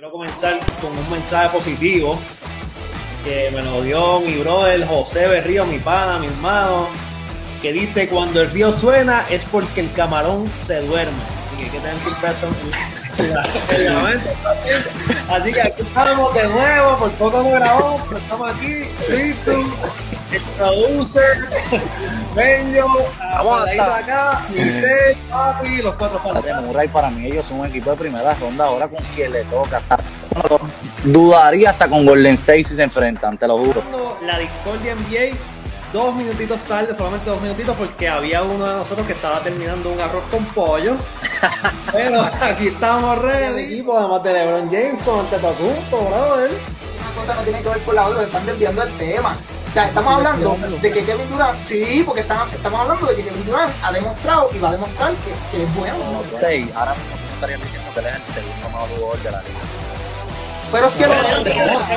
[0.00, 2.18] quiero comenzar con un mensaje positivo
[3.22, 6.88] que me lo dio mi brother José Berrío, mi pana, mi hermano,
[7.60, 11.22] que dice cuando el río suena es porque el camarón se duerme.
[11.22, 11.96] Así que hay que tener.
[15.28, 19.96] Así que aquí estamos de nuevo, por poco no grabamos, pero estamos aquí, listos.
[20.32, 21.48] El producer,
[22.34, 22.88] Benjo,
[23.32, 24.46] Vamos a hasta- acá,
[25.30, 26.20] Papi, los cuatro.
[26.62, 29.80] Murray para mí ellos son un equipo de primera ronda ahora con quien le toca
[31.04, 33.82] dudaría hasta con Golden State si se enfrentan te lo juro
[34.22, 35.36] la Discordia NBA
[35.92, 40.00] dos minutitos tarde, solamente dos minutitos, porque había uno de nosotros que estaba terminando un
[40.00, 40.94] arroz con pollo.
[41.92, 43.62] Pero aquí estamos ready.
[43.62, 46.50] equipo, además de LeBron James con Antetokounmpo, brother.
[47.00, 49.36] una cosa no tiene que ver con la otra, están desviando el tema.
[49.70, 53.22] O sea, estamos hablando de que Kevin Durant, sí, porque están- estamos hablando de que
[53.24, 55.94] Kevin Durant ha demostrado y va a demostrar que, que es bueno.
[55.96, 59.30] Golden State ahora mismo tú estarías diciendo que él es el segundo mejor jugador de
[59.30, 59.60] la liga
[60.72, 61.44] Pero es que lo era, él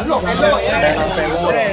[0.07, 0.45] lo era,
[0.93, 1.67] él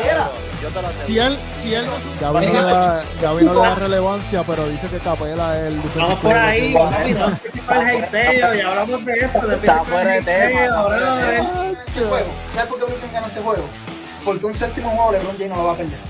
[0.00, 1.84] lo yo te lo Si él, si él,
[2.20, 2.68] Gaby no, Exacto.
[2.68, 6.34] le da, Gaby no le da relevancia, pero dice que Capela es el Vamos por
[6.36, 6.84] ahí, no
[7.26, 9.46] anticipa el y hablamos de esto.
[9.46, 10.60] de Está fuera de tema,
[12.54, 13.64] ¿sabes por qué Brooklyn gana ese juego?
[14.26, 16.00] Porque un séptimo juego LeBron James no lo va a perder.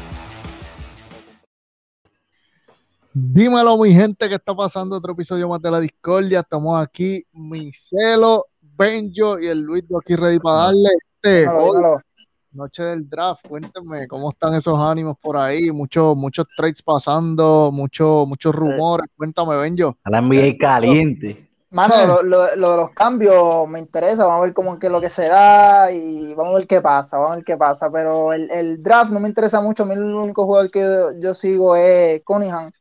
[3.13, 6.41] Dímelo, mi gente, que está pasando otro episodio más de la Discordia.
[6.41, 12.01] Estamos aquí, Micelo, Benjo y el Luis aquí ready para darle este Dímelo, hoy, dímelo.
[12.53, 13.47] noche del draft.
[13.47, 19.09] Cuéntenme cómo están esos ánimos por ahí, muchos, muchos trades pasando, muchos, muchos rumores.
[19.15, 19.95] Cuéntame, Benjo.
[20.03, 21.46] a la NBA caliente
[21.77, 25.01] Mano, lo, lo- lo de los cambios me interesa, vamos a ver cómo que lo
[25.01, 28.51] que será y vamos a ver qué pasa, vamos a ver qué pasa, pero el,
[28.51, 31.77] el draft no me interesa mucho, a mí el único jugador que yo, yo sigo
[31.77, 32.73] es Cunningham,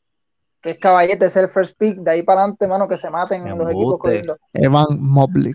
[0.62, 3.44] que es caballete, es el first pick, de ahí para adelante, mano, que se maten
[3.44, 4.38] Me los equipos cogiendo.
[4.54, 5.54] Evan Mobley.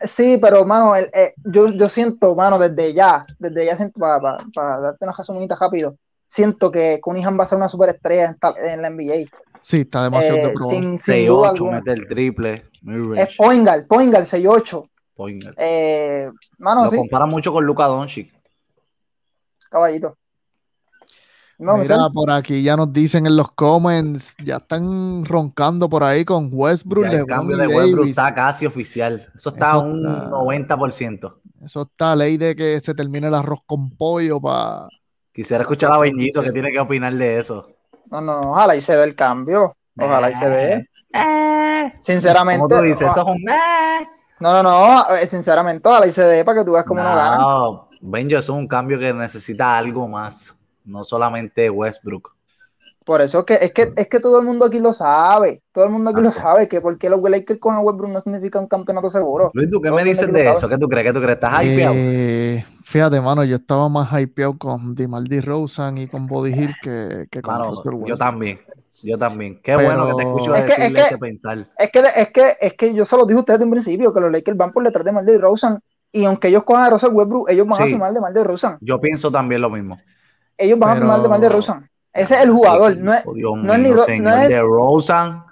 [0.00, 4.38] Sí, pero mano, el- eh, yo, yo siento, mano, desde ya, desde ya siento, para
[4.80, 5.96] darte una resumida rápido,
[6.26, 9.28] siento que Cunningham va a ser una superestrella en, en la NBA,
[9.68, 10.66] Sí, está demasiado eh, de pro.
[10.66, 11.72] sin, sin duda 6-8 alguna.
[11.72, 12.64] mete el triple
[13.16, 14.88] Es Poingal, Poingal 6-8.
[15.14, 15.44] point.
[15.58, 18.32] Eh, mano, lo sí, compara mucho con Luka Doncic
[19.70, 20.16] caballito.
[21.58, 26.24] No, Mira, por aquí ya nos dicen en los comments, ya están roncando por ahí
[26.24, 28.10] con Westbrook, Ya el LeBron cambio de Westbrook Davis.
[28.10, 32.80] está casi oficial eso está a Eso un está- 90% Eso está ley de que
[32.80, 34.88] se termine el arroz con pollo para
[35.32, 37.68] Quisiera escuchar a Beñito que tiene que opinar de eso.
[38.10, 39.76] No, no, ojalá y se dé el cambio.
[39.98, 40.88] Ojalá y se dé.
[42.02, 42.60] Sinceramente.
[42.62, 43.44] Como tú dices, eso es un.
[44.40, 45.16] No, no, no.
[45.16, 47.40] eh, Sinceramente, ojalá y se dé para que tú veas cómo no ganan.
[47.40, 50.54] No, Benjo, eso es un cambio que necesita algo más.
[50.84, 52.34] No solamente Westbrook.
[53.08, 55.62] Por eso es que, es que es que todo el mundo aquí lo sabe.
[55.72, 56.68] Todo el mundo aquí lo sabe.
[56.68, 59.50] Que porque los Lakers con Westbrook no significa un campeonato seguro.
[59.54, 60.68] Luis, ¿tú qué Todo me dices de eso?
[60.68, 61.06] ¿Qué tú crees?
[61.06, 61.36] ¿Qué tú crees?
[61.36, 61.94] ¿Estás hypeado?
[61.96, 67.28] Eh, fíjate, mano, yo estaba más hypeado con Dimaldi Rosen y con Body Hill que,
[67.30, 68.60] que con Mano, Russell yo también.
[69.02, 69.54] Yo también.
[69.62, 71.66] Qué Pero- bueno que te escucho Es que- es decirle que- ese pensar.
[71.78, 74.12] Es que, es que, es que yo se lo dije a ustedes desde un principio,
[74.12, 75.78] que los Lakers van por detrás de Mar de Rosen.
[76.12, 78.76] Y aunque ellos cojan a Russell Westbrook, ellos van a firmar de Mar de Rosen.
[78.82, 79.98] Yo pienso también lo mismo.
[80.58, 81.88] Ellos van Pero- a firmar de Mar de Rosen.
[82.12, 84.48] Ese es el jugador, Sí, no es, Dios no es ni mío, señor no es-
[84.48, 85.42] de Rosen.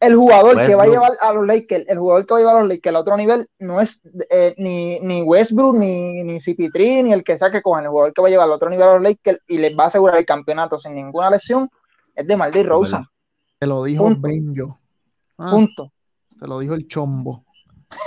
[0.00, 2.56] el jugador que va a llevar a los Lakers, el jugador que va a llevar
[2.56, 7.04] a los Lakers a otro nivel no es eh, ni, ni Westbrook, ni, ni CP3,
[7.04, 7.84] ni el que sea que cojan.
[7.84, 9.84] El jugador que va a llevar al otro nivel a los Lakers y les va
[9.84, 11.70] a asegurar el campeonato sin ninguna lesión
[12.14, 13.02] es de Maldi verdad.
[13.58, 14.20] Te lo dijo Punto.
[14.20, 14.78] Benjo.
[15.38, 15.90] Ah, Punto.
[16.38, 17.44] te lo dijo el chombo.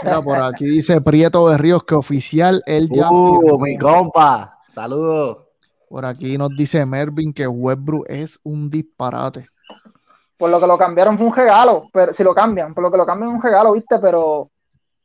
[0.03, 3.57] Mira, por aquí dice Prieto Berríos que oficial él ya Uh, firmó.
[3.59, 4.59] mi compa.
[4.69, 5.46] Saludos.
[5.89, 9.47] Por aquí nos dice Mervin que Westbrook es un disparate.
[10.37, 12.97] Por lo que lo cambiaron fue un regalo, pero si lo cambian, por lo que
[12.97, 13.97] lo cambian es un regalo, ¿viste?
[13.99, 14.51] Pero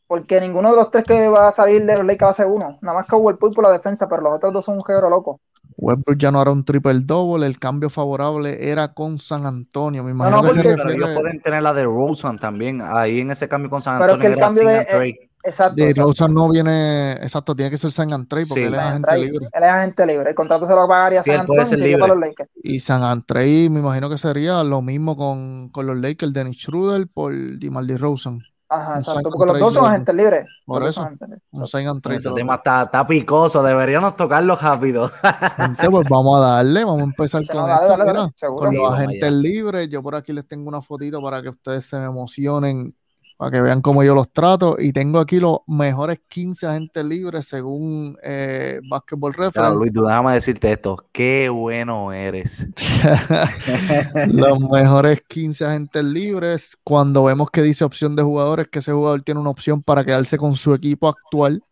[0.06, 2.78] porque ninguno de los tres que va a salir de los Lakers hace uno.
[2.82, 5.40] Nada más que Poole por la defensa, pero los otros dos son un regalo loco.
[5.78, 10.04] Westbrook ya no era un triple double, el cambio favorable era con San Antonio.
[10.04, 12.82] Me imagino no, que se porque- Pero ellos pueden tener la de Rosen también.
[12.82, 15.18] Ahí en ese cambio con San Pero Antonio es que el cambio de- a trade.
[15.44, 15.74] Exacto.
[15.76, 16.08] de exacto.
[16.08, 18.66] Rosen no viene, exacto, tiene que ser San Antonio porque Sí.
[18.68, 19.46] él es agente libre.
[19.52, 20.30] Él es agente libre.
[20.30, 22.20] El contrato se lo pagaría Sí, San Antonio y ser se lleva a libre.
[22.20, 22.50] los Lakers.
[22.62, 27.06] Y San Antonio, me imagino que sería lo mismo con, con los Lakers, Dennis Schroeder
[27.12, 28.40] por DeMar Rosen.
[28.68, 29.28] Ajá, exacto.
[29.30, 30.46] Porque los dos son agentes libres.
[30.64, 31.06] Por eso.
[31.50, 33.62] Un sign and trade Ese tema está, está picoso.
[33.62, 35.10] Deberíamos tocarlo rápido.
[35.58, 38.92] Gente, pues vamos a darle, vamos a empezar con no, dale, esto, dale, con los
[38.94, 39.90] agentes libres.
[39.90, 42.94] Yo por aquí les tengo una fotito para que ustedes se me emocionen
[43.42, 44.76] para que vean cómo yo los trato.
[44.78, 49.78] Y tengo aquí los mejores 15 agentes libres según eh, Basketball Claro, Reference.
[49.80, 51.04] Luis, tú déjame decirte esto.
[51.10, 52.68] Qué bueno eres.
[54.28, 56.76] los mejores 15 agentes libres.
[56.84, 60.38] Cuando vemos que dice opción de jugadores, que ese jugador tiene una opción para quedarse
[60.38, 61.64] con su equipo actual.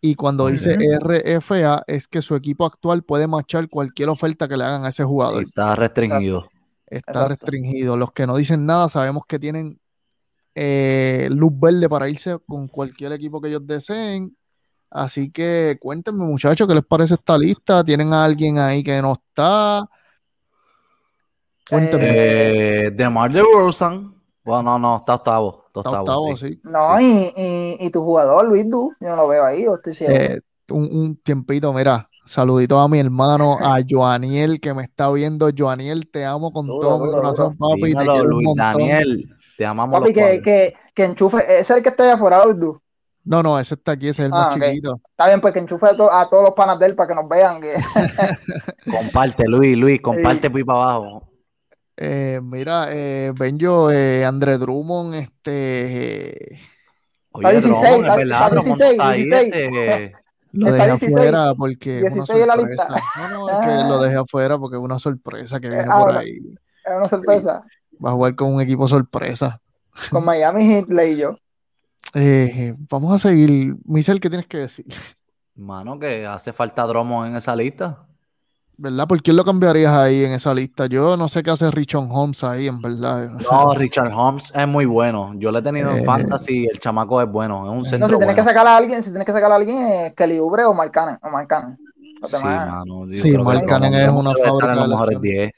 [0.00, 4.64] Y cuando dice RFA, es que su equipo actual puede marchar cualquier oferta que le
[4.64, 5.42] hagan a ese jugador.
[5.42, 6.48] Sí, está restringido.
[6.86, 7.28] Está Exacto.
[7.28, 7.98] restringido.
[7.98, 9.78] Los que no dicen nada sabemos que tienen
[10.54, 14.36] eh, luz verde para irse con cualquier equipo que ellos deseen.
[14.90, 17.82] Así que cuéntenme, muchachos, ¿qué les parece esta lista?
[17.82, 19.88] ¿Tienen a alguien ahí que no está?
[21.68, 22.06] Cuéntenme.
[22.08, 24.14] Eh, DeMar DeRozan.
[24.44, 25.64] Bueno, no, no, está octavo.
[25.66, 26.48] Está Está octavo, sí.
[26.48, 26.60] sí.
[26.62, 29.94] No, y, y, y tu jugador, Luis Du, yo no lo veo ahí, o estoy
[29.94, 30.12] ciego.
[30.14, 30.40] Eh,
[30.70, 32.08] un, un tiempito, mira.
[32.26, 35.50] Saludito a mi hermano, a Joaniel, que me está viendo.
[35.56, 37.80] Joaniel, te amo con Duro, todo mi duro, corazón, papi.
[37.80, 38.56] Te Dímelo, quiero un Luis montón.
[38.56, 39.33] Daniel.
[39.56, 42.44] Te amamos Papi, los que, que, que enchufe, ese es el que está allá afuera,
[42.44, 42.80] Luis Du.
[43.26, 44.62] No, no, ese está aquí, ese es el Ah, más ok.
[44.64, 45.00] chiquito.
[45.10, 47.14] Está bien, pues que enchufe a, to- a todos los panas de él para que
[47.14, 47.60] nos vean.
[47.60, 47.74] Que...
[48.90, 51.28] Comparte, Luis, Luis, comparte por ahí para abajo.
[51.96, 56.58] Eh, mira, eh, Benjo, eh, André Drummond, este, eh,
[57.30, 59.54] Oye, Está 16, Drummond, está- es verdad, está Drummond 16, está ahí, 16.
[59.54, 60.16] este,
[60.52, 62.88] lo dejé 16, afuera porque es una 16 en la lista.
[62.88, 63.88] No, no, es que Ah.
[63.88, 66.38] lo dejé afuera porque es una sorpresa que viene ah, por ahí.
[66.84, 67.62] Es una sorpresa.
[68.04, 69.60] Va a jugar con un equipo sorpresa.
[70.10, 71.36] Con Miami Heat leí yo.
[72.14, 73.74] Eh, vamos a seguir.
[73.84, 74.86] Michel, ¿qué tienes que decir?
[75.56, 77.96] Mano, que hace falta Drummond en esa lista.
[78.76, 79.06] ¿Verdad?
[79.06, 80.86] ¿Por quién lo cambiarías ahí en esa lista?
[80.86, 83.30] Yo no sé qué hace Richon Holmes ahí, en verdad.
[83.30, 85.32] No, Richard Holmes es muy bueno.
[85.36, 86.04] Yo lo he tenido en Eh.
[86.04, 86.66] fantasy.
[86.66, 87.66] El chamaco es bueno.
[87.66, 89.54] Es un No, centro si tienes que sacar a alguien, si tienes que sacar a
[89.54, 91.18] alguien, es Kelly Oubre o Mark Cannon.
[91.22, 91.78] O Mark Cannon.
[92.20, 93.06] Los Sí, mano.
[93.12, 93.24] Sí, es
[94.12, 95.20] una en los mejores.
[95.20, 95.52] 10.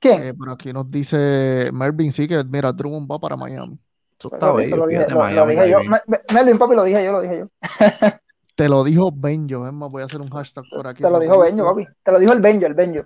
[0.00, 0.22] ¿Quién?
[0.22, 3.78] Eh, pero aquí nos dice Mervin, sí, que mira, Drummond va para Miami.
[4.18, 4.76] Eso está bello.
[4.76, 5.18] lo dije, lo yo.
[5.18, 5.88] Miami.
[5.88, 7.48] Me- me- Melvin, papi, lo dije yo, lo dije yo.
[8.56, 11.02] Te lo dijo Benjo, es más, voy a hacer un hashtag por aquí.
[11.02, 11.38] Te lo dijo.
[11.38, 11.86] Benjo, papi.
[12.02, 13.02] Te lo dijo el Benjo, el Benjo.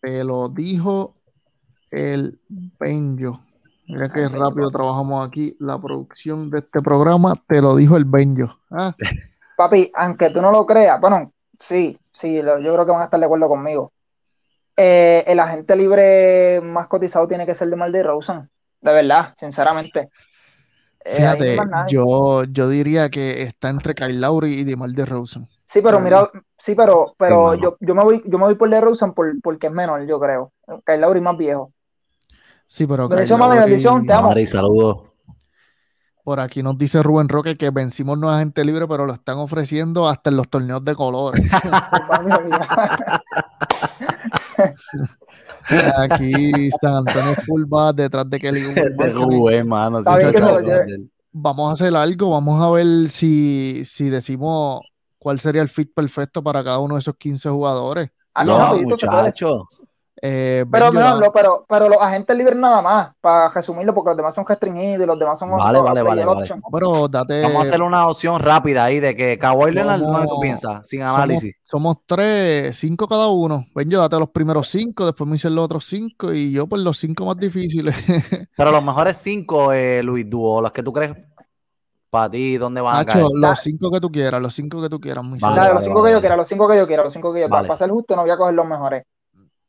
[0.00, 1.14] Te lo dijo
[1.90, 2.38] el
[2.78, 3.40] Benjo.
[3.88, 5.56] Mira Benjo, rápido trabajamos aquí.
[5.60, 8.56] La producción de este programa te lo dijo el Benjo.
[8.70, 8.94] Ah,
[9.56, 13.04] Papi, aunque tú no lo creas, bueno, sí, sí, lo- yo creo que van a
[13.04, 13.92] estar de acuerdo conmigo.
[14.76, 18.48] Eh, el agente libre más cotizado tiene que ser de Mal Rosen,
[18.80, 20.10] de verdad, sinceramente.
[21.02, 21.56] Eh, Fíjate,
[21.88, 25.48] yo, yo diría que está entre Kyle Lowry y DeMar DeRozan.
[25.64, 26.28] Sí, pero de mira,
[26.58, 29.68] sí, pero, pero Sí, yo, yo me voy, yo me voy por DeRozan por, porque
[29.68, 30.52] es menor, yo creo.
[30.84, 31.70] Kyle Lowry más viejo.
[32.66, 34.34] Sí, pero Kyle Bendición, mami, Lowry- bendición, te amo.
[34.46, 34.98] Saludos.
[36.24, 39.38] Por aquí nos dice Rubén Roque que vencimos no es agente libre, pero lo están
[39.38, 41.40] ofreciendo hasta en los torneos de colores.
[45.98, 48.60] Aquí San Antonio Full va detrás de Kelly.
[49.12, 50.02] Rubén, mano.
[51.32, 54.80] Vamos a hacer algo, vamos a ver si, si decimos
[55.18, 58.10] cuál sería el fit perfecto para cada uno de esos 15 jugadores.
[58.32, 59.34] Así No, se puede.
[60.22, 64.34] Eh, Pero, no, pero, pero los agentes libres nada más, para resumirlo, porque los demás
[64.34, 66.48] son restringidos y los demás son Vale, vale, vale, vale.
[66.72, 70.40] pero date, Vamos a hacer una opción rápida ahí de que Kawhi Leonard, ¿dónde tú
[70.40, 70.88] piensas?
[70.88, 71.54] Sin análisis.
[71.64, 73.66] somos tres, cinco cada uno.
[73.74, 76.78] Ven, yo date los primeros cinco, después me dicen los otros cinco y yo por
[76.78, 77.94] los cinco más difíciles.
[78.56, 81.14] Pero los mejores cinco, eh, Luis Duo, los que tú crees
[82.08, 83.26] para ti, ¿dónde van a caer?
[83.34, 85.22] Los cinco que tú quieras, los cinco que tú quieras.
[85.22, 87.34] mi Vale, los cinco vale, que yo quiera, los cinco que yo quiera, los cinco
[87.34, 87.68] que yo Vale.
[87.68, 89.02] Para ser justo, no voy a coger los mejores.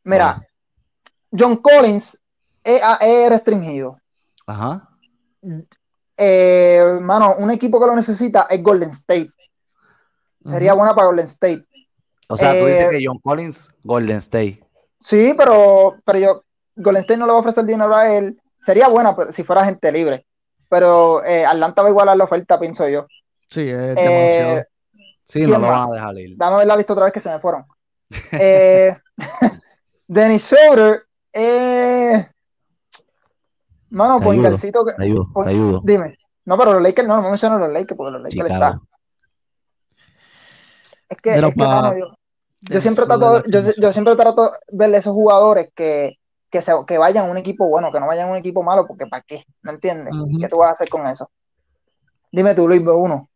[0.08, 0.40] Mira,
[1.38, 2.20] John Collins
[2.64, 4.00] es, es restringido.
[4.46, 4.90] Ajá.
[6.18, 9.32] Eh, mano, un equipo que lo necesita es Golden State.
[10.46, 11.66] Sería buena para Golden State.
[12.30, 14.64] O sea, tú Eh, dices que John Collins, Golden State.
[14.98, 16.44] Sí, pero, pero yo,
[16.76, 18.42] Golden State no le va a ofrecer dinero a él.
[18.62, 20.26] Sería buena pero, si fuera gente libre.
[20.70, 23.06] Pero eh, Atlanta va a igualar la oferta, pienso yo.
[23.50, 24.64] Sí, es Eh, demasiado.
[25.26, 26.38] Sí, ¿Quién no lo van a dejar ir.
[26.38, 27.66] Dame ver la lista otra vez que se me fueron.
[28.32, 28.96] Eh,
[30.08, 32.28] Dennis Schroeder, eh,
[33.90, 34.94] mano, Te pues ayudo, Ingalcito que.
[34.94, 35.82] Te ayudo, pues, te ayudo.
[35.84, 36.16] Dime.
[36.46, 38.76] No, pero los Lakers no, no me menciono los Lakers porque los Lakers Chicago.
[38.76, 38.82] está.
[41.10, 41.94] Es que, Pero es que, pa- mano,
[42.62, 46.14] yo, siempre trato, yo, no yo siempre trato de verle esos jugadores que,
[46.50, 48.88] que, se, que vayan a un equipo bueno, que no vayan a un equipo malo,
[48.88, 49.44] porque ¿para qué?
[49.62, 50.14] ¿Me entiendes?
[50.40, 51.30] ¿Qué tú vas a hacer con eso?
[52.32, 53.30] Dime tú, Luis, uno.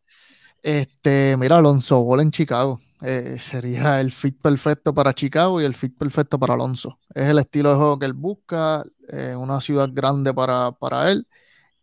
[0.61, 2.79] Este, mira, Alonso Ball en Chicago.
[3.01, 6.99] Eh, sería el fit perfecto para Chicago y el fit perfecto para Alonso.
[7.13, 11.27] Es el estilo de juego que él busca, eh, una ciudad grande para, para él.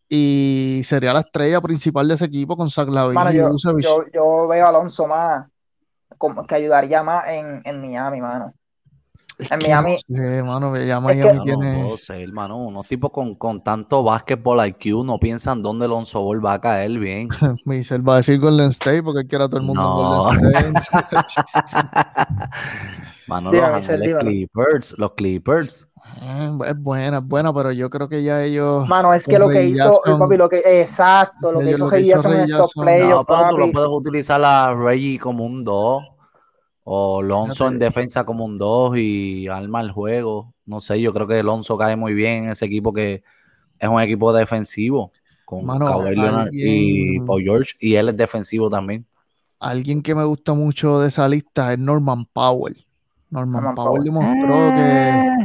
[0.08, 3.84] Y sería la estrella principal de ese equipo con Zach Lavin yo, Vucevic.
[3.84, 5.46] yo, yo veo a Alonso más,
[6.16, 8.54] como que ayudaría más en, en Miami, mano.
[9.48, 11.82] Es En que Miami- no sé, mano, ya que- Miami Yo no tiene.
[11.84, 12.56] puedo ser, hermano.
[12.58, 16.90] Unos tipos con, con tanto básquetbol IQ no piensan dónde Lonzo Ball va a caer
[16.98, 17.28] bien.
[17.64, 20.32] Michelle va a decir Golden State porque quiere a todo el mundo No.
[20.32, 21.16] en Golden State.
[23.28, 24.20] Mano, Dígame, los Michelle, Ángeles dímelo.
[24.20, 25.88] Clippers, los Clippers.
[26.22, 28.88] Eh, es buena, es buena, pero yo creo que ya ellos.
[28.88, 30.18] Mano, es que lo que hizo, Jackson.
[30.18, 33.58] papi, lo que, exacto, lo que hizo que Jackson en estos playoffs, No, pero tú
[33.58, 36.02] lo puedes utilizar a Reggie como un 2.
[36.90, 40.54] O Lonzo en defensa como un 2 y arma el juego.
[40.64, 43.22] No sé, yo creo que Lonzo cae muy bien en ese equipo que
[43.78, 45.12] es un equipo defensivo.
[45.44, 47.72] Con Mano, Kawhi Leonard y alguien- Paul George.
[47.80, 49.04] Y él es defensivo también.
[49.60, 52.76] Alguien que me gusta mucho de esa lista es Norman Powell.
[53.30, 54.04] Norman, Norman Powell Powell.
[54.04, 55.36] demostró Eh.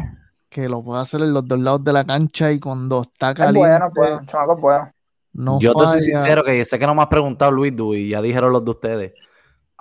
[0.50, 3.31] que, que lo puede hacer en los dos lados de la cancha y cuando está
[3.31, 4.91] Es caliente es bueno, chamaco es bueno.
[5.33, 6.01] no Yo te soy falla.
[6.01, 8.71] sincero que sé que no me has preguntado Luis Du y ya dijeron los de
[8.71, 9.13] ustedes.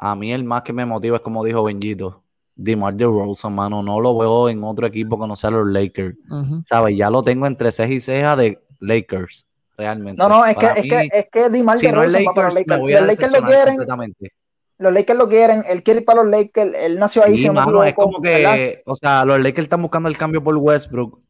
[0.04, 2.24] A mí el más que me motiva es como dijo Benjito.
[2.56, 6.16] DeMar DeRozan, mano, no lo veo en otro equipo que no sea los Lakers.
[6.64, 6.96] ¿Sabes?
[6.96, 9.46] Ya lo tengo entre ceja y ceja de Lakers,
[9.78, 10.20] realmente.
[10.20, 12.50] No, no, es que, Para es mí, que, es que DeMar si no va para
[12.50, 12.80] Lakers, los me Lakers.
[12.80, 14.32] voy a Los Lakers lo quieren, completamente.
[14.78, 17.46] los Lakers lo quieren, él quiere ir para los Lakers, él nació ahí, Sí, si
[17.46, 18.54] no me mano, es equivoco, como ¿verdad?
[18.56, 21.20] que, o sea, los Lakers están buscando el cambio por Westbrook.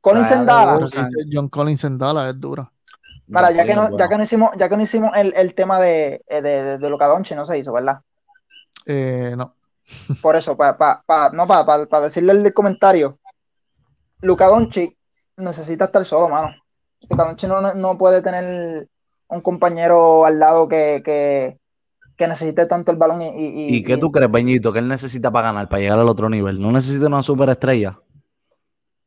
[0.00, 0.74] Collins Claro, en Dallas.
[0.76, 2.70] Pero si dice John Collins en Dallas es dura.
[3.28, 3.98] Mira, ya que no, bueno.
[3.98, 6.78] ya que no hicimos, ya que no hicimos el, el tema de, eh, de, de,
[6.78, 8.00] de Luka no se hizo, ¿verdad?
[8.86, 9.54] Eh, no.
[10.22, 13.18] Por eso, para pa, pa- no, para pa, decirle el comentario,
[14.22, 14.96] Luka Doncic
[15.36, 16.54] necesita estar solo, mano.
[17.08, 18.88] Luka Doncic no, no puede tener
[19.28, 21.58] un compañero al lado que, que,
[22.16, 25.30] que necesite tanto el balón y, y, ¿Y qué tú crees, Beñito, que él necesita
[25.30, 26.60] para ganar, para llegar al otro nivel?
[26.60, 27.98] ¿No necesita una superestrella?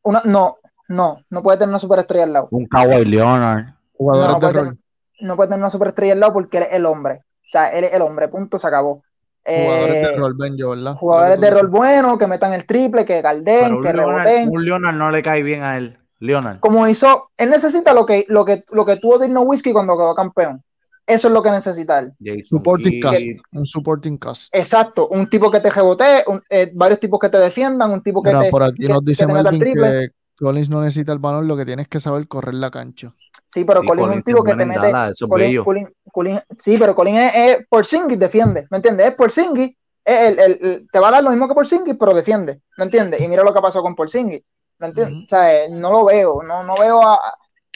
[0.03, 2.47] una, no, no, no puede tener una superestrella al lado.
[2.51, 3.80] Un Kawhi Leonard.
[4.01, 4.63] No, Jugadores no de puede, rol.
[5.17, 7.21] tener, no puede tener una superestrella al lado porque él es el hombre.
[7.23, 9.01] O sea, él es el hombre, punto, se acabó.
[9.45, 10.95] Jugadores Eh, de rol, Benjo, ¿verdad?
[10.95, 13.23] jugadores de rol bueno, que metan el triple, que un
[13.83, 14.49] que Leonard, reboten.
[14.51, 15.97] un Leonard no le cae bien a él.
[16.19, 16.59] Leonard.
[16.59, 20.13] Como hizo, él necesita lo que, lo que, lo que tuvo Dirno Whiskey cuando quedó
[20.13, 20.61] campeón.
[21.07, 22.13] Eso es lo que necesita él.
[22.23, 23.01] Jason Supporting Kidd.
[23.01, 23.23] cast.
[23.53, 24.55] Un supporting cast.
[24.55, 28.21] Exacto, un tipo que te rebotee, un- eh, varios tipos que te defiendan, un tipo
[28.21, 28.51] que Mira, te.
[28.51, 29.33] por aquí que- nos dice que
[29.73, 33.13] que Collins no necesita el balón, lo que tienes que saber correr la cancha.
[33.53, 34.91] Sí, pero Sí, Colin es un tipo que te mete.
[34.91, 35.17] Dallas,
[35.63, 35.93] Colin-.
[36.13, 37.85] Colin- sí, pero Colin es, es por
[38.19, 39.07] defiende, ¿me entiendes?
[39.07, 39.29] Es por
[40.05, 41.67] el, el- el- te va a dar lo mismo que por
[41.99, 43.21] pero defiende, ¿me entiendes?
[43.21, 44.43] Y mira lo que pasó con Porzingis,
[44.79, 45.25] ¿me entiendes?
[45.25, 47.19] O sea, no lo veo, no, no veo a,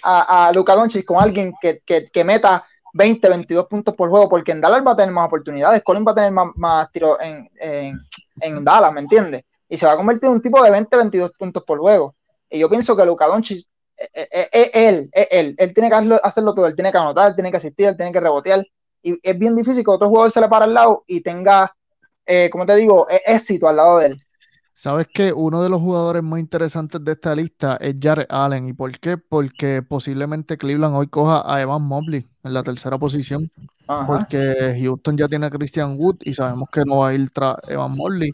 [0.03, 4.29] a, a Luka Doncic con alguien que, que, que meta 20, 22 puntos por juego,
[4.29, 7.17] porque en Dallas va a tener más oportunidades, Colin va a tener más, más tiros
[7.19, 7.97] en, en,
[8.39, 9.43] en Dallas, ¿me entiendes?
[9.67, 12.15] Y se va a convertir en un tipo de 20, 22 puntos por juego.
[12.49, 13.65] Y yo pienso que Luka Doncic
[13.97, 17.57] él, eh, él, él tiene que hacerlo, todo, él tiene que anotar, él tiene que
[17.57, 18.65] asistir, él tiene que rebotear,
[19.01, 21.75] y es bien difícil que otro jugador se le para al lado y tenga,
[22.25, 24.21] eh, como te digo, eh, éxito al lado de él.
[24.73, 28.67] ¿Sabes que Uno de los jugadores más interesantes de esta lista es Jared Allen.
[28.67, 29.17] ¿Y por qué?
[29.17, 33.47] Porque posiblemente Cleveland hoy coja a Evan Mobley en la tercera posición.
[33.87, 34.05] Ajá.
[34.05, 37.55] Porque Houston ya tiene a Christian Wood y sabemos que no va a ir tras
[37.69, 38.31] Evan Mobley.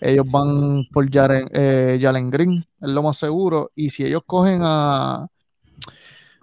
[0.00, 3.70] Ellos van por Jaren, eh, Jalen Green, es lo más seguro.
[3.74, 5.26] Y si ellos cogen a,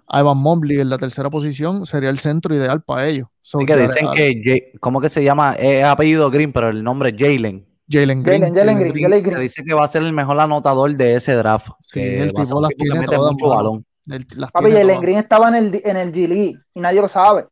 [0.08, 3.28] a Evan Mobley en la tercera posición, sería el centro ideal para ellos.
[3.42, 5.54] So, que dicen que, ¿cómo que se llama?
[5.54, 7.66] Es apellido Green, pero el nombre es Jalen.
[7.90, 8.42] Jalen Green.
[8.42, 9.42] Jalen, Jalen Green, Green, Jalen Se Green.
[9.42, 11.68] dice que va a ser el mejor anotador de ese draft.
[11.82, 13.56] Sí, que el va a ser tipo las tiene mete todas, mucho mano.
[13.56, 13.86] balón.
[14.08, 15.02] Él las Papi, tiene Jalen todas.
[15.02, 17.46] Green estaba en el, en el G League y nadie lo sabe.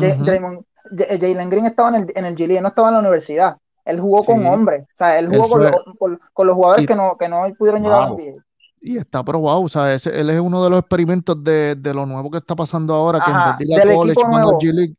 [0.00, 3.56] Eh, Jalen Green estaba en el, en el G League, no estaba en la universidad.
[3.86, 4.46] Él jugó con Sí.
[4.48, 6.94] hombres, o sea, él Él jugó con, fue- los, con, con los jugadores y- que
[6.94, 8.18] no, que no pudieron llegar a Wow.
[8.18, 8.42] NBA.
[8.82, 12.04] Y está probado, o sea, ese- él es uno de los experimentos de, de lo
[12.06, 14.58] nuevo que está pasando ahora, que Ajá, en vez de ir del college equipo nuevo.
[14.60, 14.94] G League,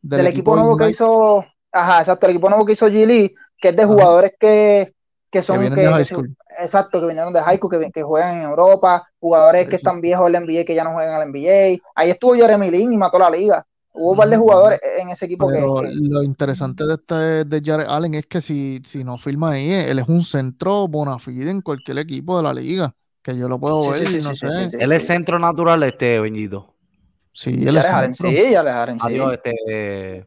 [0.00, 3.68] Del, equipo, nuevo que hizo, ajá, exacto, el equipo nuevo que hizo G League, que
[3.68, 4.94] es de jugadores que,
[5.30, 6.36] que que son vienen que- de high que- school.
[6.58, 9.80] exacto, que vinieron de high school, que, que juegan en Europa, jugadores Sí, que sí.
[9.82, 11.78] están viejos en la NBA que ya no juegan la NBA.
[11.94, 13.64] Ahí estuvo Jeremy Lin y mató la liga.
[13.98, 14.44] Hubo un par de Ujú.
[14.44, 17.14] jugadores en ese equipo que, Pero que- lo interesante de este
[17.44, 21.18] de Jared Allen es que si, si no firma ahí, él es un centro bona
[21.18, 22.94] fide en cualquier equipo de la liga.
[23.22, 24.52] Que yo lo puedo Sí, ver sí, y sí, no sí, sé.
[24.64, 24.76] sí, sí.
[24.80, 26.74] Él es centro natural, este Beñito.
[27.32, 28.30] Sí, él ya es Allen, centro.
[28.30, 29.06] sí, les Allen, sí.
[29.06, 30.26] Adiós, este.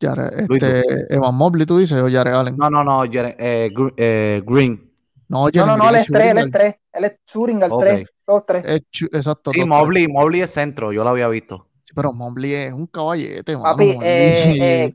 [0.00, 2.56] Jared- Luis, este, Evan Mobley, tú dices, o Jared Allen.
[2.56, 4.90] No, no, no, Jere- eh, Gr- eh, Green.
[5.28, 7.80] No, No, no, él es tres, él es shooting tres, él es shooting al Ok.
[7.82, 8.62] tres, dos, tres.
[8.62, 8.74] guard.
[8.76, 9.50] Es chu- exacto.
[9.52, 9.64] Sí.
[9.64, 11.68] Mobley, Mobley es centro, yo lo había visto.
[11.94, 13.64] Pero Mobley es un caballete, mano.
[13.64, 14.94] Papi, eh, eh,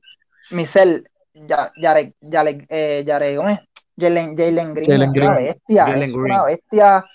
[0.51, 3.60] Michelle, ya, Yare, Yare, eh, Yare, ¿cómo es?
[4.00, 5.46] Jalen, Jalen Green Jalen es una Green.
[5.48, 6.25] bestia, Jalen es Green.
[6.25, 7.06] una bestia,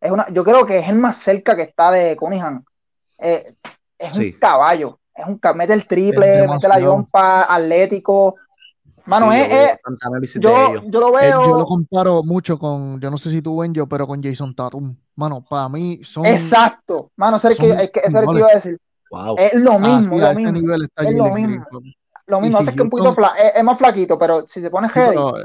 [0.00, 2.64] es una, yo creo que es el más cerca que está de Cunningham.
[3.18, 3.54] Eh,
[3.98, 4.32] es Sí.
[4.34, 8.36] un caballo, es un mete el triple, Es mete la yompa, atlético,
[9.06, 9.80] Mano, Sí, es,
[10.40, 11.44] yo es- yo, lo Eh, veo.
[11.44, 14.54] yo lo comparo mucho con, yo no sé si tú ven yo, pero con Jason
[14.54, 14.94] Tatum.
[15.16, 17.10] Mano, para mí son Exacto.
[17.16, 18.78] Mano, ese es el que, que- es el que iba a decir.
[19.10, 19.34] Wow.
[19.38, 20.52] Es lo mismo, así, a lo ese mismo.
[20.60, 21.66] nivel está es lo mismo.
[22.26, 24.70] Lo mismo, Y si que un poquito fla- es, es más flaquito, pero si se
[24.70, 25.44] pone heavy, pero, eh,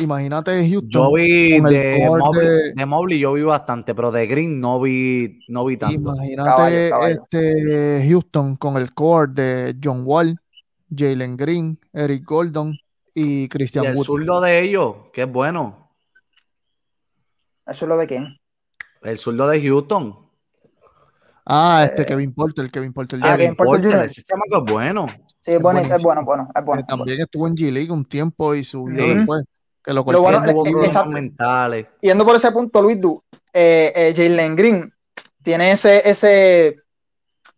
[0.00, 3.94] imagínate Houston Yo vi con el de core Mobley, de- de Mobley yo vi bastante,
[3.94, 5.94] pero de Green no vi, no vi tanto.
[5.94, 7.22] Imagínate Caballo, caballo.
[7.22, 10.38] este Houston con el core de John Wall,
[10.94, 12.78] Jalen Green, Eric Gordon
[13.14, 14.04] y Y Christian el Wood.
[14.04, 15.90] zurdo de ellos, que es bueno.
[17.66, 18.36] es lo de quién.
[19.02, 20.27] El zurdo de Houston.
[21.50, 23.18] Ah, este Kevin Porter, Kevin Porter.
[23.22, 24.04] Ah, Kevin Porter Porter, Jr.
[24.04, 25.06] ese chamaco es bueno.
[25.40, 26.82] Sí, es, Es bueno, es bueno, bueno, es bueno.
[26.82, 29.14] que también estuvo en G League un tiempo y subió Sí.
[29.14, 29.44] después.
[29.82, 30.42] Que lo Lo bueno
[31.08, 31.86] mentales.
[32.02, 33.22] Yendo por ese punto, Luis Du,
[33.54, 34.92] eh, eh, Jalen Green
[35.42, 36.76] tiene ese, ese,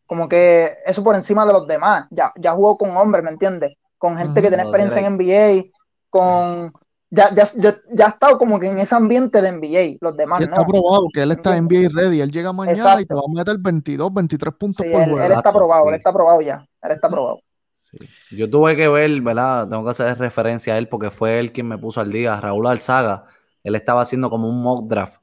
[0.06, 2.06] como que eso por encima de los demás.
[2.10, 3.72] Ya, ya jugó con hombres, ¿me entiendes?
[3.98, 5.16] Con gente que tiene experiencia en.
[5.16, 5.64] NBA,
[6.08, 6.72] con
[7.10, 10.38] ya, ya, ya, ya ha estado como que en ese ambiente de NBA, los demás
[10.40, 10.52] Sí, no.
[10.52, 12.20] está probado que él está en NBA ready.
[12.20, 13.06] Él llega mañana y Exacto.
[13.08, 15.26] te va a meter 22, 23 puntos Sí, por él, juego.
[15.26, 15.88] él está probado, sí.
[15.88, 17.40] él está probado ya, él está probado.
[17.74, 17.98] Sí.
[18.36, 19.68] Yo tuve que ver, ¿verdad?
[19.68, 22.66] Tengo que hacer referencia a él porque fue él quien me puso al día, Raúl
[22.68, 23.24] Alzaga.
[23.64, 25.20] Él estaba haciendo como un mock draft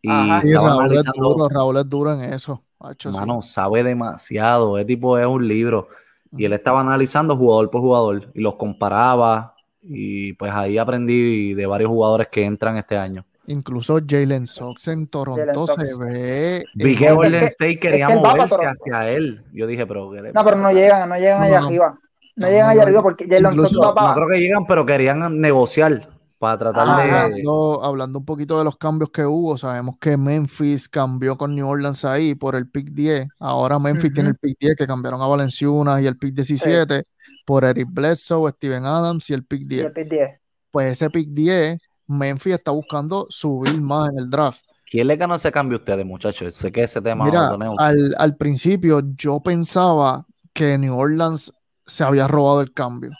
[0.00, 0.40] y Ajá.
[0.44, 2.62] Estaba Raúl es duro, Raúl es duro en eso.
[2.80, 3.10] Hacho.
[3.10, 4.78] Mano, sabe demasiado.
[4.78, 5.88] Ese tipo es un libro.
[6.32, 9.54] Y él estaba analizando jugador por jugador y los comparaba.
[9.82, 13.24] Y pues ahí aprendí de varios jugadores que entran este año.
[13.46, 15.88] Incluso Jalen Sox en Toronto Sox.
[15.88, 16.64] se ve.
[16.74, 19.42] Vi que Golden que- State quería moverse hacia él.
[19.54, 21.66] Yo dije, pero ¿qué le No, pero no llegan, no llegan No, allá no.
[21.66, 21.98] arriba.
[22.36, 22.86] No, No, llegan no, allá no.
[22.86, 24.14] arriba porque Jalen Sox va No para.
[24.14, 26.08] creo que llegan, pero querían negociar
[26.38, 27.10] para tratar de.
[27.10, 31.66] Hablando, hablando un poquito de los cambios que hubo, sabemos que Memphis cambió con New
[31.66, 33.28] Orleans ahí por el pick 10.
[33.40, 37.04] Ahora Memphis tiene el pick 10 que cambiaron a Valenciunas y el pick 17
[37.48, 39.86] por Eric Bledsoe, Steven Adams y el pick y 10.
[39.86, 40.28] el pick 10.
[40.70, 44.62] Pues ese pick 10, Memphis está buscando subir más en el draft.
[44.84, 46.54] ¿Quién le ganó ese cambio a ustedes, muchachos?
[46.54, 51.50] Sé que ese tema Mira, al, al principio yo pensaba que New Orleans
[51.86, 53.12] se había robado el cambio,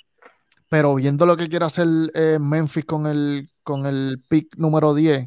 [0.69, 5.27] pero viendo lo que quiere hacer eh, Memphis con el, con el pick número 10,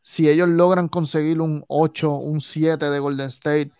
[0.00, 3.72] si ellos logran conseguir un 8, un 7 de Golden State,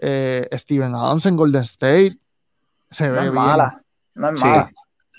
[0.00, 2.12] eh, Steven Adams en Golden State
[2.90, 3.34] se No ve es bien.
[3.34, 3.80] mala,
[4.18, 4.46] no es Sí.
[4.46, 4.70] mala.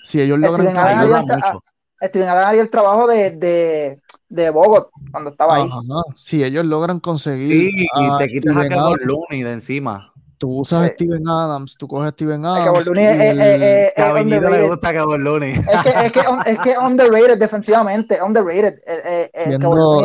[0.04, 1.60] Si ellos logran Steven Adams Ayuda mucho.
[2.02, 5.68] Steven Adams haría el trabajo de, de, de Bogot cuando estaba ahí.
[5.70, 9.42] Ajá, si ellos logran conseguir Sí, y a te quitas a Steven Kevin Adams, Looney
[9.42, 10.12] de encima.
[10.38, 10.90] tú usas Sí.
[10.90, 14.02] a Steven Adams, tú coges a Steven Adams y es, es- el- es- es- Que
[14.02, 14.68] a es Beñito le underrated.
[14.70, 15.50] gusta Kevin Looney.
[15.52, 18.78] Es que es que es que underrated defensivamente, underrated.
[18.86, 20.02] Eh, eh, eh, Siendo-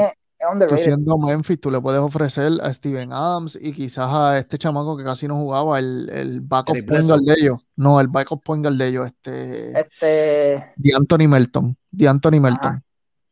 [0.68, 4.98] que siendo Memphis, tú le puedes ofrecer a Steven Adams y quizás a este chamaco
[4.98, 7.60] que casi no jugaba, el, el backup point guard de ellos.
[7.76, 11.78] No, el backup point guard de ellos, este, Este, de Anthony Melton.
[11.92, 12.72] De Anthony Melton.
[12.72, 12.84] Ajá.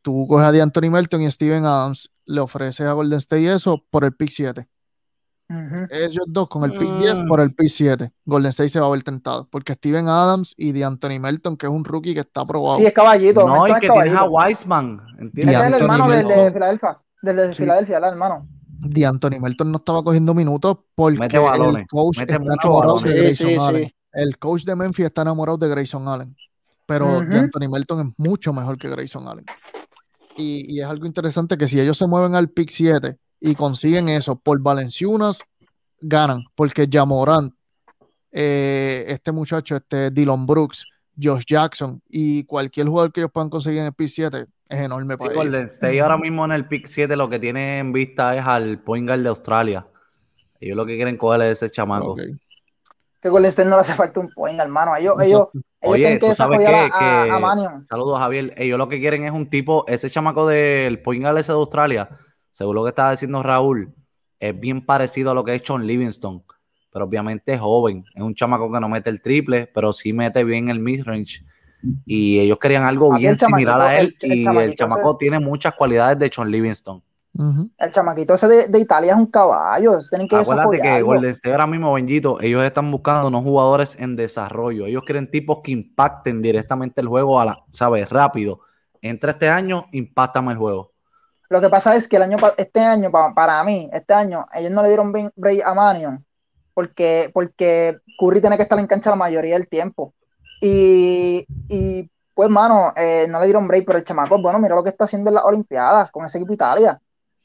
[0.02, 3.82] Tú coges a de Anthony Melton y Steven Adams, le ofreces a Golden State eso
[3.90, 4.68] por el pick 7.
[5.48, 5.86] Ujú.
[5.90, 6.98] Ellos dos con el pick Mm.
[6.98, 8.12] 10 por el pick 7.
[8.24, 9.48] Golden State se va a ver tentado.
[9.50, 12.78] Porque Steven Adams y de Anthony Melton, que es un rookie que está aprobado.
[12.78, 13.46] Sí, es caballito.
[13.46, 14.30] No, y es que tienes a caballito.
[14.30, 15.00] Wiseman.
[15.34, 16.52] Ese es el hermano del de Melton.
[16.54, 16.98] Filadelfia.
[17.22, 17.62] Del de Sí.
[17.62, 18.46] Filadelfia, el hermano.
[18.86, 22.78] de Anthony Melton no estaba cogiendo minutos porque Mete balones, el coach mete está enamorado
[22.96, 23.04] balones.
[23.04, 23.60] de Grayson sí, sí.
[23.60, 23.92] Allen.
[24.12, 26.36] El coach de Memphis está enamorado de Grayson Allen,
[26.86, 27.24] pero Ujú.
[27.24, 29.46] de Anthony Melton es mucho mejor que Grayson Allen.
[30.36, 34.08] Y, y es algo interesante que si ellos se mueven al pick 7 y consiguen
[34.08, 35.42] eso por Valenciunas,
[36.00, 37.52] ganan, porque Jamorant,
[38.32, 40.86] eh, este muchacho, este Dylan Brooks,
[41.22, 45.14] Josh Jackson y cualquier jugador que ellos puedan conseguir en el pick 7 es enorme
[45.14, 45.44] Sí, para ellos.
[45.44, 48.78] Golden State ahora mismo en el pick 7 lo que tiene en vista es al
[48.80, 49.86] point guard de Australia.
[50.58, 52.12] Ellos lo que quieren coger es ese chamaco.
[52.12, 52.20] Ok.
[53.20, 54.96] Que Golden State no le hace falta un point, hermano.
[54.96, 56.94] Ellos, ellos, ellos Oye, tienen que ¿tú sabes desarrollar qué?
[57.04, 57.84] a, a, Que- a Manion.
[57.84, 58.54] Saludos, Javier.
[58.56, 62.08] Ellos lo que quieren es un tipo, ese chamaco del point guard ese de Australia,
[62.54, 63.88] según lo que estaba diciendo Raúl,
[64.38, 66.40] es bien parecido a lo que es Sean Livingston,
[66.92, 68.04] pero obviamente es joven.
[68.14, 71.40] Es un chamaco que no mete el triple, pero sí mete bien el midrange.
[72.06, 74.16] Y ellos querían algo Aquí bien similar a él.
[74.20, 77.02] el- el y el chamaco ese- tiene muchas cualidades de Sean Livingston.
[77.78, 79.98] El chamaquito ese de, de Italia es un caballo.
[80.08, 81.02] Tienen que Acuérdate que.
[81.02, 84.86] Golden State ahora mismo, Benjito, ellos están buscando unos jugadores en desarrollo.
[84.86, 88.08] Ellos quieren tipos que impacten directamente el juego a la, ¿sabes?
[88.08, 88.60] Rápido.
[89.02, 90.93] Entra este año, impactame el juego.
[91.54, 94.72] Lo que pasa es que el año, este año, pa- para mí, este año, ellos
[94.72, 96.24] no le dieron break a Manion
[96.74, 100.12] porque, porque Curry tiene que estar en cancha la mayoría del tiempo.
[100.60, 104.82] Y, y pues, mano, eh, no le dieron break, pero el chamaco, bueno, mira lo
[104.82, 107.00] que está haciendo en las Olimpiadas con ese equipo Italia.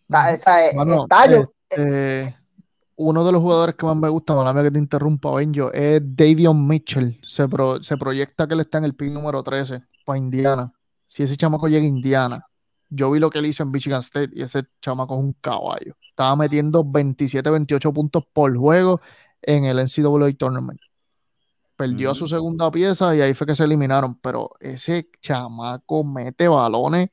[0.08, 2.36] Está, o sea, Mano, está yo- este,
[2.96, 6.68] uno de los jugadores que más me gusta, mala que te interrumpa, Benjo, es Davion
[6.68, 7.22] Mitchell.
[7.24, 10.74] Se, pro- se proyecta que él está en el pick número 13 para Indiana.
[11.08, 12.44] Si ese chamaco llega a Indiana,
[12.90, 15.96] yo vi lo que él hizo en Michigan State y ese chamaco es un caballo.
[16.10, 19.00] Estaba metiendo 27, 28 puntos por juego
[19.42, 20.80] en el NCAA Tournament.
[21.76, 24.20] Perdió su segunda pieza y ahí fue que se eliminaron.
[24.20, 27.10] Pero ese chamaco mete balones.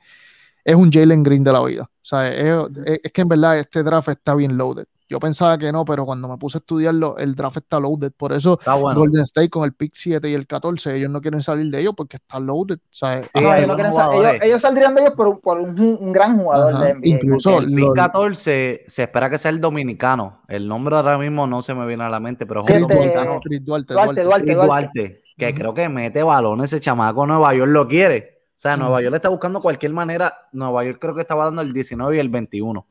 [0.65, 1.85] Es un Jalen Green de la vida.
[1.85, 4.87] O sea, es que en verdad este draft está bien loaded.
[5.09, 8.11] Yo pensaba que no, pero cuando me puse a estudiarlo, el draft está loaded.
[8.17, 8.99] Por eso Está bueno.
[8.99, 11.95] Golden State con el pick 7 y el 14, ellos no quieren salir de ellos
[11.97, 12.79] porque está loaded.
[12.79, 13.75] O sea, Sí, ellos, no
[14.13, 17.07] ellos, ellos saldrían de ellos por, por un, un gran jugador Ajá, de NBA.
[17.09, 20.41] incluso- El Lo- pick 14 se espera que sea el dominicano.
[20.49, 23.41] El nombre ahora mismo no se me viene a la mente, pero es un dominicano.
[23.45, 24.23] Duarte, Duarte, Duarte.
[24.25, 24.67] Duarte, Chris Duarte.
[24.67, 27.27] Duarte, que creo que mete balones ese chamaco.
[27.27, 28.31] Nueva York lo quiere.
[28.57, 29.01] O sea, Nueva.
[29.03, 30.35] York le está buscando cualquier manera.
[30.53, 32.85] Nueva York creo que estaba dando el 19 y el 21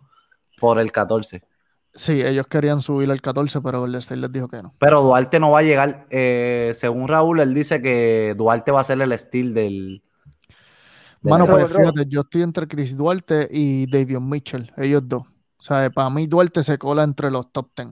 [0.60, 1.42] por el 14.
[1.96, 4.74] Sí, ellos querían subir al 14, pero Golden State les dijo que no.
[4.80, 6.06] Pero Duarte no va a llegar.
[6.10, 10.02] eh, según Raúl, él dice que Duarte va a ser el steal del.
[11.22, 15.24] del Mano, pues fíjate, yo estoy entre Chris Duarte y Davion Mitchell, ellos dos.
[15.58, 17.90] O sea, para mí Duarte se cola entre los top 10.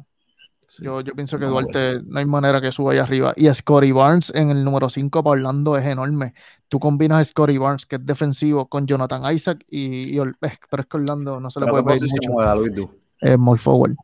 [0.79, 3.33] Yo, yo pienso que No, Duarte no hay manera que suba ahí arriba.
[3.37, 6.33] Y Scotty Barnes en el número 5 para Orlando es enorme.
[6.67, 10.33] Tú combinas a Scotty Barnes, que es defensivo, con Jonathan Isaac, y, y eh,
[10.69, 12.91] pero es que Orlando no se le ¿Pero puede pedir mucho.
[13.23, 13.95] Es more forward.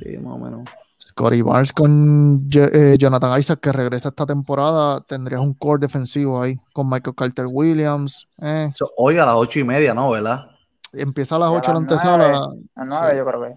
[0.00, 0.68] Sí, más o menos.
[1.00, 6.40] Scotty Barnes con Je- eh, Jonathan Isaac, que regresa esta temporada, tendrías un core defensivo
[6.42, 8.28] ahí, con Michael Carter Williams.
[8.42, 10.10] eh, So, Hoy a las ocho y media, ¿no?
[10.10, 10.46] ¿Verdad?
[10.92, 12.38] empieza a las A 8 la las antesala.
[12.76, 13.16] A nueve, Sí.
[13.18, 13.56] yo creo que.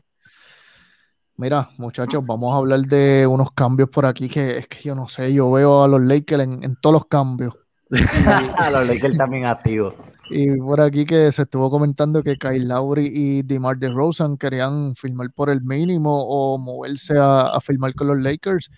[1.38, 5.08] Mira, muchachos, vamos a hablar de unos cambios por aquí que es que yo no
[5.08, 7.54] sé, yo veo a los Lakers en, en todos los cambios.
[8.72, 9.94] Los Lakers también activos.
[10.34, 15.28] Y por aquí que se estuvo comentando que Kyle Lowry y DeMar DeRozan querían firmar
[15.36, 18.70] por el mínimo o moverse a, a firmar con los Lakers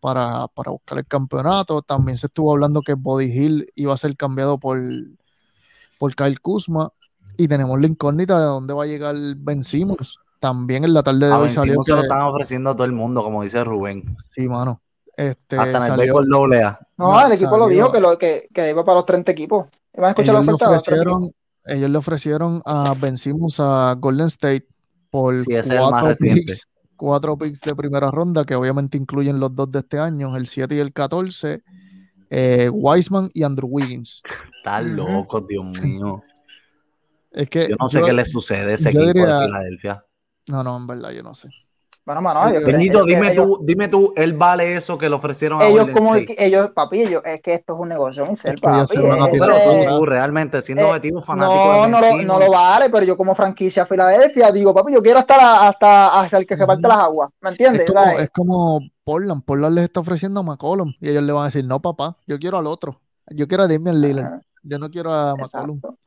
[0.00, 1.82] para, para buscar el campeonato.
[1.82, 4.80] También se estuvo hablando que Body Hill iba a ser cambiado por,
[5.98, 6.92] por Kyle Kuzma.
[7.36, 10.18] Y tenemos la incógnita de dónde va a llegar Ben Simmons.
[10.40, 12.70] También en la tarde de A hoy Ben salió Simmons se lo que- están ofreciendo
[12.70, 14.16] a todo el mundo, como dice Rubén.
[14.34, 14.80] Sí, mano.
[15.16, 16.78] Este, Hasta en el salió- béisbol doble A.
[16.96, 19.66] No, No, el equipo lo dijo que, lo, que, que iba para los 30 equipos.
[19.94, 20.72] ¿Iban a escuchar la ellos le oferta?
[20.72, 21.32] los 30 ofrecieron,
[21.66, 24.66] ellos le ofrecieron a Ben Simmons a Golden State
[25.10, 28.96] por Sí, ese es el más cuatro picks, cuatro picks de primera ronda, que obviamente
[28.96, 31.62] incluyen los dos de este año, el 7 y el 14,
[32.30, 34.22] eh, Wiseman y Andrew Wiggins.
[34.58, 35.10] Están Ujú.
[35.12, 36.22] locos, Dios mío.
[37.32, 40.04] Es que Yo no sé yo- qué le sucede a ese equipo diría- de Filadelfia.
[40.48, 41.48] No, no, en verdad, yo no sé.
[42.10, 45.14] Bueno, mano, ellos, Peñito, ellos- dime ellos- tú, dime tú, él vale eso que le
[45.14, 46.44] ofrecieron a Ellos como State?
[46.44, 48.80] ellos, papi, ellos, es que esto es un negocio, mi ser, papi.
[48.82, 49.00] es-
[49.38, 52.90] Pero tú, tú, realmente, siendo eh, objetivo fanático no, no, lo, no Simmons, lo vale,
[52.90, 56.56] pero yo como franquicia Filadelfia digo, papi, yo quiero hasta, la- hasta, hasta el que
[56.56, 57.82] reparte las aguas, ¿me entiendes?
[57.82, 59.44] Es como, es como Portland.
[59.44, 62.40] Portland les está ofreciendo a McCollum y ellos le van a decir, no, papá, yo
[62.40, 63.00] quiero al otro.
[63.28, 64.26] Yo quiero a Damian Lillard.
[64.26, 65.76] Ajá, Yo no quiero a McCollum.
[65.76, 65.98] exacto.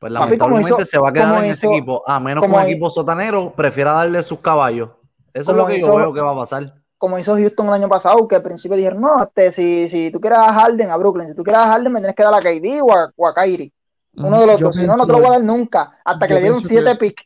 [0.00, 2.60] pues Papi, lamentablemente hizo- se va a quedar en ese equipo, a menos que como
[2.62, 4.90] un equipo sotanero prefiera darle sus caballos.
[5.34, 6.74] Eso es lo que yo veo que va a pasar.
[6.96, 10.20] Como hizo Houston el año pasado, que al principio dijeron, no, este, si, si tú
[10.20, 12.40] quieres a Harden, a Brooklyn, si tú quieres a Harden, me tienes que dar a
[12.40, 13.72] KD o a, o a Kyrie.
[14.16, 16.26] Uno de los Yo dos, si no, no te lo voy a dar nunca, hasta
[16.26, 17.22] que le dieron siete que- picks.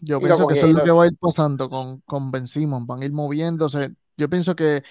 [0.00, 2.86] Yo pienso que eso es lo que va a ir pasando con, con Ben Simmons.
[2.88, 3.92] Van a ir moviéndose.
[4.16, 4.82] Yo pienso que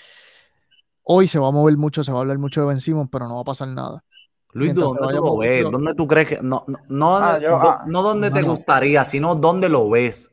[1.03, 3.27] hoy se va a mover mucho, se va a hablar mucho de Ben Simmons, pero
[3.27, 4.03] no va a pasar nada.
[4.53, 5.69] Luis, Mientras ¿dónde tú lo ves?
[5.71, 6.39] ¿Dónde tú crees que.?
[6.41, 7.83] No, no, no, Ah, yo- ah.
[7.87, 8.55] no dónde te Mano.
[8.55, 10.31] gustaría, sino dónde lo ves.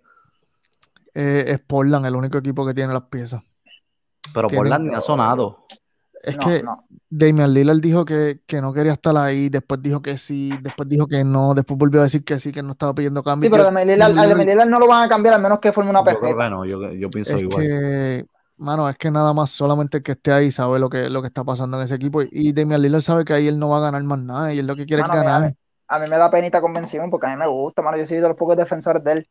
[1.15, 3.43] Eh, es Portland el único equipo que tiene las piezas.
[4.35, 5.59] Pero Tienen- Portland ni ha sonado.
[6.23, 6.85] Es No, que no.
[7.09, 11.07] Damian Lillard dijo que, que no quería estar ahí, después dijo que sí, después dijo
[11.07, 13.47] que no, después volvió a decir que sí, que no estaba pidiendo cambio.
[13.47, 15.61] Sí, pero a Damian Lillard- a Damian Lillard no lo van a cambiar al menos
[15.61, 16.45] que forme una Yo creo peseta.
[16.45, 17.63] que no, yo, yo pienso Es igual.
[17.63, 21.23] que, mano, es que nada más solamente el que esté ahí sabe lo que, lo
[21.23, 22.21] que está pasando en ese equipo.
[22.23, 24.59] Y, y Damian Lillard sabe que ahí él no va a ganar más nada y
[24.59, 25.55] él lo que quiere Mano, es mira, ganar.
[25.87, 27.97] A mí me da penita convención porque a mí me gusta, mano.
[27.97, 29.29] Yo soy de los pocos defensores de él.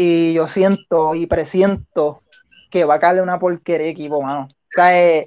[0.00, 2.22] Y yo siento y presiento
[2.70, 4.46] que va a caerle una porquería equipo, mano.
[4.48, 5.26] O sea, eh,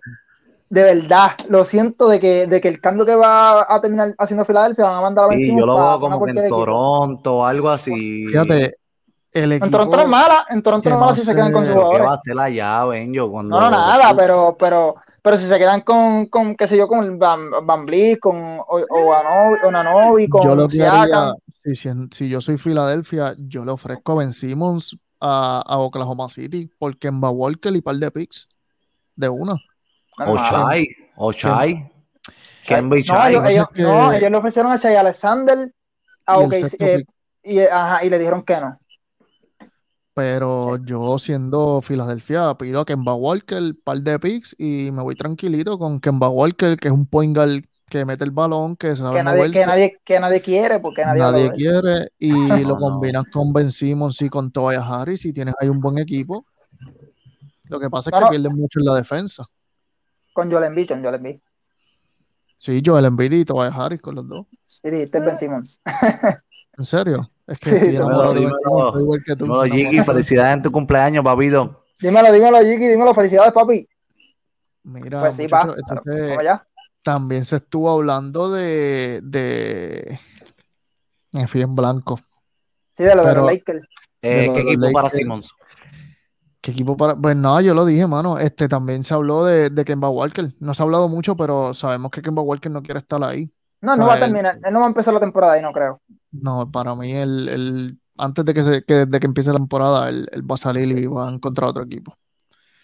[0.70, 4.46] de verdad, lo siento de que, de que el cambio que va a terminar haciendo
[4.46, 6.48] Filadelfia van a mandar a Ben Sí, Simmons yo lo veo como que en.
[6.48, 7.92] Toronto o algo así.
[8.28, 8.76] Fíjate,
[9.34, 9.66] el equipo.
[9.66, 11.74] En Toronto no es mala, en Toronto no es mala si se quedan con sus
[11.74, 12.08] Pero ¿qué jugadores.
[12.08, 13.30] va a hacer allá, Benjo?
[13.30, 16.88] Cuando No, no, nada, pero, pero, pero si se quedan con, con qué sé yo,
[16.88, 18.86] con Van, Van Vliet, con O-
[20.30, 24.16] con yo lo que haría, si, si, si yo soy Filadelfia, yo le ofrezco a
[24.16, 28.48] Ben Simmons a, a Oklahoma City por Kemba Walker y par de picks
[29.16, 29.54] de una.
[30.18, 30.66] No es mala.
[30.66, 31.92] Ochai, Ochai.
[32.66, 33.30] Kemba y No, Chai.
[33.32, 35.72] ellos, pasa ellos- que- no, ellos le ofrecieron a Chai Alexander
[36.28, 37.06] a Y eh,
[37.44, 38.78] y, ajá, y le dijeron que no.
[40.14, 45.80] Pero yo siendo Filadelfia pido a Kemba Walker, par de picks y me voy tranquilito
[45.80, 49.24] con Kemba Walker, que es un point guard que mete el balón, que sabe Que
[49.24, 49.54] nadie, moverse.
[49.60, 52.32] que, nadie, que nadie quiere, porque nadie, Nadie lo quiere y
[52.64, 52.78] No, lo no.
[52.78, 56.46] combinas con Ben Simmons y con Tobias Harris y tienes ahí un buen equipo.
[57.70, 59.44] Lo que pasa es No, que pierden mucho en la defensa.
[60.34, 61.40] Con Joel Embiid, con Joel Embiid.
[62.58, 64.48] Sí, Joel Embiid y Tobias Harris con los dos.
[64.66, 65.80] Sí, dijiste Ben Simmons.
[66.78, 67.30] ¿En serio?
[67.46, 69.00] Es que Sí, dímelo, dímelo.
[69.00, 69.46] Igual que tú.
[69.46, 71.84] Dímelo, Jiggy, felicidades en tu cumpleaños, papito.
[72.00, 73.88] Dímelo, dímelo, Jiki, dímelo, felicidades, papi.
[74.84, 75.76] Mira, Pues sí, va.
[75.78, 76.66] entonces, allá.
[77.04, 80.20] También se estuvo hablando de, de...
[81.32, 82.20] Me fui en blanco.
[82.96, 83.88] Sí, de lo de los Lakers.
[84.22, 85.10] Eh, De lo ¿Qué equipo para.
[85.10, 85.54] Simmons?
[86.60, 87.16] ¿Qué equipo para...?
[87.16, 88.38] Pues no, yo lo dije, mano.
[88.38, 90.54] Este, también se habló de, de Kemba Walker.
[90.60, 93.52] No se ha hablado mucho, pero sabemos que Kemba Walker no quiere estar ahí.
[93.80, 94.60] No, no va a él- terminar.
[94.64, 96.02] Él no va a empezar la temporada ahí, no creo.
[96.32, 100.10] No, para mí, el, el- antes de que, se, que, de que empiece la temporada,
[100.10, 102.16] él, él va a salir y va a encontrar otro equipo.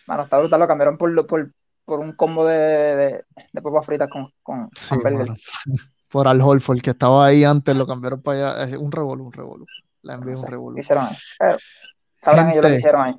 [0.08, 1.52] Mano, está brutal, lo cambiaron por, por,
[1.88, 5.20] por un combo de, de, de papas fritas con, con Sí, hamburger.
[5.30, 5.36] mano.
[6.10, 8.64] Por Al Holford, que estaba ahí antes, lo cambiaron para allá.
[8.72, 9.66] Es un revolú, un revolú.
[10.04, 10.78] La No envié un revolú.
[10.78, 11.18] hicieron ahí.
[11.40, 11.58] Pero
[12.22, 13.16] sabrán ellos lo que hicieron ahí.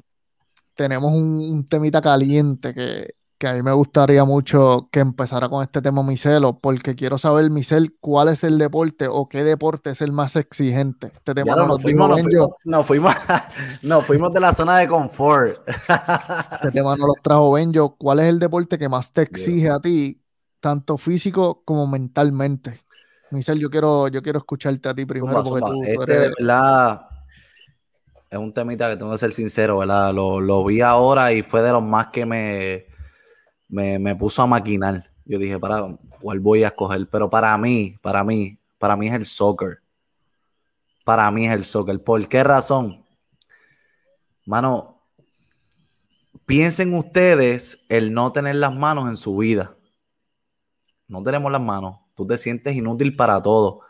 [0.74, 5.62] Tenemos un, un temita caliente que, que a mí me gustaría mucho que empezara con
[5.62, 10.01] este tema, Miselo, porque quiero saber, Misel, cuál es el deporte o qué deporte es
[10.03, 11.12] el más exigente.
[11.14, 13.14] Este tema no no, nos fuimos, nos fuimos, nos fuimos,
[13.83, 15.57] nos fuimos de la zona de confort.
[16.53, 17.96] este tema no los trajo Benjo.
[17.96, 20.20] ¿Cuál es el deporte que más te exige a ti,
[20.61, 22.81] tanto físico como mentalmente?
[23.31, 25.68] Misel, yo quiero, yo quiero escucharte a ti primero, porque zumba.
[25.68, 26.35] tú, tú Este, de eres...
[26.38, 27.03] verdad,
[28.31, 30.12] es un temita que tengo que ser sincero, ¿verdad?
[30.12, 32.85] Lo, lo vi ahora y fue de los más que me,
[33.68, 35.11] me, me puso a maquinar.
[35.24, 37.07] Yo dije, para, ¿cuál voy a escoger?
[37.11, 39.78] Pero para mí, para mí, para mí es el soccer.
[41.04, 42.02] Para mí es el soccer.
[42.02, 43.04] ¿Por qué razón?
[44.46, 44.98] Mano,
[46.46, 49.72] piensen ustedes el no tener las manos en su vida.
[51.07, 51.98] No tenemos las manos.
[52.16, 53.83] Tú te sientes inútil para todo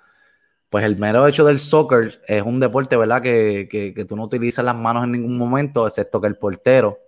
[0.70, 3.22] pues el mero hecho del soccer es un deporte, ¿verdad?
[3.22, 6.98] Que, que, que, tú no utilizas las manos en ningún momento, excepto que el portero,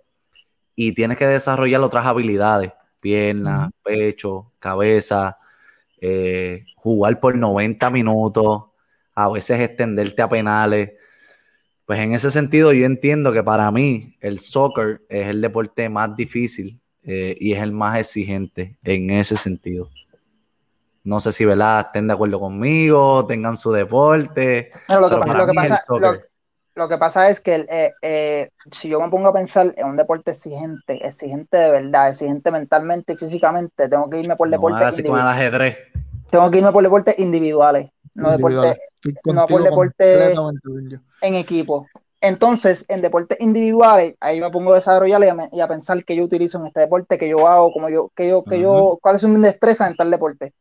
[0.87, 5.37] y tienes que desarrollar otras habilidades, piernas, pecho, cabeza,
[5.99, 8.63] eh, jugar por 90 minutos,
[9.13, 10.93] a veces extenderte a penales.
[11.85, 16.15] Pues en ese sentido yo entiendo que para mí el soccer es el deporte más
[16.15, 19.87] difícil eh, y es el más exigente en ese sentido.
[21.03, 21.85] No sé si ¿verdad?
[21.85, 24.71] estén de acuerdo conmigo, tengan su deporte.
[24.87, 26.13] Lo, que pasa, lo, que pasa, lo,
[26.75, 29.97] lo, que pasa, es que eh, eh, si yo me pongo a pensar en un
[29.97, 35.03] deporte exigente, exigente de verdad, exigente mentalmente y físicamente, tengo que irme por deportes así
[35.03, 35.77] con el ajedrez.
[36.29, 38.77] Tengo que irme por deportes individuales, no deportes
[39.25, 40.33] no por deporte
[41.21, 41.87] en equipo.
[42.21, 46.15] Entonces, en deportes individuales, ahí me pongo a desarrollar y a, y a, pensar qué
[46.15, 48.61] yo utilizo en este deporte, que yo hago, como yo, que yo, que uh -huh.
[48.61, 50.53] yo, cuáles son mis destrezas en tal deporte.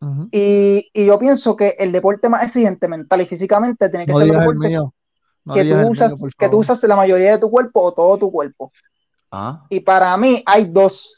[0.00, 0.28] Uh -huh.
[0.30, 4.18] y, y, yo pienso que el deporte más exigente mental y físicamente tiene que no
[4.18, 4.94] ser el el deporte mío.
[5.44, 8.30] No que, tú usas, que tú usas la mayoría de tu cuerpo o todo tu
[8.30, 8.72] cuerpo.
[9.30, 9.64] ¿Ah?
[9.68, 11.14] Y para mí hay dos,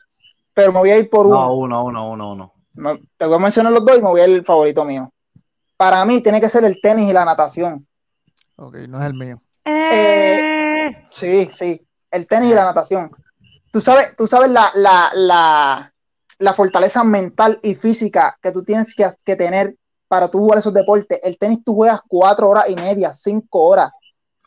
[0.54, 1.84] pero me voy a ir por no, uno.
[1.84, 2.98] uno, uno, uno, uno.
[3.16, 5.12] Te voy a mencionar los dos y me voy a ir el favorito mío.
[5.76, 7.84] Para mí tiene que ser el tenis y la natación.
[8.56, 9.42] Ok, no es el mío.
[9.64, 13.10] Eh, sí, sí, el tenis y la natación.
[13.72, 15.92] Tú sabes, tú sabes la, la, la,
[16.38, 19.76] la fortaleza mental y física que tú tienes que, que, tener
[20.08, 21.18] para tú jugar esos deportes.
[21.22, 23.92] El tenis tú juegas cuatro horas y media, cinco horas,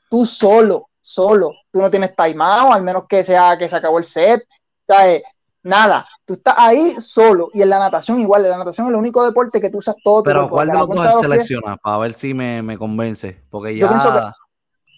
[0.10, 1.52] tú solo, solo.
[1.72, 4.44] Tú no tienes timeout, al menos que sea que se acabó el set.
[4.88, 5.24] ¿sabes?
[5.64, 7.50] Nada, tú estás ahí solo.
[7.54, 9.96] Y en la natación igual, en la natación es el único deporte que tú usas
[10.04, 10.56] todo tu Pero cuerpo.
[10.56, 11.76] ¿cuál de los dos selecciona?
[11.78, 13.42] Para ver si me, me convence.
[13.50, 14.20] Porque Yo ya pienso que-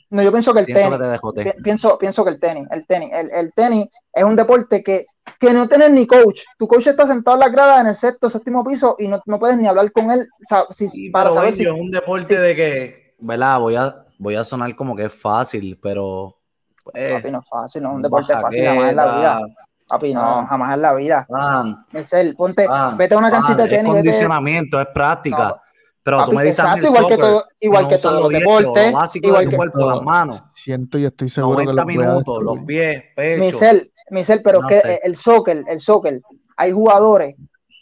[0.09, 1.19] No, yo pienso que el siento tenis.
[1.35, 4.83] que te Pienso, pienso que el tenis, el tenis, el, el tenis es un deporte
[4.83, 5.05] que,
[5.39, 6.41] que no tienes ni coach.
[6.57, 9.39] Tu coach está sentado en la grada en el sexto, séptimo piso y no, no
[9.39, 11.63] puedes ni hablar con él sa- si- Sí, para saber si.
[11.63, 13.59] es un deporte de que, ¿verdad?
[13.59, 16.37] Voy a, voy a sonar como que es fácil, pero
[16.83, 19.39] pues, Papi, no es fácil, no es un deporte fácil jamás en la vida.
[19.87, 20.47] Papi, no, Ah.
[20.49, 21.25] jamás en la vida.
[21.29, 24.03] man, Marcel, ponte, man, vete a una man, canchita de es tenis, vete.
[24.05, 25.37] condicionamiento, es práctica.
[25.49, 25.61] No,
[26.03, 27.97] pero papi, tú me dices a mí exacto, igual que soccer, todo, igual no que
[27.97, 30.43] todos los deportes, lo básico igual de tu que cuerpo, las manos.
[30.53, 33.43] Siento y estoy seguro que 90 los voy a minutos, los pies, pecho.
[33.43, 35.01] Michel, Michel, pero No que sé.
[35.03, 36.21] el soccer, el soccer,
[36.57, 37.35] hay jugadores,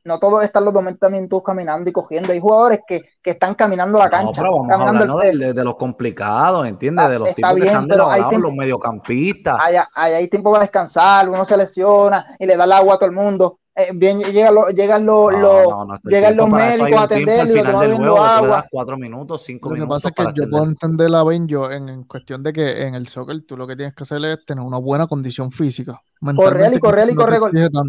[0.06, 4.00] no todos están los 90 minutos caminando y cogiendo, hay jugadores que, que están caminando
[4.00, 5.22] la No, cancha, pero vamos caminando ¿no?
[5.22, 7.06] el, de, de los complicados, ¿entiendes?
[7.06, 9.58] Ah, De los está tipos que bien, están pero hay tiempo- los mediocampistas.
[9.60, 12.98] hay, hay, hay tiempo para descansar, uno se lesiona y le da el agua a
[12.98, 16.38] todo el mundo, eh, bien, llegan los, llegan los, No, los- no, no estoy llegan
[16.38, 18.66] los médicos a atenderlo lo tú le agua.
[18.72, 20.50] cuatro minutos, cinco Lo que minutos pasa es que yo atender.
[20.50, 23.76] puedo entender a Benjo en, en cuestión de que en el soccer tú lo que
[23.76, 26.02] tienes que hacer es tener una buena condición física.
[26.36, 27.40] Correr y correr y correr.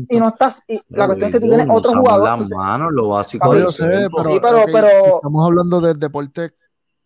[0.08, 2.40] Y no estás, y la cuestión es que tú tienes otro jugador.
[2.40, 5.94] las manos, lo básico yo sé, pero, Sí, pero- ok, pero- si estamos hablando de
[5.94, 6.52] deportes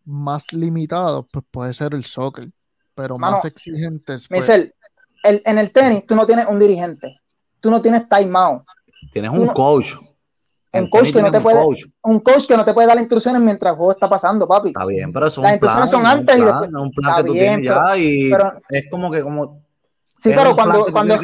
[0.06, 2.48] más limitados, pues puede ser el soccer,
[2.94, 4.72] pero Mano, más exigentes, pues, el,
[5.22, 7.12] en el tenis tú no tienes un dirigente,
[7.60, 8.62] tú no tienes timeout,
[9.12, 9.94] Tienes tú un no- coach.
[10.72, 11.84] Un coach que no tienes te un puede, coach.
[12.04, 14.68] un coach que no te puede dar instrucciones mientras el juego está pasando, papi.
[14.68, 15.70] Está bien, pero eso es Las un plan.
[15.78, 18.30] instrucciones son antes y después- es un plan Está que tú bien, tienes ya y
[18.30, 19.60] pero- es como que como
[20.16, 21.20] Sí, pero cuando, tú cuando, el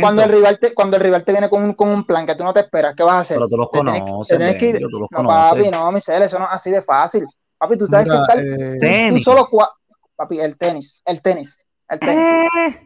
[0.00, 2.34] cuando el rival te, cuando el rival te viene con un, con un plan que
[2.34, 3.36] tú no te esperas, ¿qué vas a hacer?
[3.36, 5.50] pero tú los conoces, te tienes que tú los No, conoces.
[5.50, 7.26] papi, no, Michelle, eso no es así de fácil.
[7.58, 9.22] Papi, tú sabes mira, que estar, eh, tú Tenis.
[9.22, 9.70] solo cua-
[10.16, 11.54] papi, el tenis, el tenis,
[11.90, 12.80] el tenis, Eh.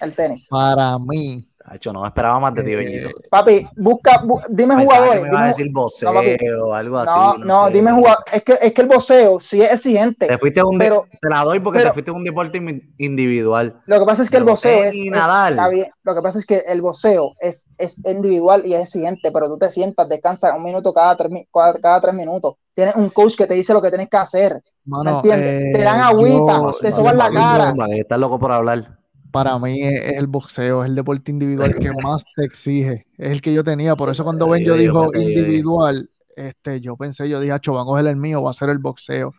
[0.00, 0.46] el tenis.
[0.48, 3.10] para mí, Hacho, no esperaba más de ti, Eh.
[3.30, 5.14] Papi, busca, bu- dime Pensaba jugadores.
[5.16, 7.12] que me iba a dime- decir boxeo No, o algo así.
[7.12, 7.72] no, no, sé.
[7.74, 8.24] dime jugadores.
[8.32, 10.26] Es que, es que el boxeo sí es exigente.
[10.26, 12.56] Te fuiste a un pero- te la doy porque pero- te fuiste a un deporte
[12.58, 13.80] in- individual.
[13.84, 15.52] Lo que pasa es que el boxeo es, es- Nadal.
[15.52, 15.86] está bien.
[16.02, 19.58] Lo que pasa es que el boxeo es, es individual y es exigente, pero tú
[19.58, 22.54] te sientas, descansas un minuto cada tres, cada, cada tres minutos.
[22.74, 24.62] Tienes un coach que te dice lo que tienes que hacer.
[24.86, 25.62] mano, ¿Me entiendes?
[25.62, 27.74] eh, Te dan agüita, yo- te No, soban la cara.
[27.94, 28.96] Estás loco por hablar.
[29.30, 33.06] Para mí es, el boxeo, es el deporte individual que más te exige.
[33.16, 33.96] Es el que yo tenía.
[33.96, 37.82] Por eso cuando Ben yo yo dijo individual, este, yo pensé, yo dije, "Acho, van
[37.82, 39.34] a coger el mío, va a ser el boxeo.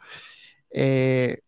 [0.72, 1.40] Eh,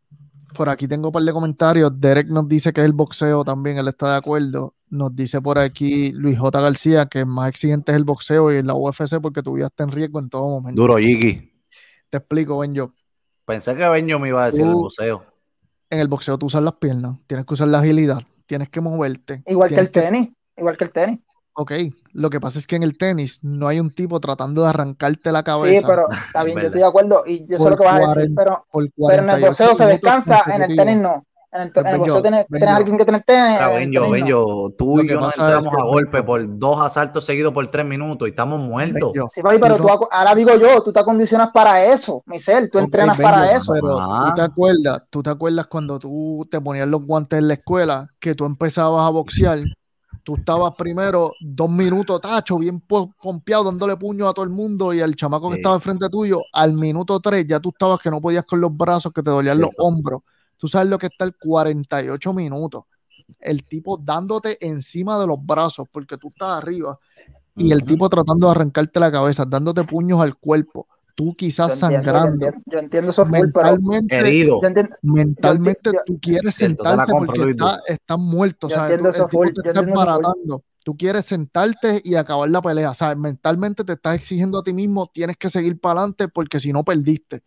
[0.53, 1.91] por aquí tengo un par de comentarios.
[1.99, 4.75] Derek nos dice que es el boxeo también, él está de acuerdo.
[4.89, 6.61] Nos dice por aquí Luis J.
[6.61, 9.91] García que más exigente es el boxeo y la UFC porque tu vida está en
[9.91, 10.79] riesgo en todo momento.
[10.79, 11.51] Duro, Yiki.
[12.09, 12.93] Te explico, Ben yo.
[13.45, 15.25] Pensé que Benjo me iba a decir el boxeo.
[15.89, 19.43] En el boxeo tú usas las piernas, tienes que usar la agilidad, tienes que moverte.
[19.45, 20.37] Igual que el tenis.
[20.55, 21.19] Igual que el tenis.
[21.55, 21.71] Ok,
[22.13, 25.31] lo que pasa es que en el tenis no hay un tipo tratando de arrancarte
[25.31, 27.83] la cabeza Sí, pero está bien, yo estoy de acuerdo y yo sé lo que
[27.83, 28.65] vas a decir, 40, pero,
[29.07, 31.23] pero en el 48 boxeo se descansa, en el tenis no.
[31.55, 32.69] En el, Pues ven tienes yo.
[32.69, 33.23] alguien que en el
[33.93, 34.09] Benjo.
[34.11, 37.67] Benjo, tú y que yo nos entramos que, a golpe por dos asaltos seguidos por
[37.67, 39.11] tres minutos y estamos muertos.
[39.13, 42.79] Benjo, Sí, papi, pero Tú ahora digo yo, tú te acondicionas para eso, Michelle, tú
[42.79, 43.71] ok, entrenas Benjo, para eso.
[43.73, 44.25] Pero Ah.
[44.29, 48.07] tú te acuerdas, tú te acuerdas cuando tú te ponías los guantes en la escuela,
[48.19, 49.59] que tú empezabas a boxear,
[50.23, 54.91] tú estabas primero dos minutos tacho, bien po- pompeado, dándole puño a todo el mundo,
[54.93, 55.59] y el chamaco que Sí.
[55.59, 58.75] estaba al frente tuyo, al minuto tres ya tú estabas que no podías con los
[58.75, 59.83] brazos, que te dolían los Cierto.
[59.83, 60.21] hombros.
[60.63, 62.85] Tú sabes lo que está el 48 minutos.
[63.37, 66.97] El tipo dándote encima de los brazos, porque tú estás arriba,
[67.57, 71.71] y el tipo tratando de arrancarte la cabeza, dándote puños al cuerpo, tú Yo quizás
[71.71, 72.29] yo sangrando.
[72.45, 74.61] entiendo, yo entiendo eso full, pero Mentalmente, Herido.
[74.61, 77.51] yo entiendo, mentalmente yo- tú quieres sentarte compro, porque Luis.
[77.55, 78.91] está- estás muerto, Yo ¿sabes?
[78.91, 80.53] entiendo Tú- eso full, te yo entiendo full.
[80.85, 83.17] Tú quieres sentarte y acabar la pelea, ¿sabes?
[83.17, 86.85] Mentalmente te estás exigiendo a ti mismo, tienes que seguir para adelante porque si no
[86.85, 87.43] perdiste.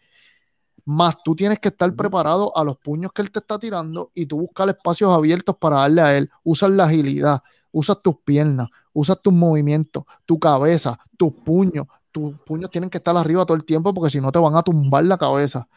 [0.87, 4.25] Más tú tienes que estar preparado a los puños que él te está tirando y
[4.25, 6.31] tú buscar espacios abiertos para darle a él.
[6.45, 11.87] Usas la agilidad, usas tus piernas, usas tus movimientos, tu cabeza, tus puños.
[12.13, 14.63] Tus puños tienen que estar arriba todo el tiempo porque si no te van a
[14.63, 15.69] tumbar la cabeza.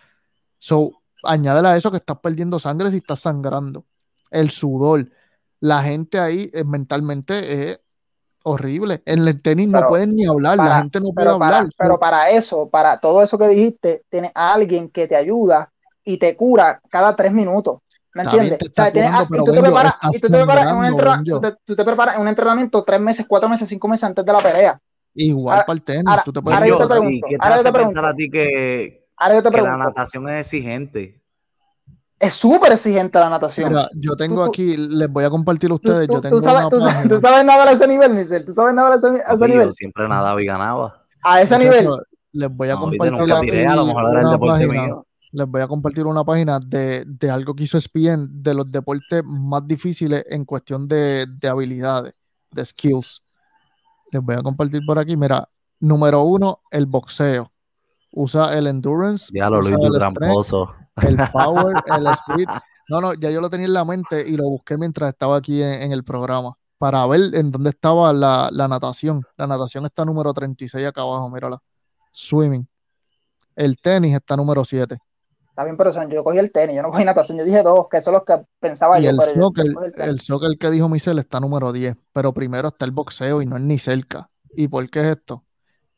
[0.60, 3.86] So, añádele a eso que estás perdiendo sangre si estás sangrando.
[4.30, 5.12] El sudor.
[5.60, 7.82] La gente ahí eh, mentalmente es
[8.44, 9.02] horrible.
[9.06, 11.74] En el tenis no pueden ni hablar, la para- gente no puede pero para, hablar.
[11.78, 15.72] pero para eso, para todo eso que dijiste, tienes a alguien que te ayuda
[16.04, 17.80] y te cura cada tres minutos.
[18.16, 18.58] ¿Me entiendes?
[18.58, 20.34] te O está sea, tienes a- curando, y tú te preparas, estás y tú te
[20.38, 21.36] preparas en un sangrando, entrena- Benjo.
[21.36, 24.26] tú te- tú te preparas en un entrenamiento tres meses, cuatro meses, cinco meses antes
[24.26, 24.80] de la pelea.
[25.14, 26.04] Igual Ahora- para el tenis.
[26.08, 28.06] ahora- tú te puedes ahora yo te pregunto, ¿y qué te ahora yo te pregunto.
[28.06, 31.19] a ti que, Ahora yo te que la pregunto, natación es exigente?
[32.20, 33.70] Es súper exigente la natación.
[33.70, 36.08] Mira, yo tengo tú- aquí, les voy a compartir a ustedes.
[36.08, 37.16] tú- yo tú tengo sabes, una tú sabes- página.
[37.16, 38.44] tú sabes nadar a ese nivel, Michelle.
[38.46, 39.68] Tú sabes nadar a ese, a ese Papi, nivel.
[39.68, 41.06] yo siempre nadaba y ganaba.
[41.24, 41.88] A ese nivel.
[42.32, 44.86] les voy a No, compartir aquí tiré, a lo mejor era el una deporte página.
[44.86, 45.06] mío.
[45.32, 49.24] Les voy a compartir una página de, de algo que hizo ESPN de los deportes
[49.26, 52.14] más difíciles en cuestión de, de habilidades,
[52.52, 53.22] de skills.
[54.12, 55.16] Les voy a compartir por aquí.
[55.18, 55.48] Mira,
[55.80, 57.52] número uno, el boxeo.
[58.12, 60.74] Usa el endurance, Ya lo usa Luis, strength, tramposo.
[61.04, 62.48] El power, el speed.
[62.90, 65.62] No, no, ya yo lo tenía en la mente y lo busqué mientras estaba aquí
[65.62, 69.24] en, en el programa para ver en dónde estaba la, la natación.
[69.38, 71.62] La natación está número 36 acá abajo, mírala.
[72.12, 72.68] Swimming.
[73.56, 74.98] El tenis está número 7.
[75.50, 77.38] Está bien, pero yo cogí el tenis, yo no cogí natación.
[77.38, 79.10] Yo dije dos, que son los que pensaba Y yo.
[79.10, 82.70] el pero yo soccer, el el soccer que dijo Michelle está número 10, pero primero
[82.70, 84.30] está el boxeo y no es ni cerca.
[84.56, 85.44] ¿Y por qué es esto?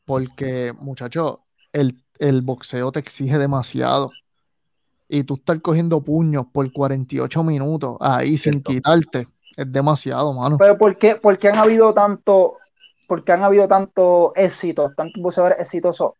[0.04, 1.38] Porque, muchachos,
[1.72, 4.10] el, el boxeo te exige demasiado.
[5.14, 10.56] Y tú estar cogiendo puños por 48 minutos ahí sin quitarte, es demasiado, mano.
[10.56, 12.56] Pero ¿por qué, por qué han habido tanto,
[13.06, 16.12] porque han habido tantos éxitos, tantos boxeadores exitosos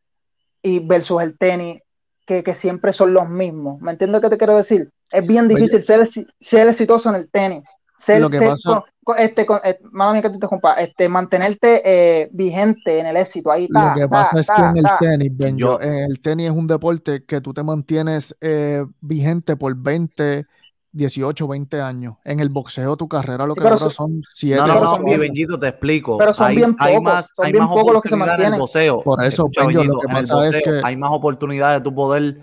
[0.62, 1.80] y versus el tenis,
[2.26, 3.80] que, que siempre son los mismos.
[3.80, 4.90] ¿Me entiendes qué te quiero decir?
[5.10, 6.06] Es bien difícil ser,
[6.38, 7.66] ser exitoso en el tenis.
[8.02, 11.08] Ser, Lo que ser- pasa- con- este, con- eh, mala mía que te interrumpa, este,
[11.08, 13.50] mantenerte eh, vigente en el éxito.
[13.52, 13.90] Ahí está.
[13.90, 14.98] Lo que ta, pasa es que ta, en el ta.
[14.98, 19.76] tenis, Benjo, Yo- el tenis es un deporte que tú te mantienes eh, vigente por
[19.76, 20.44] 20,
[20.90, 22.16] 18, 20 años.
[22.24, 24.72] En el boxeo tu carrera lo Sí, que pero dura so- son 7, No, no,
[24.74, 26.18] pero no, son y bien- Benjito, te explico.
[26.18, 28.14] pero son hay, bien hay pocos, más, son hay bien más pocos los que se
[28.16, 28.60] oportunidades en el mantienen.
[28.60, 29.02] boxeo.
[29.04, 32.36] Por eso, Escucha, lo Benjito, que pasa es que- hay más oportunidades de tu poder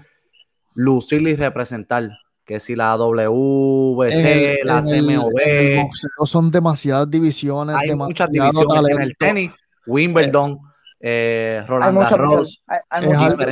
[0.74, 2.10] lucir y representar
[2.50, 2.93] que si la
[4.16, 5.84] el, la CMOB.
[5.84, 8.91] boxeo son demasiadas divisiones, hay muchas divisiones.
[8.95, 9.52] En el tenis,
[9.86, 10.58] Wimbledon,
[11.00, 12.64] eh, Hay Roland muchas Garros,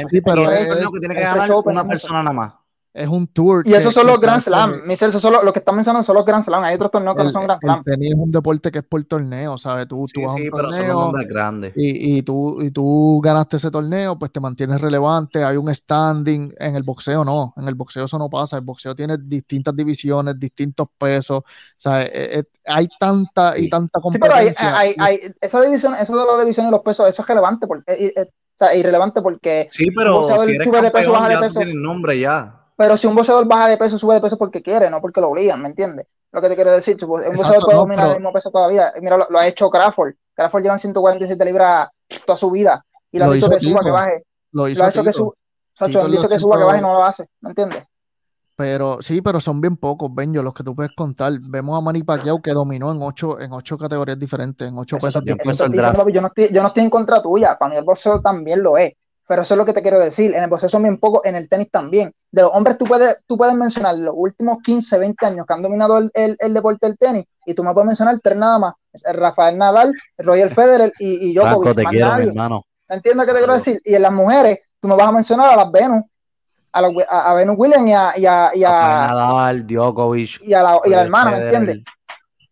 [0.09, 2.53] sí, pero y es es- que tiene ganar una no persona nada más.
[2.97, 3.61] Es un tour.
[3.65, 4.81] Y esos son los Grand Slam.
[4.85, 6.63] Michelle, esos son los, los que están mencionando son los Grand Slam.
[6.63, 7.83] Hay otros torneos que no El, son Grand el Slam.
[7.83, 9.87] tenis es un deporte que es por torneo, ¿sabes?
[9.87, 11.73] Tú, tú Sí, vas a sí, un pero son los torneo nombres grandes.
[11.75, 16.53] y, y tú, y tú ganaste ese torneo, pues te mantienes relevante, hay un standing.
[16.59, 18.57] En el boxeo no, en el boxeo eso no pasa.
[18.57, 21.43] El boxeo tiene distintas divisiones, distintos pesos,
[21.75, 22.05] ¿sabes?
[22.13, 23.69] Eh, eh, hay tanta y Sí.
[23.69, 24.77] tanta Sí, pero hay, competencia.
[24.77, 27.93] hay, hay, esa división, eso de la división y los pesos, eso es relevante, porque,
[27.93, 31.35] eh, o sea, irrelevante porque, Sí, pero si eres sube de peso, campeón, baja de
[31.35, 31.59] tú peso.
[31.59, 32.56] tienes nombre ya.
[32.77, 35.29] Pero si un boxeador baja de peso, sube de peso porque quiere, no porque lo
[35.29, 36.15] obligan, ¿me entiendes?
[36.31, 38.51] Lo que te quiero decir, un boxeador Exacto, puede no, dominar pero- el mismo peso
[38.51, 38.93] todavía.
[39.01, 40.13] Mira, lo, lo ha hecho Crawford.
[40.35, 41.89] Crawford lleva en 147 libras
[42.25, 44.23] toda su vida y le Lo han dicho que suba, que baje.
[44.51, 45.31] Lo hizo Lo ha hecho que suba.
[45.73, 47.87] Sacho, han lo dicho que suba, que baje y no lo hace, ¿me entiendes?
[48.55, 51.33] Pero sí, pero son bien pocos, Benjo, los que tú puedes contar.
[51.49, 55.05] Vemos a Manny Pacquiao que dominó en ocho, en ocho categorías diferentes, en ocho Eso
[55.05, 55.35] pesos yo
[56.21, 58.93] no estoy, yo no estoy en contra tuya, para mí el boxeo también lo es,
[59.27, 61.49] pero eso es lo que te quiero decir, en el boxeo bien pocos, en el
[61.49, 62.13] tenis también.
[62.31, 65.61] De los hombres tú puedes, tú puedes mencionar los últimos 15, 20 años que han
[65.61, 68.73] dominado el, el- el deporte del tenis, y tú me puedes mencionar tres nada más,
[69.05, 72.29] el Rafael Nadal, Roger Federer y, y Franco, Djokovic, te más quiero, mi nadie.
[72.29, 72.61] hermano.
[72.89, 73.81] ¿Me entiendes qué te quiero decir?
[73.83, 76.03] Y en las mujeres, tú me vas a mencionar a las Venus,
[76.71, 80.41] a, la- a, a Venus Williams y a, y a, y a- Rafael Nadal, Djokovic,
[80.41, 81.77] y a la, y a la hermana, ¿me entiendes?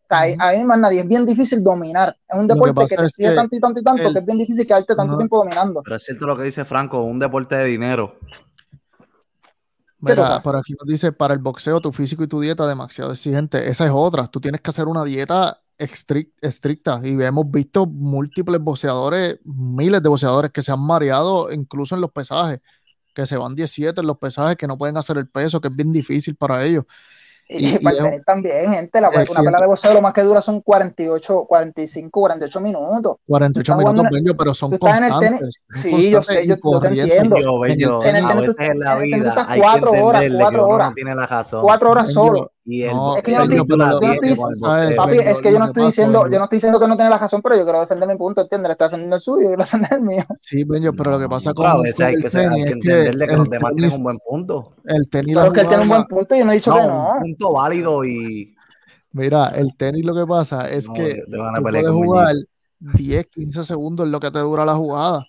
[0.05, 2.15] O sea, ahí- ahí más nadie, es bien difícil dominar.
[2.29, 4.25] Es un que deporte que, te que tanto y tanto y tanto el- que es
[4.25, 5.81] bien difícil quedarte tanto tiempo dominando.
[5.83, 8.19] Pero es cierto lo que dice Franco, un deporte de dinero.
[9.99, 13.67] Mira, por aquí nos dice, para el boxeo, tu físico y tu dieta demasiado exigente.
[13.67, 14.27] Esa es otra.
[14.27, 17.01] Tú tienes que hacer una dieta estric- estricta.
[17.03, 22.11] Y hemos visto múltiples boxeadores, miles de boxeadores que se han mareado incluso en los
[22.11, 22.61] pesajes,
[23.15, 25.75] que se van 17 en los pesajes, que no pueden hacer el peso, que es
[25.75, 26.85] bien difícil para ellos.
[27.47, 30.01] Y, Y- y para es- el tenis también, gente, la, una pelea de boxeo lo
[30.01, 33.17] más que dura son 48, 45, 48 minutos.
[33.27, 35.61] 48 estás minutos, en- pero son tú estás en el tenis- constantes.
[35.69, 37.35] son Sí, yo sé, yo- yo te entiendo.
[37.35, 38.03] Bello, bello.
[38.03, 39.59] En el a tenis veces tú- en la en el tenis tú vida estás hay
[39.61, 40.87] cuatro que horas, entenderle cuatro que uno horas.
[40.89, 41.61] no tiene la razón.
[41.61, 42.51] Cuatro horas Benjo, solo.
[42.67, 46.43] Y el No, Es que yo no estoy- es que yo no diciendo, yo no
[46.45, 48.69] estoy diciendo que no tiene la razón, pero yo quiero defender mi punto, ¿entiendes?
[48.69, 50.25] Le está defendiendo el suyo, yo quiero defender el mío.
[50.41, 53.27] Sí, Benjo, pero lo que pasa a con, veces hay que, que es que entenderle
[53.27, 54.73] que los demás tienen un buen punto.
[54.85, 56.71] el tenis, Pero es que él tiene un buen punto y yo no he dicho
[56.71, 57.11] No, que no.
[57.13, 58.55] un punto válido y
[59.11, 61.21] Mira, el tenis lo que pasa es No, que
[61.55, 62.35] tú puedes jugar
[62.79, 65.25] 10, 15 segundos en lo que te dura la jugada.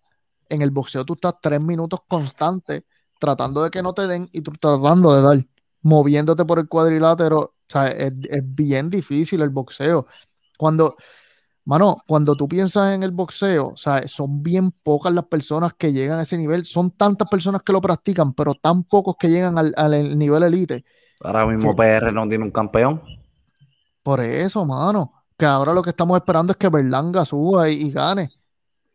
[0.49, 2.83] En el boxeo tú estás 3 minutos constantes
[3.21, 5.45] tratando de que no te den y tú tratando de dar,
[5.87, 7.39] moviéndote por el cuadrilátero.
[7.41, 10.07] O sea, es, es bien difícil el boxeo.
[10.59, 10.97] Cuando,
[11.65, 15.93] mano, cuando tú piensas en el boxeo, o sea, son bien pocas las personas que
[15.93, 16.65] llegan a ese nivel.
[16.65, 20.85] Son tantas personas que lo practican, pero tan pocos que llegan al, al nivel elite.
[21.21, 23.03] ahora mismo PR no tiene un campeón.
[24.03, 25.13] Por eso, mano.
[25.39, 28.31] Que ahora lo que estamos esperando es que Berlanga suba y, y gane.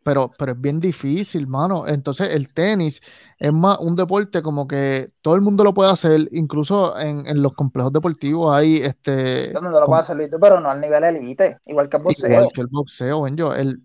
[0.04, 1.86] Pero, pero es bien difícil, mano.
[1.86, 3.00] Entonces, el tenis
[3.38, 6.28] es más un deporte como que todo el mundo lo puede hacer.
[6.32, 9.48] Incluso en, en los complejos deportivos hay este.
[9.48, 12.02] Todo el mundo lo puede hacer, Luis, pero no al nivel elite, igual que el
[12.02, 12.30] boxeo.
[12.30, 13.80] Igual que el boxeo, ven yo, el,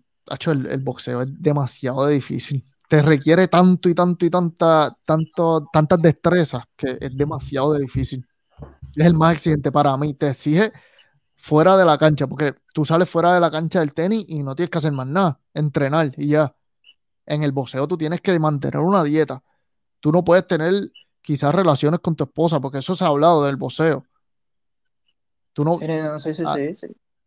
[0.46, 2.62] el, el boxeo es demasiado difícil.
[2.88, 8.26] Te requiere tanto y tanto y tanta, tanto, tantas destrezas que es demasiado difícil.
[8.96, 10.14] Es el más exigente para mí.
[10.14, 10.72] Te exige
[11.38, 14.54] fuera de la cancha, porque tú sales fuera de la cancha del tenis y no
[14.54, 16.54] tienes que hacer más nada, entrenar y ya.
[17.24, 19.42] En el boxeo tú tienes que mantener una dieta.
[20.00, 20.90] Tú no puedes tener
[21.22, 24.04] quizás relaciones con tu esposa, porque eso se ha hablado del boxeo.
[25.52, 26.56] Tú no, Sí, no, sí, sí, Ah,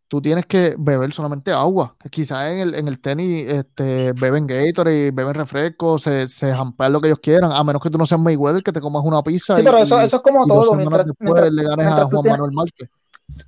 [0.08, 1.96] tú tienes que beber solamente agua.
[2.10, 7.00] Quizás en el, en el tenis este, beben Gatorade, beben refrescos, se, se jampean lo
[7.00, 9.54] que ellos quieran, a menos que tú no seas Mayweather, que te comas una pizza
[9.54, 10.74] Sí, y, pero eso, es como y todo.
[10.74, 12.90] Mientras, después mientras- le ganes a mientras Juan tienes- Manuel Márquez.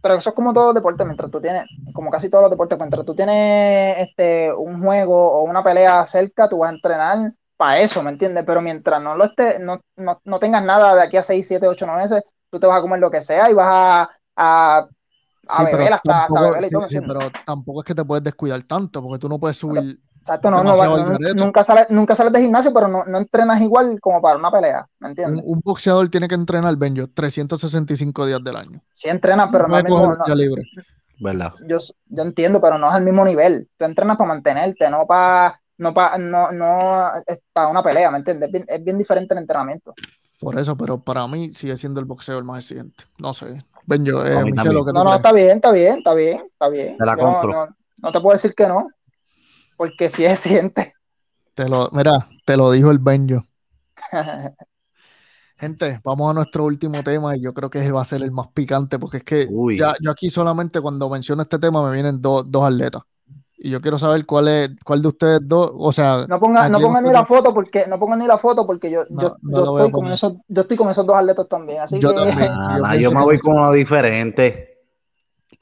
[0.00, 2.78] Pero eso es como todos los deportes, mientras tú tienes, como casi todos los deportes,
[2.78, 7.78] mientras tú tienes este, un juego o una pelea cerca, tú vas a entrenar para
[7.80, 8.44] eso, ¿me entiendes?
[8.46, 11.66] Pero mientras no lo esté, no, no, no tengas nada de aquí a 6, 7,
[11.68, 14.88] 8, 9 meses, tú te vas a comer lo que sea y vas a, a
[15.46, 18.04] a Sí, beber hasta, beber y todo, ¿me sí, sí, pero tampoco es que te
[18.04, 20.00] puedes descuidar tanto, porque tú no puedes subir.
[20.24, 20.74] Exacto, no, no,
[21.34, 24.88] nunca, sales, nunca sales de gimnasio, pero no, no entrenas igual como para una pelea,
[24.98, 25.44] ¿me Un, entiendes?
[25.46, 28.82] un boxeador tiene que entrenar, Benjo, 365 días del año.
[28.90, 30.62] Sí entrenas, pero no es el mismo, libre.
[31.20, 31.52] ¿Verdad?
[31.68, 31.76] yo,
[32.08, 33.68] yo entiendo, pero no es el mismo nivel.
[33.76, 38.16] Tú entrenas para mantenerte, no para no pa, no, no es para una pelea, ¿me
[38.16, 38.46] entiendes?
[38.48, 39.92] Es bien, es bien diferente el entrenamiento.
[40.40, 43.04] Por eso, pero para mí sigue siendo el boxeo el más exigente.
[43.18, 43.62] No sé.
[43.84, 45.16] Benjo, eh, lo que No, no, crees.
[45.16, 46.96] está bien, está bien, está bien, está bien.
[46.96, 47.52] Te la Yo compro.
[47.52, 48.88] No, no te puedo decir que no,
[49.76, 50.92] porque sí es exigente.
[51.54, 53.44] Te lo, mira, te lo dijo el Benjo.
[55.56, 58.48] Gente, vamos a nuestro último tema y yo creo que va a ser el más
[58.48, 59.78] picante porque es que Uy.
[59.78, 63.02] ya, yo aquí solamente cuando menciono este tema me vienen dos dos atletas.
[63.56, 66.78] Y yo quiero saber cuál es, cuál de ustedes dos, o sea, No pongan, no
[66.78, 69.36] aquí pongan ni la foto porque no pongan ni la foto porque yo, No, yo,
[69.42, 71.80] no estoy con esos, yo estoy con esos dos atletas también.
[71.80, 72.48] Así Yo que también.
[72.50, 74.73] Ah, Yo yo me voy con uno diferente.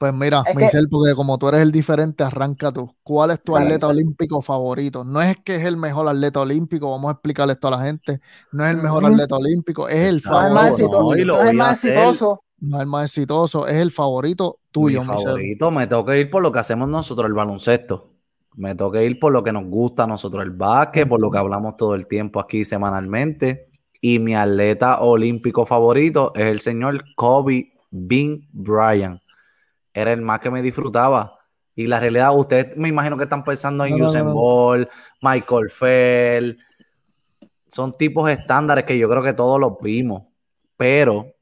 [0.03, 2.93] Pues mira, Es que- Michelle, porque como tú eres el diferente, arranca tú.
[3.03, 5.05] ¿Cuál es tu atleta olímpico favorito?
[5.05, 8.19] No es que es el mejor atleta olímpico, vamos a explicarle esto a la gente.
[8.51, 10.39] No es el mejor atleta olímpico, es el Exacto.
[10.39, 12.43] no es el más no, exitoso, no es el más exitoso.
[12.59, 15.23] No es el más exitoso, es el favorito tuyo, Mi Michelle.
[15.25, 18.09] favorito, me tengo que ir por lo que hacemos nosotros, el baloncesto.
[18.55, 21.31] Me tengo que ir por lo que nos gusta a nosotros, el básquet, por lo
[21.31, 23.67] que hablamos todo el tiempo aquí semanalmente.
[24.01, 29.22] Y mi atleta olímpico favorito es el señor Kobe Bean Bryant.
[29.93, 31.39] Era el más que me disfrutaba.
[31.75, 34.31] Y la realidad, ustedes me imagino que están pensando en No, Usain.
[34.31, 34.89] Bolt,
[35.21, 36.63] Michael Phelps.
[37.67, 40.23] Son tipos estándares que yo creo que todos los vimos.
[40.77, 41.33] Pero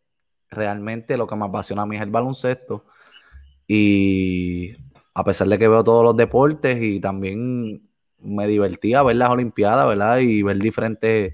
[0.50, 2.86] realmente lo que me apasiona a mí es el baloncesto.
[3.68, 4.76] Y
[5.14, 7.90] a pesar de que veo todos los deportes y también
[8.20, 10.20] me divertía ver las Olimpiadas, ¿verdad?
[10.20, 11.34] Y ver diferentes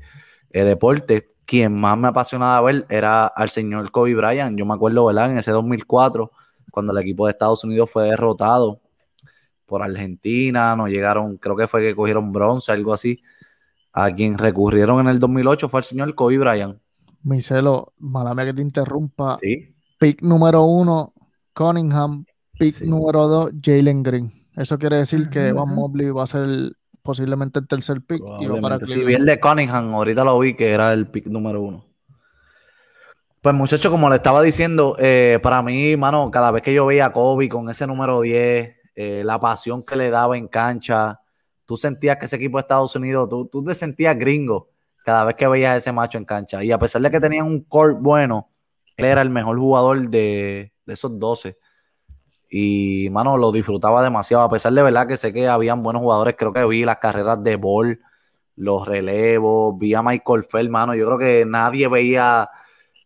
[0.51, 1.25] eh, deportes.
[1.45, 4.57] Quien más me apasionaba ver era al señor Kobe Bryant.
[4.57, 5.31] Yo me acuerdo, ¿verdad?
[5.31, 6.31] En ese 2004,
[6.77, 8.79] cuando el equipo de Estados Unidos fue derrotado
[9.65, 13.19] por Argentina, no llegaron, creo que fue que cogieron bronce, algo así.
[13.93, 16.77] A quien recurrieron en el 2008 fue al señor Kobe Bryant.
[17.23, 19.37] Michelo, mala mía que te interrumpa.
[19.41, 21.13] Sí, Pick número uno,
[21.55, 22.25] Cunningham.
[22.59, 22.87] Pick Sí.
[22.87, 24.31] número dos, Jalen Green.
[24.55, 25.81] Eso quiere decir que Ujú, Van ujú.
[25.81, 29.15] Mobley va a ser el- posiblemente el tercer pick y va para Cleveland.
[29.21, 31.83] el de Cunningham, ahorita lo vi que era el pick número uno.
[33.47, 37.05] Pues muchachos, como le estaba diciendo, eh, para mí, mano, cada vez que yo veía
[37.05, 41.21] a Kobe con ese número 10, eh, la pasión que le daba en cancha,
[41.63, 44.71] tú sentías que ese equipo de Estados Unidos, tú, tú te sentías gringo
[45.05, 46.61] cada vez que veías a ese macho en cancha.
[46.61, 48.49] Y a pesar de que tenían un court bueno,
[48.97, 51.57] él era el mejor jugador de, de esos 12.
[52.49, 54.43] Y, mano, lo disfrutaba demasiado.
[54.43, 57.41] A pesar de verdad que sé que habían buenos jugadores, creo que vi las carreras
[57.41, 58.01] de Ball,
[58.57, 60.95] los relevos, vi a Michael Phelps, mano.
[60.95, 62.49] Yo creo que nadie veía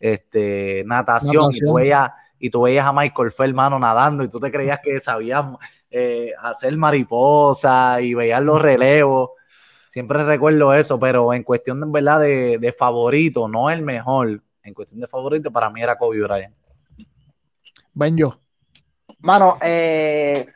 [0.01, 4.39] este, natación, Y, tú veías, y tú veías a Michael Phelps, mano, nadando y tú
[4.39, 5.45] te creías que sabías
[5.89, 9.29] eh, hacer mariposa y veías los relevos.
[9.87, 14.73] Siempre recuerdo eso, pero en cuestión de verdad de, de favorito, no el mejor, en
[14.73, 16.55] cuestión de favorito, para mí era Kobe Bryant.
[17.93, 18.37] Benjo,
[19.19, 20.47] Mano, eh,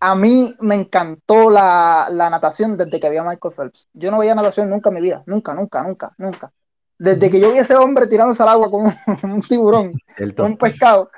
[0.00, 3.88] a mí me encantó la, la natación desde que había Michael Phelps.
[3.92, 6.52] Yo no veía natación nunca en mi vida, nunca, nunca, nunca, nunca.
[6.98, 8.92] Desde que yo vi a ese hombre tirándose al agua como
[9.22, 9.98] un tiburón,
[10.38, 11.10] un pescado,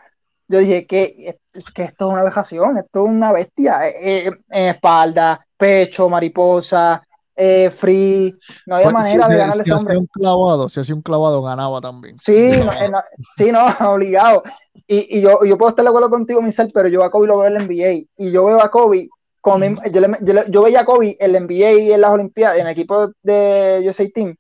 [0.49, 1.39] yo dije que,
[1.75, 3.89] que esto es una vejación, esto es una bestia.
[3.89, 7.03] Eh, eh, en espalda, pecho, mariposa,
[7.37, 9.99] eh, free, no había pues, manera si, de ganarle si ese hacía hombre.
[9.99, 12.19] un clavado, si hacía un clavado ganaba también.
[12.19, 12.99] Sí, no, eh, no,
[13.37, 14.43] sí, no, obligado.
[14.87, 17.39] Y, y yo, yo puedo estar de acuerdo contigo, Michelle, pero yo a Kobe lo
[17.39, 17.93] veo en la NBA.
[18.19, 19.09] Y yo veo a Kobe,
[19.41, 22.11] con, yo, le- yo, le- yo veía a Kobe en la NBA y en las
[22.11, 24.35] Olimpiadas, en el equipo de USA Team,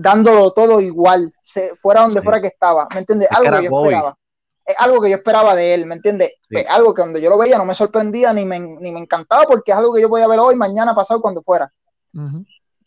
[0.00, 2.24] dándolo todo igual, se- fuera donde Sí.
[2.24, 2.86] fuera que estaba.
[2.94, 3.28] ¿Me entiendes?
[3.32, 4.16] Algo que yo esperaba.
[4.64, 6.32] Es algo que yo esperaba de él, ¿me entiendes?
[6.48, 6.56] Sí.
[6.68, 9.72] Algo que cuando yo lo veía no me sorprendía ni me, ni me encantaba porque
[9.72, 11.72] es algo que yo podía ver hoy, mañana, pasado, cuando fuera.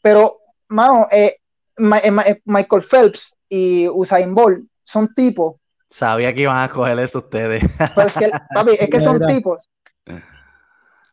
[0.02, 0.38] Pero,
[0.70, 1.38] mano, eh,
[1.78, 5.56] Ma- eh, Ma- eh, Michael Phelps y Usain Bolt son tipos
[5.90, 7.64] Sabía que iban a coger eso ustedes.
[7.96, 9.68] Pero es que, papi, es que son tipos.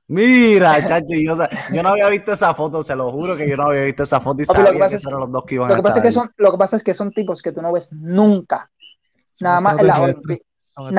[0.08, 3.82] Mira, chachi, yo, no había visto esa foto, se lo juro que yo no había
[3.82, 5.54] visto esa foto y Papi, que sabía pasa que es- esos eran los dos que
[5.56, 7.42] iban Lo a que pasa es que son, lo que pasa es que son tipos
[7.42, 8.70] que tú no ves nunca.
[9.34, 10.06] Son Nada más en las nada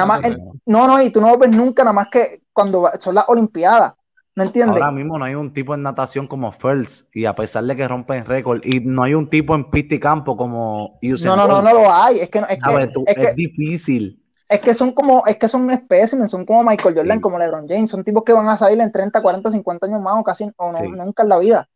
[0.05, 0.61] más en- extraterrestres.
[0.65, 3.93] No, no, y tú no lo ves nunca, nada más que cuando son las Olimpiadas.
[4.35, 4.79] ¿Me entiendes?
[4.81, 7.85] Ahora mismo no hay un tipo en natación como Phelps y a pesar de que
[7.87, 11.47] rompen récord y no hay un tipo en pista y campo como Usain No, no,
[11.47, 12.19] no, Bolt, no lo hay.
[12.19, 14.23] Es que, no- es que, Tú- es es que, difícil.
[14.49, 17.21] Es que son como, es que son espécimes, son como Michael Jordan, Sí.
[17.21, 20.15] como LeBron James, son tipos que van a salir en 30, 40, 50 años más
[20.19, 20.87] o casi, o no, Sí.
[20.89, 21.69] nunca en la vida.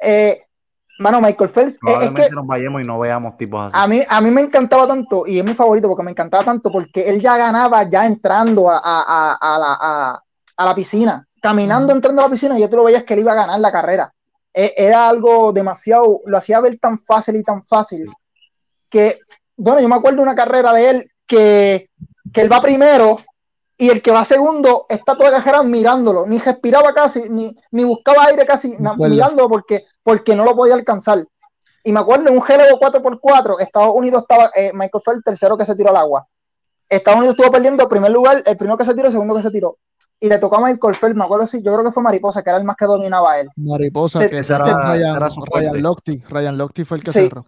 [0.00, 0.40] Eh,
[0.98, 3.76] Mano, Michael Phelps, es- es que nos vayamos y no veamos tipos así.
[3.78, 6.72] a mí, a mí me encantaba tanto, y es mi favorito porque me encantaba tanto,
[6.72, 9.78] porque él ya ganaba ya entrando a, a- a- a la,
[10.56, 11.22] a- la piscina.
[11.42, 13.70] Caminando entrando a la piscina, ya tú lo veías que él iba a ganar la
[13.70, 14.10] carrera.
[14.54, 18.06] E- Era algo demasiado, lo hacía ver tan fácil y tan fácil
[18.88, 19.18] que,
[19.54, 21.90] bueno, yo me acuerdo de una carrera de él que,
[22.36, 23.16] que él va primero
[23.78, 27.84] y el que va segundo está toda la carrera mirándolo, ni respiraba casi, ni, ni
[27.84, 31.24] buscaba aire casi, mirándolo porque, porque no lo podía alcanzar.
[31.82, 35.56] Y me acuerdo en un GLO 4x4, Estados Unidos estaba, eh, Michael fue el tercero
[35.56, 36.26] que se tiró al agua.
[36.90, 39.42] Estados Unidos estuvo perdiendo el primer lugar, el primero que se tiró, el segundo que
[39.42, 39.76] se tiró.
[40.20, 42.50] Y le tocó a Michael Phelps, me acuerdo si, yo creo que fue Mariposa, que
[42.50, 43.48] era el más que dominaba a él.
[43.56, 45.58] Mariposa, Se- que ese se- era Ryan, era fuerte.
[45.58, 46.22] Ryan Lochte.
[46.28, 47.18] Ryan Lochte fue el que Sí.
[47.20, 47.44] cerró.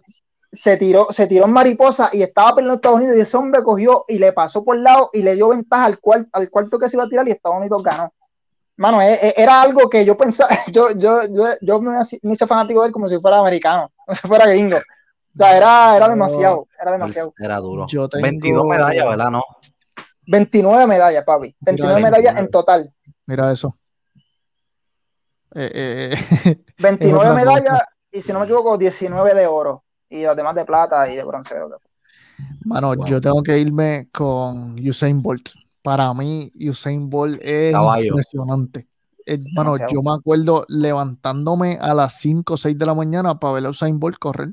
[0.51, 4.05] Se tiró, se tiró en Mariposa y estaba perdiendo Estados Unidos y ese hombre cogió
[4.07, 6.89] y le pasó por el lado y le dio ventaja al, cual, al cuarto que
[6.89, 8.11] se iba a tirar y Estados Unidos ganó.
[8.77, 12.81] Mano, e- e- era algo que yo pensaba, yo, yo, yo, yo me, hice fanático
[12.81, 14.77] de él como si fuera americano, como si fuera gringo.
[14.77, 17.33] O sea, era, era demasiado, era demasiado.
[17.37, 17.85] Era duro.
[17.87, 19.29] Yo tengo- 22 medallas, ¿verdad?
[19.29, 19.43] No.
[20.25, 21.55] 29 medallas, papi.
[21.59, 22.93] 29 eso, medallas en total.
[23.27, 23.77] Mira eso.
[25.53, 29.83] Eh, eh, 29 otra medallas y si no me equivoco, 19 de oro.
[30.09, 31.55] Y las demás de plata y de bronce.
[32.65, 33.05] Mano, Wow.
[33.07, 35.49] yo tengo que irme con Usain Bolt.
[35.81, 38.07] Para mí, Usain Bolt es Caballo.
[38.07, 38.87] impresionante.
[39.25, 43.53] Eh, mano, yo me acuerdo levantándome a las 5 o 6 de la mañana para
[43.53, 44.51] ver a Usain Bolt correr.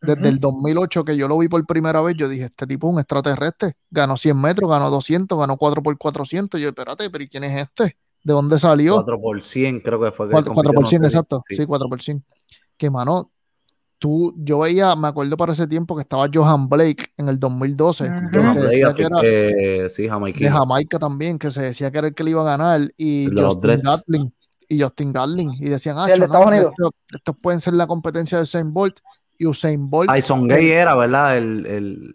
[0.00, 2.94] Desde el 2008 que yo lo vi por primera vez, yo dije, este tipo es
[2.94, 3.74] un extraterrestre.
[3.88, 6.60] Ganó 100 metros, ganó 200, ganó 4 por 400.
[6.60, 7.96] Yo, espérate, pero ¿y quién es este?
[8.24, 8.94] ¿De dónde salió?
[8.94, 10.26] 4 por 100 creo que fue.
[10.26, 11.06] que 4, compitió, por no 100, sé.
[11.06, 11.40] exacto.
[11.48, 11.54] Sí.
[11.54, 12.24] Sí, 4 por 100.
[12.76, 13.30] Que mano,
[14.02, 18.04] tú, yo veía, me acuerdo para ese tiempo que estaba Johan Blake en el 2012.
[18.04, 18.30] Ujú.
[18.32, 20.50] que Johan se Blake, decía que era eh, sí, de.
[20.50, 22.92] Jamaica también, que se decía que era el que le iba a ganar.
[22.96, 24.34] Y los Justin.
[24.68, 25.52] Y Justin Gatling.
[25.60, 26.72] Y decían, ah, de Estados Unidos.
[26.72, 28.98] Estos, estos pueden ser la competencia de Usain Bolt.
[29.38, 31.38] Y Usain Bolt, Tyson Gay era, ¿verdad?
[31.38, 32.14] El, el,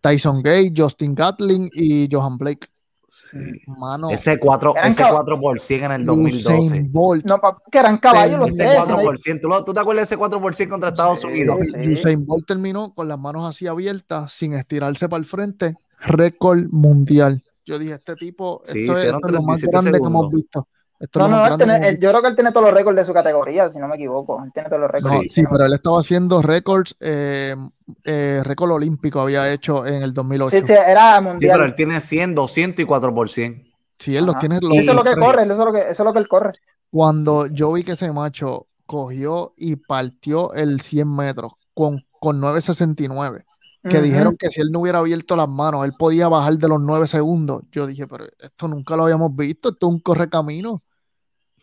[0.00, 2.66] Tyson Gay, Justin Gatling y Johan Blake.
[3.10, 3.38] Sí.
[3.66, 6.58] Mano, Ese 4, Eran ese cab- 4 por 100 en el 2012.
[6.58, 7.24] Usain Bolt.
[7.26, 8.74] No, pa- que eran caballos los Ese tres.
[8.76, 9.02] 4 ¿no?
[9.02, 9.40] por 100.
[9.40, 11.26] ¿Tú, te acuerdas de ese 4 por 100 contra Estados Sí.
[11.26, 11.58] Unidos?
[11.74, 11.92] Sí.
[11.92, 17.42] Usain Bolt terminó con las manos así abiertas, sin estirarse para el frente, récord mundial.
[17.66, 20.10] Yo dije, este tipo, Sí, esto, es, esto es lo más 37 grande que hemos
[20.22, 20.32] segundos.
[20.32, 20.68] visto.
[21.00, 23.04] Esto No, no, él tiene- él- yo creo que él tiene todos los récords de
[23.06, 24.42] su categoría, si no me equivoco.
[24.44, 25.14] Él tiene todos los récords.
[25.14, 27.56] No, sí, pero él estaba haciendo récords, eh,
[28.04, 30.58] eh, récord olímpico había hecho en el 2008.
[30.58, 31.60] Sí, sí, era Sí, pero mundial.
[31.62, 33.66] él tiene 100, 200 y 4 por 100.
[33.98, 34.58] Sí, él los tiene.
[34.60, 36.28] Los eso es lo que corre, eso es lo que, eso es lo que él
[36.28, 36.52] corre.
[36.90, 43.44] Cuando yo vi que ese macho cogió y partió el 100 metros con, con 9.69,
[43.88, 46.80] que dijeron que si él no hubiera abierto las manos, él podía bajar de los
[46.80, 47.62] 9 segundos.
[47.72, 50.78] Yo dije, pero esto nunca lo habíamos visto, esto es un correcamino.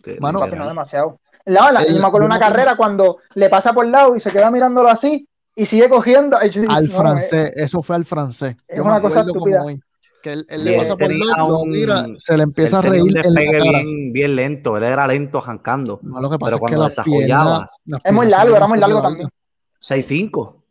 [0.03, 0.67] Sí, Mano, no literal.
[0.69, 1.13] demasiado.
[1.45, 4.15] La, la- El- yo me acuerdo de una carrera cuando le pasa por el lado
[4.15, 6.37] y se queda mirándolo así y sigue cogiendo.
[6.43, 8.55] Y yo Al no, francés, eso fue al francés.
[8.67, 9.63] es Yo una cosa estúpida.
[9.63, 9.79] hoy,
[10.21, 12.81] que él, él Sí, le pasa por el lado, un- mira, se le empieza a
[12.83, 13.79] reír un en la despegue cara.
[13.79, 14.77] bien, bien lento.
[14.77, 15.99] Él era lento arrancando.
[16.03, 18.55] No, lo que pasa pero es que cuando las desarrollaba, piernas- las Es muy largo,
[18.55, 19.29] era muy largo también.
[19.29, 19.33] largas,
[19.79, 20.63] 6'5.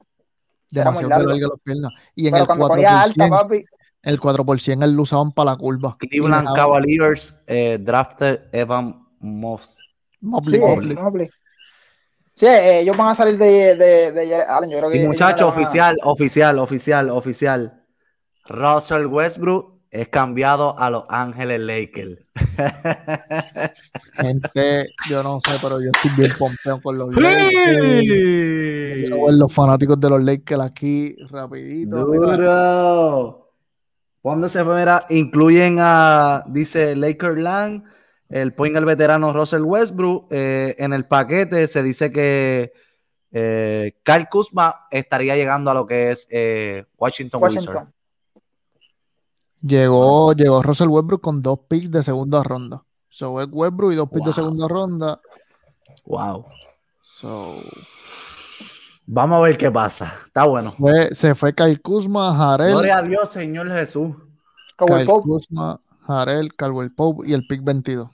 [0.73, 1.49] Era muy Demasiado largo.
[1.53, 1.93] las piernas.
[2.15, 3.65] Y en Pero el cuando 4 cogía alta, papi,
[4.03, 5.97] el 4% él lo usaban para la curva.
[5.99, 9.79] Cleveland Cavaliers eh, drafted Evan Moss.
[10.21, 10.95] Mobley, sí, Mobley.
[10.97, 11.31] Mobley.
[12.35, 14.71] Sí, eh, ellos van a salir de, de, Allen.
[14.71, 17.83] Yo creo que Y muchacho, a- oficial, oficial, oficial, oficial.
[18.47, 22.19] Russell Westbrook es cambiado a Los Ángeles Lakers.
[24.15, 27.81] Gente, yo no sé, pero yo estoy bien pompeo con los Lakers.
[27.81, 32.05] Quiero ver los fanáticos de los Lakers aquí rapidito.
[32.05, 33.51] Duro.
[34.23, 34.81] ¿Dónde se fue?
[34.81, 37.85] Mira, incluyen a, dice Lakerland,
[38.29, 40.27] el point el veterano Russell Westbrook.
[40.31, 42.73] eh, en el paquete se dice que
[43.33, 47.67] eh, Kyle Kuzma estaría llegando a lo que es eh, Washington, Wizards.
[47.69, 47.93] Washington.
[49.63, 52.83] Llegó, llegó Russell Westbrook con dos picks de segunda ronda.
[53.09, 54.35] So es Westbrook y dos picks de Wow.
[54.35, 55.21] segunda ronda.
[56.05, 56.45] Wow.
[57.03, 57.55] So,
[59.09, 60.13] Vamos a ver qué pasa.
[60.27, 60.73] Está bueno.
[60.73, 64.15] fue- se fue Kyle Kuzma, Jarel, Gloria a Dios, Señor Jesús.
[64.77, 65.23] Kyle Pope.
[65.29, 68.09] Kuzma, Jarel, Caldwell Pope y el pick 22.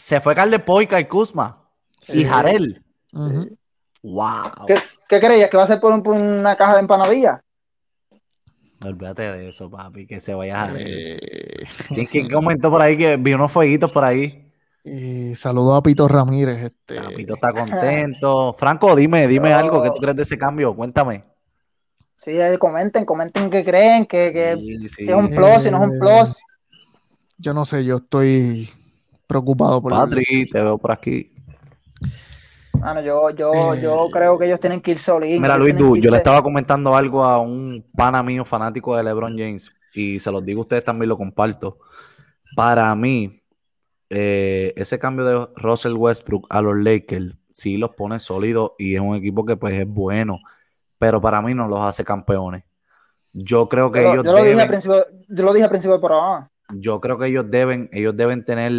[0.00, 1.68] Se fue Carl de Poy, Kyle Kuzma
[2.08, 2.24] y.
[2.24, 2.82] Jarel.
[4.02, 4.64] Wow.
[4.66, 4.78] ¿Qué,
[5.08, 5.50] qué creías?
[5.50, 7.40] ¿Que va a ser por, un- por una caja de empanadillas?
[8.82, 10.86] Olvídate de eso, papi, que se vaya Jarel.
[10.88, 14.46] Eh, ¿Quién, quién comentó por ahí que vi unos fueguitos por ahí?
[14.82, 16.64] y saludo a Pito Ramírez.
[16.64, 18.54] Este, Capito está contento.
[18.58, 20.74] Franco, dime, dime algo que tú crees de ese cambio.
[20.74, 21.24] Cuéntame.
[22.16, 25.04] Sí, eh, comenten, comenten qué creen, que, que Sí, sí.
[25.04, 26.38] si es un plus, si no es un plus.
[27.36, 28.70] yo no sé, yo estoy
[29.30, 31.32] preocupado por Patri, te veo por aquí.
[32.80, 35.40] Mano, yo, yo, yo creo que ellos tienen que ir solitos.
[35.40, 39.36] Mira, Luis, que yo le estaba comentando algo a un pana mío fanático de LeBron
[39.38, 41.78] James y se los digo a ustedes también, lo comparto.
[42.56, 43.42] Para mí,
[44.08, 49.00] eh, ese cambio de Russell Westbrook a los Lakers sí los pone sólidos y es
[49.00, 50.38] un equipo que pues es bueno,
[50.98, 52.64] pero para mí no los hace campeones.
[53.32, 55.64] Yo creo que Yo, lo- ellos yo lo dije al deben, principio, yo lo dije
[55.64, 56.49] al principio del programa.
[56.78, 58.72] Yo creo que ellos deben, ellos deben tener,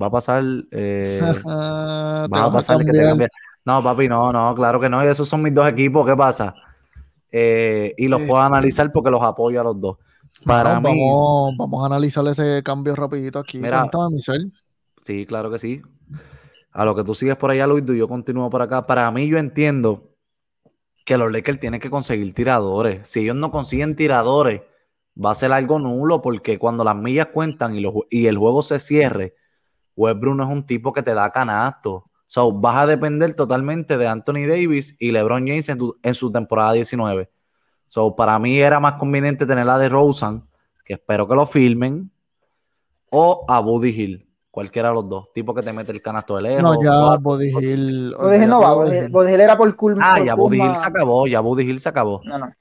[0.00, 3.28] va a pasar, eh, Va a pasar que te cambie.
[3.64, 5.04] No, papi, no, no, claro que no.
[5.04, 6.06] Y esos son mis dos equipos.
[6.06, 6.54] ¿Qué pasa?
[7.30, 8.26] Eh, y los Sí.
[8.26, 9.98] puedo analizar porque los apoyo a los dos.
[10.44, 13.58] Para No, mí, vamos, vamos a analizar ese cambio rapidito aquí.
[13.58, 13.86] Mira.
[14.10, 14.50] Michelle.
[15.02, 15.82] sí, claro que sí.
[16.72, 18.86] A lo que tú sigues por allá, Luis, y yo continúo por acá.
[18.86, 20.10] Para mí, yo entiendo
[21.04, 23.08] que los Lakers tienen que conseguir tiradores.
[23.08, 24.62] Si ellos no consiguen tiradores,
[25.22, 27.74] va a ser algo nulo porque cuando las millas cuentan
[28.10, 29.34] y, el juego se cierre,
[29.96, 32.06] Westbrook no es un tipo que te da canasto.
[32.26, 36.30] So, vas a depender totalmente de Anthony Davis y LeBron James en, tu- en su
[36.30, 37.28] temporada 19.
[37.86, 40.44] So, para mí era más conveniente tener la de Rosen,
[40.84, 42.10] que espero que lo filmen,
[43.10, 46.42] o a Buddy Hill, cualquiera de los dos, tipo que te mete el canasto de
[46.42, 46.62] lejos.
[46.62, 48.10] No, ya Body Hill.
[48.10, 50.12] Lo dije no va, Hill- Body Hill era por culpa.
[50.14, 52.20] Ah, ya Buddy Hill se acabó, ya Buddy Hill se acabó.
[52.24, 52.52] No, no.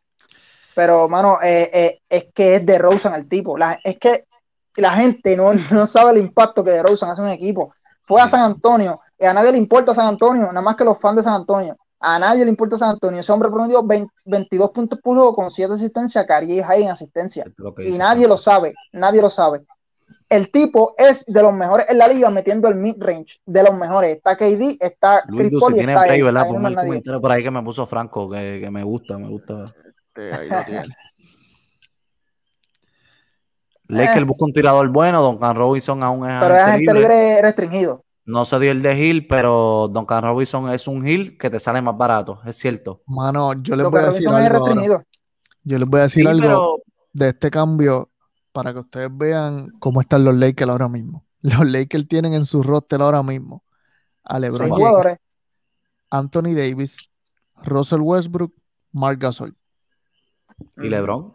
[0.79, 3.57] Pero, mano, eh, eh, es que es de Rosen el tipo.
[3.57, 4.23] La- es que
[4.77, 7.73] la gente no, no sabe el impacto que de Rosen hace un equipo.
[8.07, 10.97] Fue a San Antonio, y a nadie le importa San Antonio, nada más que los
[10.97, 11.75] fans de San Antonio.
[11.99, 13.19] A nadie le importa San Antonio.
[13.19, 17.43] Ese hombre promedió 20 22 puntos por juego con 7 asistencias, Kyrie High en asistencia.
[17.89, 19.65] Y nadie lo sabe, nadie lo sabe.
[20.29, 24.15] El tipo es de los mejores en la liga metiendo el mid-range, de los mejores.
[24.15, 26.21] Está KD, está Luis Chris Paul y.
[26.45, 29.27] Ahí no el comentario por ahí que me puso Franco, que, que me gusta, me
[29.27, 29.65] gusta.
[30.15, 30.95] Este, ahí lo tiene.
[33.87, 37.41] Lakers busca un tirador bueno, Duncan Robinson aún es Pero es agente libre.
[37.41, 38.03] restringido.
[38.25, 41.81] No se dio el de Hill, pero Duncan Robinson es un Hill que te sale
[41.81, 43.01] más barato, es cierto.
[43.07, 45.05] Mano, yo les voy a decir Robinson algo ahora.
[45.63, 46.75] Yo les voy a decir Sí, algo pero
[47.13, 48.11] de este cambio
[48.51, 51.25] para que ustedes vean cómo están los Lakers ahora mismo.
[51.41, 53.63] Los Lakers tienen en su roster ahora mismo
[54.23, 55.17] a LeBron James, jugadores.
[56.11, 56.97] Anthony Davis,
[57.63, 58.53] Russell Westbrook,
[58.91, 59.55] Mark Gasol.
[60.77, 61.33] ¿Y LeBron?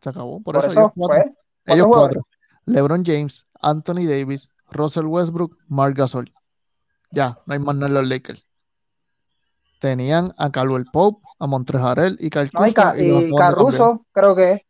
[0.00, 0.40] Se acabó.
[0.42, 1.24] Por, Por eso, ellos cuatro.
[1.24, 1.36] pues,
[1.76, 2.22] Ellos cuatro.
[2.66, 6.32] LeBron James, Anthony Davis, Russell Westbrook, Mark Gasol.
[7.10, 8.50] Ya, no hay más nada en los Lakers.
[9.80, 13.30] Tenían a Caldwell Pope, a Montrezl y Kyle No, y, Ca- y.
[13.36, 14.66] Caruso, creo que.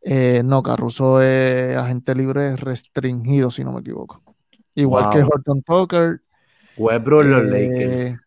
[0.00, 4.22] Eh, no, Caruso es agente libre restringido, si no me equivoco.
[4.74, 5.12] Igual Wow.
[5.12, 6.22] que Horton Tucker.
[6.76, 8.20] Westbrook, los eh, Lakers.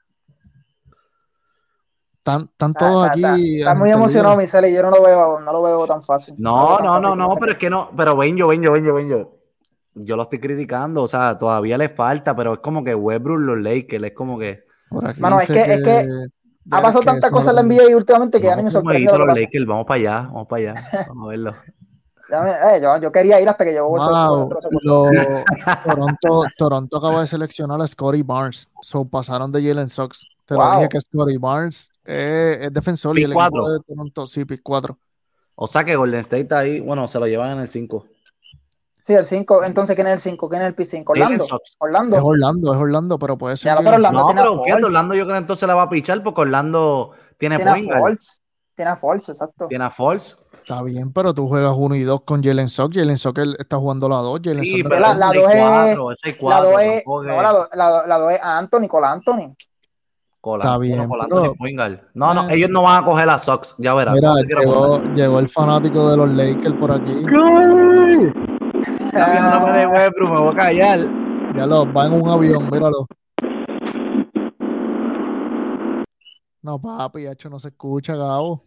[2.21, 3.59] Están, están Está, todos está- está- aquí.
[3.59, 4.37] está muy emocionado.
[4.37, 6.35] Michelle, y yo no lo veo, no lo veo tan fácil.
[6.37, 8.93] No, no, no, no, pero es que no, pero ven yo, ven yo, ven yo,
[8.93, 9.31] ven yo.
[9.95, 13.57] Yo lo estoy criticando, o sea, todavía le falta, pero es como que Westbrook, los
[13.59, 14.63] Lakers, es como que.
[15.17, 16.07] Mano, es que- es que
[16.69, 19.39] Ha pasado tantas cosas en la NBA últimamente que ya ni me Vamos sorprende los.
[19.39, 21.53] Lakers, vamos para allá, vamos para allá, vamos a verlo.
[22.33, 23.89] Eh, yo, yo quería ir hasta que llegó.
[23.89, 24.47] Wow,
[24.83, 25.09] lo-
[25.83, 28.69] Toronto, Toronto acaba de seleccionar a Scotty Barnes.
[28.83, 30.25] So pasaron de Jalen Sox.
[30.53, 30.75] Te lo Wow.
[30.79, 33.61] dije que Scotty Barnes es, es defensor y Pick el cuatro.
[33.61, 34.97] equipo de Toronto, sí, pick 4.
[35.55, 38.05] O sea que Golden State está ahí, bueno, se lo llevan en el 5.
[39.05, 39.63] Sí, el 5.
[39.63, 40.49] Entonces, ¿quién es el 5?
[40.49, 41.03] ¿Quién es el P5?
[41.07, 41.45] Orlando.
[41.45, 41.75] Sox.
[41.79, 42.17] Orlando.
[42.17, 43.75] Es Orlando, es Orlando, pero puede ser.
[43.77, 44.11] Pero Orlando.
[44.19, 44.85] No, tiene a pero fíjate.
[44.85, 47.91] Orlando yo creo que entonces la va a pichar porque Orlando tiene, Tiene a point
[47.91, 48.41] Falls.
[48.75, 49.67] Tiene a Falls, exacto.
[49.69, 50.37] tiene a Falls.
[50.61, 52.95] Está bien, pero tú juegas 1 y 2 con Jalen Sox.
[52.95, 54.41] Jalen él está jugando la 2.
[54.43, 57.41] Jalen Sí, pero la- es la dos es- 6-4, es 6-4, La 2 es, no,
[57.41, 59.55] la, do- la, do- la dos es a Anthony, con la Anthony.
[60.41, 62.01] Colando, Está bien, colando pero-.
[62.15, 62.55] No, no, Eh.
[62.55, 64.15] ellos no van a coger a Sox, ya verás.
[64.15, 67.25] Mira, no llegó, llegó el fanático de los Lakers por aquí.
[69.05, 70.99] Está viéndome de Westbrook, me voy a callar.
[71.55, 73.05] Ya lo, va en un avión, míralo.
[76.63, 78.63] No, papi, hecho no se escucha, Gabo.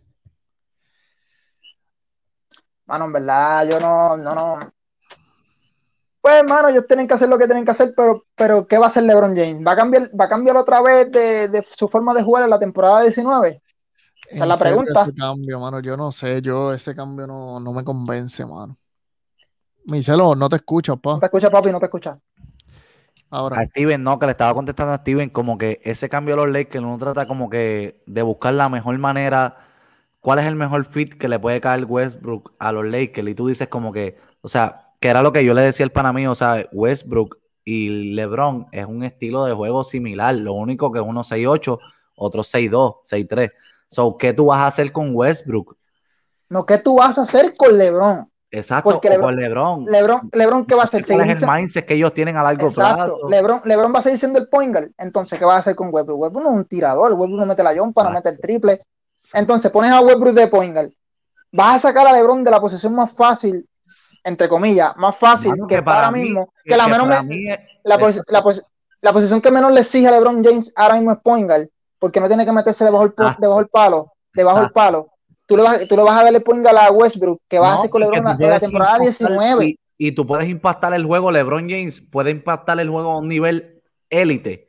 [2.87, 4.59] Mano, en verdad, yo no, no, no.
[6.25, 8.85] Pues, hermano, ellos tienen que hacer lo que tienen que hacer, pero, pero ¿qué va
[8.85, 9.63] a hacer LeBron James?
[9.63, 12.49] ¿Va a cambiar, va a cambiar otra vez de, de su forma de jugar en
[12.49, 13.61] la temporada 19?
[14.31, 15.03] Esa es la pregunta.
[15.03, 18.79] Ese cambio, mano, yo no sé, yo ese cambio no, no me convence, mano.
[19.85, 21.11] Micelo, no te escuchas, pa.
[21.11, 22.19] No te escucha, papi, no te escucha.
[23.29, 26.47] Ahora, A Steven, no, que le estaba contestando a Steven, como que ese cambio de
[26.47, 29.59] los Lakers uno trata como que de buscar la mejor manera,
[30.21, 33.29] cuál es el mejor fit que le puede caer Westbrook a los Lakers.
[33.29, 35.93] Y tú dices como que, o sea, que era lo que yo le decía al
[35.93, 40.91] pana mío, o sea, Westbrook y LeBron es un estilo de juego similar, lo único
[40.91, 41.79] que uno 6'8,
[42.17, 43.51] otro 6'2, 6'3.
[43.91, 45.77] So, ¿qué tú vas a hacer con Westbrook?
[46.49, 48.31] No, ¿qué tú vas a hacer con LeBron?
[48.51, 49.85] Exacto, Porque LeBron- con LeBron.
[49.85, 51.05] LeBron, LeBron ¿qué va a hacer?
[51.07, 52.95] ¿Cuál es el mindset que ellos tienen a largo Exacto.
[52.97, 53.29] plazo?
[53.29, 54.91] LeBron, LeBron va a seguir siendo el point guard.
[54.97, 56.19] Entonces, ¿qué va a hacer con Westbrook?
[56.19, 57.13] Westbrook no es un tirador.
[57.13, 58.81] Westbrook no mete la yompa, no mete el triple.
[59.35, 60.89] Entonces, pones a Westbrook de point guard.
[61.53, 63.69] Vas a sacar a LeBron de la posición más fácil,
[64.25, 67.07] entre comillas, más fácil Mano, que, que para ahora mí- mismo, que, que la menos
[67.09, 67.97] para me- mí es- la,
[68.29, 68.63] la posi-
[69.03, 71.69] la posición que menos le exige a LeBron James ahora mismo es point guard,
[71.99, 73.41] porque no tiene que meterse debajo Exacto.
[73.41, 75.11] debajo del palo, debajo del palo.
[75.47, 77.75] Tú le, vas, tú le vas a darle point guard a Westbrook, que vas a
[77.77, 79.65] hacer con LeBron en la temporada impactar- 19.
[79.67, 83.29] Y, y tú puedes impactar el juego, LeBron James puede impactar el juego a un
[83.29, 84.69] nivel élite,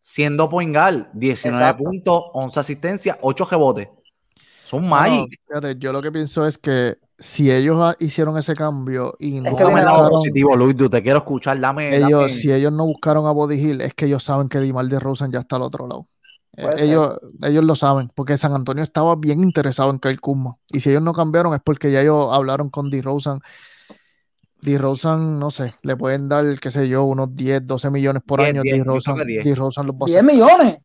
[0.00, 1.84] siendo point guard, 19 Exacto.
[1.84, 3.88] puntos, 11 asistencias, 8 rebotes.
[4.62, 5.38] Son No, magic.
[5.46, 9.62] fíjate, yo lo que pienso es que si ellos hicieron ese cambio y no que
[9.64, 9.84] lado otra.
[9.92, 13.30] buscaron, positivo, Luis, tú te quiero escuchar, dame, ellos, dame- si ellos no buscaron a
[13.30, 16.08] Body Hill, es que ellos saben que Dimar de Rosen ya está al otro lado.
[16.56, 16.80] Eh, ser.
[16.84, 20.56] ellos, ellos lo saben, porque San Antonio estaba bien interesado en Kyle Kuzma.
[20.70, 23.02] Y si ellos no cambiaron es porque ya ellos hablaron con D.
[23.02, 23.40] Rosen.
[24.60, 24.78] D.
[24.78, 28.50] Rosen, no sé, le pueden dar, qué sé yo, unos 10, 12 millones por 10,
[28.50, 28.62] año.
[28.62, 28.84] 10, D.
[28.84, 29.44] Rosen, que 10.
[29.44, 29.54] D.
[29.54, 30.32] Rosen los va a 10 hacer.
[30.32, 30.78] millones.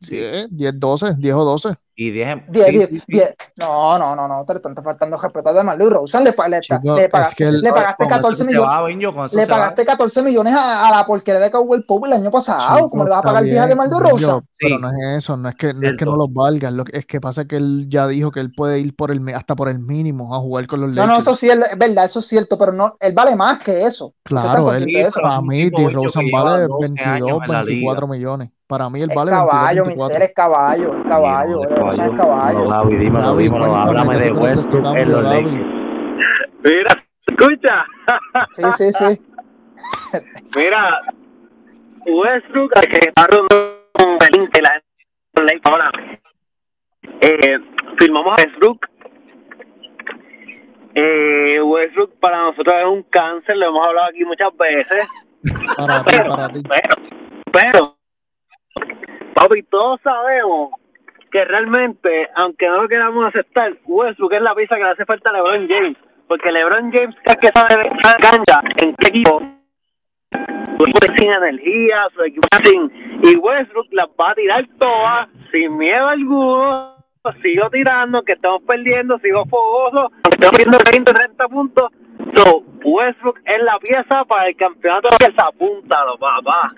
[0.00, 1.74] 10, 10, 12, 10 o 12.
[2.02, 3.02] Y 10, 10, sí, 10, sí.
[3.08, 3.34] 10.
[3.56, 6.24] No, no, no, no, te están faltando respeto a Marley Rosen.
[6.24, 8.48] Le, pa- le, Chico, le es pagaste, que el- le pagaste Con eso 14 se
[8.48, 8.70] millones.
[8.70, 9.46] va, Benjo, Le va.
[9.48, 12.76] pagaste 14 millones a, a la porquería de Cowboy Pope el año pasado.
[12.76, 14.40] Chico, ¿Cómo le vas a pagar 10 a DeMar DeRozan?
[14.58, 14.82] Pero Sí.
[14.82, 17.06] no es eso, no es que, no es que no los valgan, lo que, es
[17.06, 19.78] que pasa que él ya dijo que él puede ir por el hasta por el
[19.78, 21.08] mínimo a jugar con los No, Lakers.
[21.14, 23.84] no, eso sí es, es verdad, eso es cierto, pero no, él vale más que
[23.84, 24.14] eso.
[24.30, 25.10] ¿Usted está Claro, él, de eso?
[25.14, 25.90] pero para es mí, D.
[25.90, 28.14] Rosen que vale 12 22, años en la 24 liga.
[28.18, 28.50] millones.
[28.66, 30.14] Para mí, él Es vale caballo, 22, mi 24.
[30.14, 31.60] ser es caballo, es caballo,
[31.96, 32.68] Dímelo, caballo.
[32.68, 35.22] Gaby, dímelo, Gaby, dímelo, cuéntame, háblame ¿qué de Westbrook en los?
[35.22, 35.52] Lakers.
[36.64, 37.84] Mira, escucha.
[38.52, 39.22] Sí, sí, sí.
[40.56, 41.00] Mira,
[42.06, 44.82] Westbrook, al que está rodando un pelín que la
[45.44, 45.90] ley ahora.
[47.20, 47.58] Eh,
[47.98, 48.86] firmamos a Westbrook.
[50.94, 55.06] Eh, Westbrook para nosotros es un cáncer, lo hemos hablado aquí muchas veces.
[55.76, 56.62] Para ti, Pero, para ti.
[56.62, 56.94] pero,
[57.52, 57.96] pero,
[59.34, 60.70] papi, todos sabemos
[61.30, 65.30] que realmente, aunque no lo queramos aceptar, Westbrook es la pieza que le hace falta
[65.30, 65.96] a LeBron James.
[66.26, 69.42] Porque LeBron James es que sabe de cancha en qué equipo
[70.80, 72.90] su equipo es sin energía, su equipo es sin.
[73.22, 76.96] Y Westbrook las va a tirar todas, sin miedo alguno.
[77.42, 81.90] Sigo tirando, que estamos perdiendo, sigo fogoso, estamos perdiendo 20, 30 puntos.
[82.34, 85.08] So, Westbrook es la pieza para el campeonato.
[85.18, 86.68] Pieza, apúntalo, papá.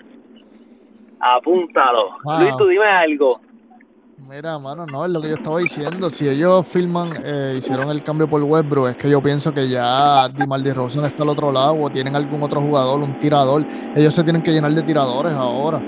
[1.21, 2.17] Apúntalo.
[2.25, 2.39] Wow.
[2.41, 3.39] Luis, tú dime algo.
[4.17, 6.09] Mira, mano, no, es lo que yo estaba diciendo.
[6.09, 10.29] Si ellos filman, eh, hicieron el cambio por Westbrook, es que yo pienso que ya
[10.29, 13.65] Dimar Rosen está al otro lado o tienen algún otro jugador, un tirador.
[13.95, 15.81] Ellos se tienen que llenar de tiradores ahora.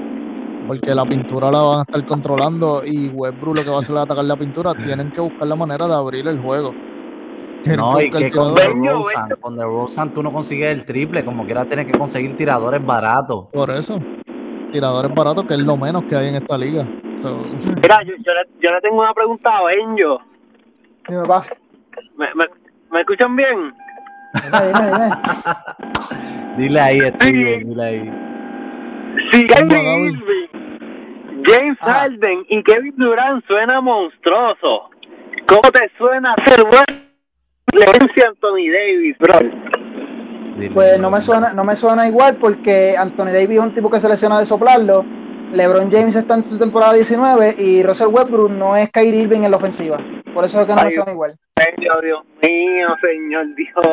[0.68, 3.96] Porque la pintura la van a estar controlando y Westbrook lo que va a hacer
[3.96, 4.74] es atacar la pintura.
[4.74, 6.74] Tienen que buscar la manera de abrir el juego.
[7.64, 8.56] Tienen No, y que con.
[8.56, 13.46] DeRozan, con DeRozan tú no consigues el triple, como quieras tienes que conseguir tiradores baratos.
[13.54, 14.00] Por eso.
[14.72, 16.88] Tiradores baratos, que es lo menos que hay en esta liga.
[17.22, 17.46] So,
[17.82, 20.22] Mira, yo, yo, le, yo le tengo una pregunta a Benjo.
[21.08, 21.22] Dime.
[22.18, 22.46] ¿Me, me,
[22.92, 23.74] me escuchan bien?
[24.44, 26.58] Dime, dime, dime.
[26.58, 28.12] Dile ahí, Steven, dile ahí.
[29.32, 29.76] Si Gaby.
[29.76, 30.48] Irving,
[31.46, 31.94] James Ajá.
[32.02, 34.90] Harden y Kevin Durant suena monstruoso,
[35.48, 37.06] ¿cómo te suena ser bueno?
[37.74, 39.40] Levencia Anthony Davis, bro.
[40.58, 43.90] Dile, Pues no me suena, no me suena igual porque Anthony Davis es un tipo
[43.90, 45.06] que se lesiona de soplarlo.
[45.56, 49.52] LeBron James está en su temporada 19 y Russell Westbrook no es Kyrie Irving en
[49.52, 49.98] la ofensiva.
[50.34, 51.36] Por eso es que no me Ay, suena igual.
[51.58, 53.86] Señor, Dios mío, señor Dios.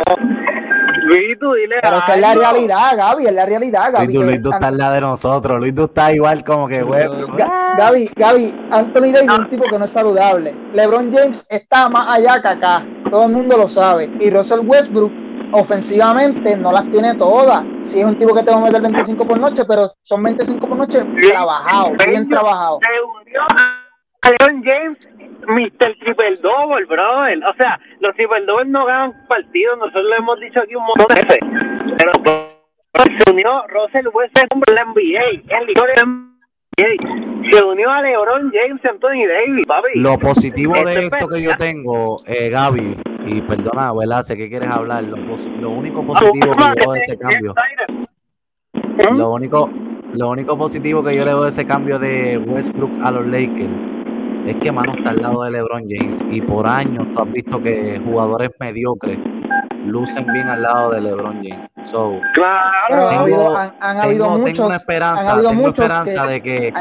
[1.04, 4.12] Luis, tú dile Pero es que es la realidad, Gaby, es la realidad, Gaby.
[4.12, 5.58] Luis, Luis, tú estás en la de nosotros.
[5.60, 7.04] Luis, tú estás igual como que, güey.
[7.06, 10.54] Ga- Gaby, Gaby, Anthony Davis es un tipo que no es saludable.
[10.74, 12.86] LeBron James está más allá que acá.
[13.10, 14.10] Todo el mundo lo sabe.
[14.20, 15.12] Y Russell Westbrook,
[15.52, 17.62] ofensivamente, no las tiene todas.
[17.82, 20.66] Sí, es un tipo que te va a meter 25 por noche, pero son 25
[20.66, 22.80] por noche trabajados, bien trabajados.
[22.82, 23.42] Se unió
[24.22, 24.98] a LeBron James,
[25.46, 25.98] Mr.
[26.00, 27.44] Triple Double, brother.
[27.44, 31.06] O sea, los Triple Double no ganan partidos, nosotros lo hemos dicho aquí un montón
[31.08, 31.38] de veces.
[31.98, 36.31] Pero bro, se unió Russell Westbrook en la NBA, en la
[36.76, 39.88] Se unió a LeBron James Anthony Davis, papi.
[39.96, 42.96] Lo positivo de es esto que yo tengo, eh, Gaby,
[43.26, 44.22] y perdona, ¿verdad?
[44.22, 45.04] Sé que quieres hablar.
[45.04, 47.54] Lo, lo único positivo que yo veo de ese cambio,
[48.72, 49.16] ¿Mm?
[49.18, 49.70] lo único,
[50.14, 53.72] lo único positivo que yo le veo de ese cambio de Westbrook a los Lakers
[54.46, 57.62] es que mano está al lado de LeBron James y por años tú has visto
[57.62, 59.18] que jugadores mediocres
[59.86, 61.68] lucen bien al lado de LeBron James.
[61.82, 62.52] So, Pero Claro.
[62.90, 64.52] han Tengo- habido, han, han habido tengo, muchos.
[64.54, 66.74] tengo una esperanza, han habido tengo muchos esperanza que- de que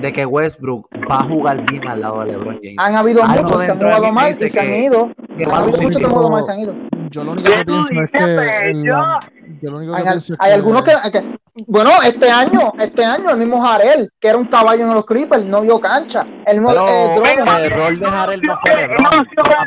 [0.00, 2.76] de que Westbrook va a jugar bien al lado de LeBron James.
[2.78, 5.10] Han habido Algo muchos que han jugado mal y se han ido.
[5.38, 6.74] que Han habido muchos que han jugado mal y se han ido.
[7.10, 9.20] yo lo único que ¿Qué tú pienso es que la-
[9.62, 12.72] yo lo único que Hay, pienso es hay que- algunos que, que- bueno, este año,
[12.78, 16.26] este año el mismo Jarel, que era un caballo en los Clippers, no vio cancha.
[16.46, 19.02] El mismo Pero eh, el error de Harrell no fue LeBron.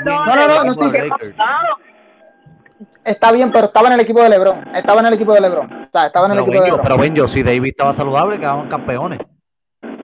[0.06, 1.16] No, no, no, no, no estoy diciendo-.
[3.12, 4.70] Está bien, pero estaba en el equipo de LeBron.
[4.74, 5.66] Estaba en el equipo de LeBron.
[5.72, 6.84] O sea, estaba en el Pero equipo de Benjo, LeBron.
[6.84, 9.20] pero Benjo, si David estaba saludable, quedaban campeones.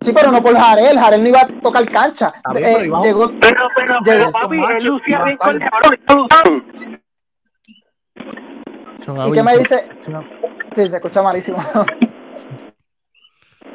[0.01, 0.97] Sí, pero no por Jarel.
[0.99, 2.33] Jarel no iba a tocar cancha.
[2.53, 5.59] Bien, Eh, pero iba a- llegó, Pero, pero, pero, Llegó papi, él lucía bien con
[5.59, 6.27] LeBron.
[9.27, 9.89] ¿Y qué me dice?
[10.73, 11.57] Sí, se escucha malísimo.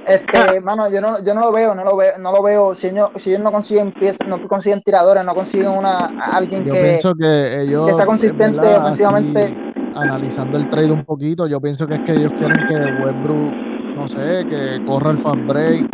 [0.07, 2.75] Este, mano, yo no, yo no lo veo, no lo veo, no lo veo.
[2.75, 6.73] Si ellos, si ellos no consiguen pies, no consiguen tiradores, no consiguen una alguien Yo
[6.73, 7.87] que, pienso que ellos.
[7.87, 8.83] que sea consistente ¿verdad?
[8.83, 9.45] ofensivamente.
[9.45, 13.55] Aquí, analizando el trade un poquito, yo pienso que es que ellos quieren que Westbrook,
[13.97, 15.89] no sé, que corra el fast break.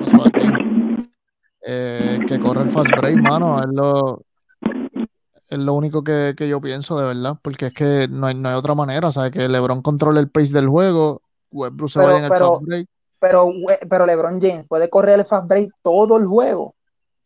[0.00, 1.06] Pasó aquí.
[1.66, 3.60] Eh, que corra el fast break, mano.
[3.60, 4.22] Es lo,
[5.50, 7.38] es lo único que, que yo pienso, de verdad.
[7.40, 9.08] Porque es que no hay, no hay otra manera.
[9.08, 11.22] O sea, que LeBron controle el pace del juego.
[11.50, 12.86] Westbrook se Pero- vaya en el pero- fast break.
[13.20, 16.74] Pero, LeBron James puede correr el fast break todo el juego.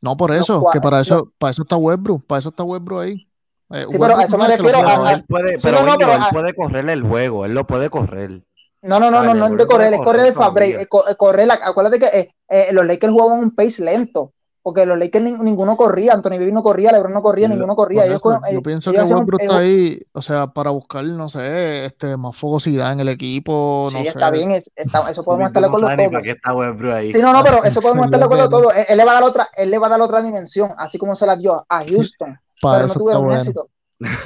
[0.00, 3.00] No, por eso, que para los- eso, para eso está Westbrook, para eso está Westbrook
[3.02, 3.28] ahí.
[3.70, 5.14] Eh, Sí, pero a eso me no refiero a- correr.
[5.16, 7.54] él puede, Sí, pero no, no, Benjo, pero él a- puede correrle el juego, él
[7.54, 8.42] lo puede correr.
[8.82, 11.06] No, no, no, no, no es de correr, es correr el correr fast break, co-
[11.06, 14.96] es correr la- acuérdate que eh, eh, los Lakers jugaban un pace lento, porque los
[14.98, 18.04] Lakers nin- ninguno corría, Anthony Davis no corría, LeBron no corría, ninguno corría.
[18.06, 20.70] Ellos, eso, yo ellos- pienso ellos que un- Westbrook ellos- está ahí, o sea, para
[20.70, 24.32] buscar, no sé, este, más fogosidad en el equipo, Sí, no está sé.
[24.32, 26.10] bien, es- está- eso podemos estar de acuerdo ni todos.
[26.10, 27.10] para qué está Westbrook ahí.
[27.10, 28.74] Sí, no, no, pero eso podemos estar de acuerdo todos.
[28.76, 30.96] Él, él le va a dar otra, él le va a dar otra dimensión, así
[30.98, 31.84] como se la dio a
[32.16, 33.40] Houston, Para pero no tuvieron bueno.
[33.40, 33.66] éxito.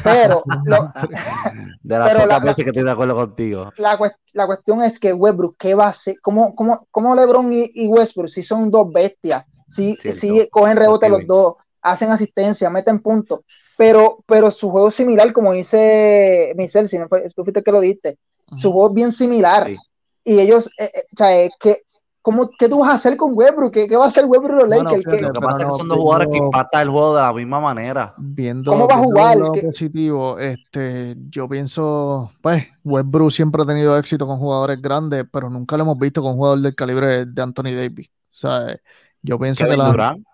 [0.04, 0.92] Pero lo-
[1.82, 3.72] De las pero pocas la- veces que estoy de acuerdo contigo.
[3.76, 3.98] la,
[4.32, 6.16] la cuestión es que Westbrook, ¿qué va a hacer?
[6.20, 10.20] ¿Cómo, cómo, cómo LeBron y, y Westbrook, si son dos bestias, si, Cierto.
[10.20, 13.40] si cogen rebote los dos, hacen asistencia, meten puntos,
[13.76, 17.72] pero, pero su juego es similar, como dice Michel, si no fue- tú fuiste que
[17.72, 18.18] lo diste,
[18.56, 19.66] su juego es bien similar.
[19.66, 19.76] Sí.
[20.24, 21.82] Y ellos, eh, eh, o sea, eh, ¿qué,
[22.26, 23.72] cómo, ¿qué tú vas a hacer con Westbrook?
[23.72, 25.04] ¿Qué, qué va a hacer Westbrook y los Bueno, Lakers?
[25.04, 27.22] fíjate, ¿Qué- Lo que pasa es que son dos jugadores que impactan el juego de
[27.22, 28.14] la misma manera.
[28.18, 29.34] Viendo, ¿Cómo va a jugar?
[29.36, 34.82] el lado ¿Qué- positivo, este, yo pienso, pues, Westbrook siempre ha tenido éxito con jugadores
[34.82, 38.08] grandes, pero nunca lo hemos visto con un jugador del calibre de Anthony Davis.
[38.08, 38.76] O sea,
[39.22, 40.26] yo pienso que Durant.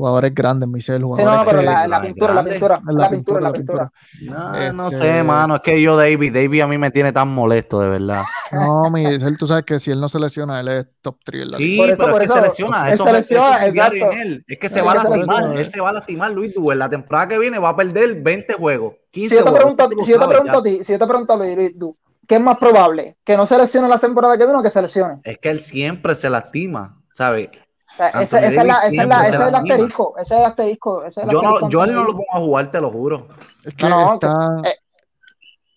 [0.00, 3.40] Jugadores grandes, Michel, Sí, jugadores no, no, pero la, pintura, la pintura, La la pintura,
[3.40, 3.92] la pintura.
[4.22, 5.56] No, no Este- sé, mano.
[5.56, 8.22] Es que yo, David, David a mí me tiene tan molesto, de verdad.
[8.52, 11.50] No, Michel, tú sabes que si él no se lesiona, él es top 3 en
[11.52, 11.76] la Sí.
[11.76, 12.88] Por eso, pero por es que eso, se lesiona.
[12.88, 14.44] él Eso, se me- lesiona, eso es en él.
[14.48, 15.58] Es que se va a él lastimar.
[15.58, 16.78] Él se va a lastimar, Luis Duel.
[16.78, 18.94] La temporada que viene va a perder 20 juegos.
[19.12, 21.06] 15 Si yo te pregunto, si yo te sabes pregunto a ti, si yo te
[21.06, 21.96] pregunto a Luis, Luis, tú,
[22.26, 23.16] ¿qué es más probable?
[23.24, 25.14] ¿Que no se lesione la temporada que viene o que se lesione?
[25.24, 27.48] Es que él siempre se lastima, ¿sabes?
[27.92, 30.14] O sea, Anthony ese, ese es, la, ese es, la- se ese es el asterisco,
[30.18, 32.24] ese es el asterisco, ese es el Yo, asterisco no, yo a no lo pongo
[32.32, 33.26] a jugar, te lo juro.
[33.64, 34.74] Es que No, está, eh.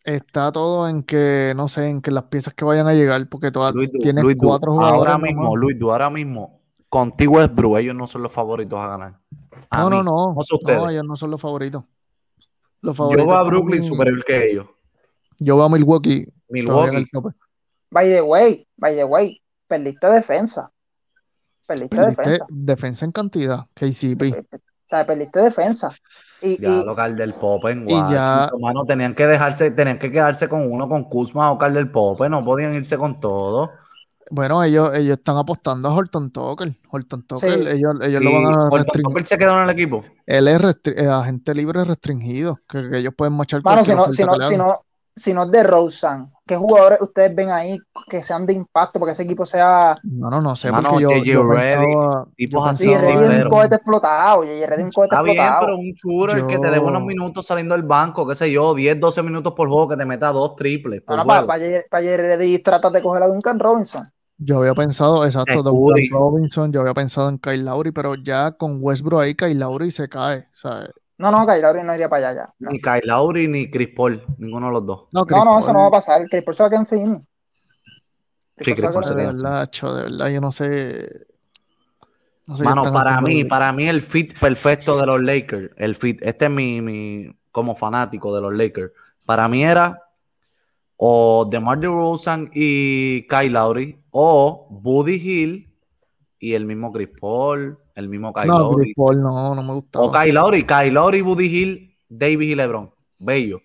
[0.06, 3.52] está todo en que, no sé, en que las piezas que vayan a llegar, porque
[3.52, 5.00] todas Luis Du, tienes Luis Du, cuatro jugadores.
[5.00, 8.88] ahora mismo, Luis Du, ahora mismo, contigo es Bru, ellos no son los favoritos a
[8.88, 9.20] ganar.
[9.70, 10.36] A No, mí, no, no.
[10.36, 10.76] No.
[10.76, 11.84] No, ellos no son los favoritos.
[12.82, 14.68] Los yo favoritos veo a para Brooklyn mí- superior que ellos.
[15.40, 17.06] Yo veo a Milwaukee Milwaukee.
[17.90, 20.70] By the way, by the way, perdiste defensa.
[21.68, 22.46] Perdiste Perdiste defensa.
[22.50, 24.46] defensa en cantidad, KCP.
[24.52, 25.92] O sea, perdiste defensa.
[26.42, 30.12] Y, Ya, y- lo del Pope en y ya- mano, tenían que dejarse, tenían que
[30.12, 33.70] quedarse con uno, con Kuzma o Carl del Pope, no podían irse con todo.
[34.30, 36.74] Bueno, ellos, ellos están apostando a Horton Tucker.
[36.90, 37.68] Horton Tucker, Sí.
[37.70, 39.04] ellos, ellos Y lo van a Horton restringir.
[39.04, 40.04] Tucker se quedó en el equipo.
[40.26, 44.12] Él es restri- eh, agente libre restringido, que, que ellos pueden marchar Mano, si no,
[44.12, 44.82] si no, que le si no,
[45.16, 47.78] si no es de Rosen, ¿qué jugadores ustedes ven ahí
[48.10, 49.96] que sean de impacto para que ese equipo sea.
[50.04, 51.26] No, no, no sé, Mano, porque yo, J.J.
[51.32, 54.42] yo pensaba, tipos así, Sí, pensaba- Reddy es un cohete explotado.
[54.42, 54.66] J.J.
[54.68, 55.66] Reddy es un cohete Está bien, explotado.
[55.66, 59.00] pero un shooter que te dé buenos minutos saliendo del banco, qué sé yo, 10,
[59.00, 61.02] 12 minutos por juego, que te meta dos triples.
[61.02, 61.48] Por para, juego.
[61.48, 62.18] para, para J.J.
[62.24, 64.12] Reddy tratas de coger a Duncan Robinson.
[64.38, 66.04] Yo había pensado, exacto, Duncan.
[66.12, 70.10] Robinson, yo había pensado en Kyle Lowry, pero ya con Westbrook ahí, Kyle Lowry se
[70.10, 70.40] cae.
[70.40, 72.54] O sea, No, no, Kyle Lowry no iría para allá ya.
[72.60, 75.08] No, Ni Kyle Lowry ni Chris Paul, ninguno de los dos.
[75.12, 76.28] no, Chris no, no, eso no va a pasar.
[76.30, 77.28] Chris Paul se va a quedar en Phoenix.
[78.58, 81.08] Sí, Chris Paul se se va a de verdad, cho, de verdad, yo no sé.
[82.48, 86.20] no sé Mano, para mí, para mí el fit perfecto de los Lakers, el fit,
[86.22, 88.92] este es mi, mi como fanático de los Lakers,
[89.26, 89.98] para mí era
[90.98, 95.70] o DeMar DeRozan y Kyle Lowry o Buddy Hill
[96.40, 98.84] y el mismo Chris Paul, el mismo Kyle No, Lowry.
[98.86, 100.06] Chris Paul no, no me gustaba.
[100.06, 102.92] O Kyle Lowry, Kyle Lowry, Buddy Hill, Davis y LeBron.
[103.20, 103.62] Bello.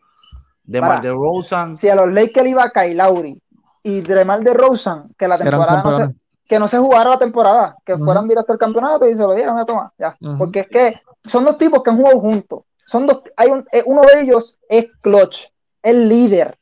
[0.65, 1.01] DeMar Para.
[1.01, 3.41] DeRozan, Si a los Lakers iba Kyle Lowry
[3.83, 6.15] y Dremar de Rosen, que la temporada no se,
[6.47, 8.05] que no se jugara la temporada, que Ujú.
[8.05, 10.17] fueran directo al campeonato y se lo dieron a tomar, ya.
[10.39, 12.61] Porque es que son dos tipos que han jugado juntos.
[12.87, 15.47] son dos, hay un, eh, uno de ellos es clutch,
[15.83, 16.59] es líder.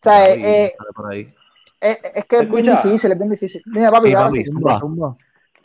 [0.00, 0.74] O sea, eh, eh,
[1.10, 1.28] ahí.
[1.80, 3.62] eh, es que es bien difícil, es bien difícil.
[3.66, 4.38] Dime, papi, Sí, ahora papi.
[4.44, 4.46] sí.
[4.46, 5.16] Zumba, zumba.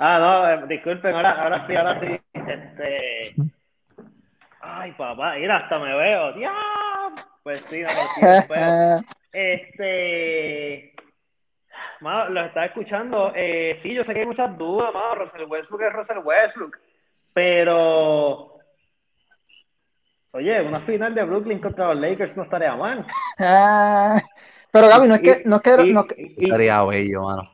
[0.02, 2.20] Ah, no, eh, disculpen, ahora, ahora sí, ahora sí.
[2.34, 3.36] Este.
[4.62, 6.36] Ay, papá, mira, hasta me veo.
[6.40, 6.54] ¡Ya!
[7.44, 9.02] Pues sí, no, sí, pero,
[9.34, 10.94] Este.
[12.02, 13.34] Mano, los estaba escuchando.
[13.36, 15.16] Eh, sí, yo sé que hay muchas dudas, mano.
[15.16, 16.78] Russell Westbrook es Russell Westbrook.
[17.34, 18.56] Pero.
[20.32, 23.06] Oye, una final de Brooklyn contra los Lakers no estaría mal.
[23.40, 24.22] Ah,
[24.72, 26.84] Pero Gaby, no es que, no es que, Y- no es que- y- y- Sería
[26.84, 27.50] bello, mano.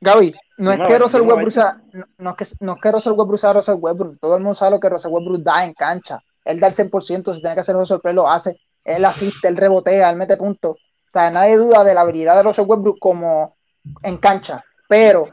[0.00, 1.80] Gaby, no es que Russell Westbrook sea,
[2.18, 4.72] no, es que, no es que Russell Westbrook sea Russell Westbrook, todo el mundo sabe
[4.72, 6.20] lo que Russell Westbrook da en cancha.
[6.44, 9.56] Él da el 100%, si tiene que hacer Russell Play lo hace, él asiste, él
[9.56, 10.72] rebotea, él mete puntos.
[10.72, 13.56] O sea, nadie duda de la habilidad de Russell Westbrook como
[14.02, 15.24] en cancha, pero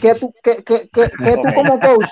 [0.00, 1.08] que tú, que, que, que
[1.42, 2.08] tú como coach.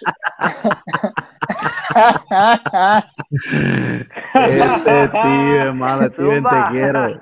[4.34, 7.20] Este tío, hermano, Steven, te quiero.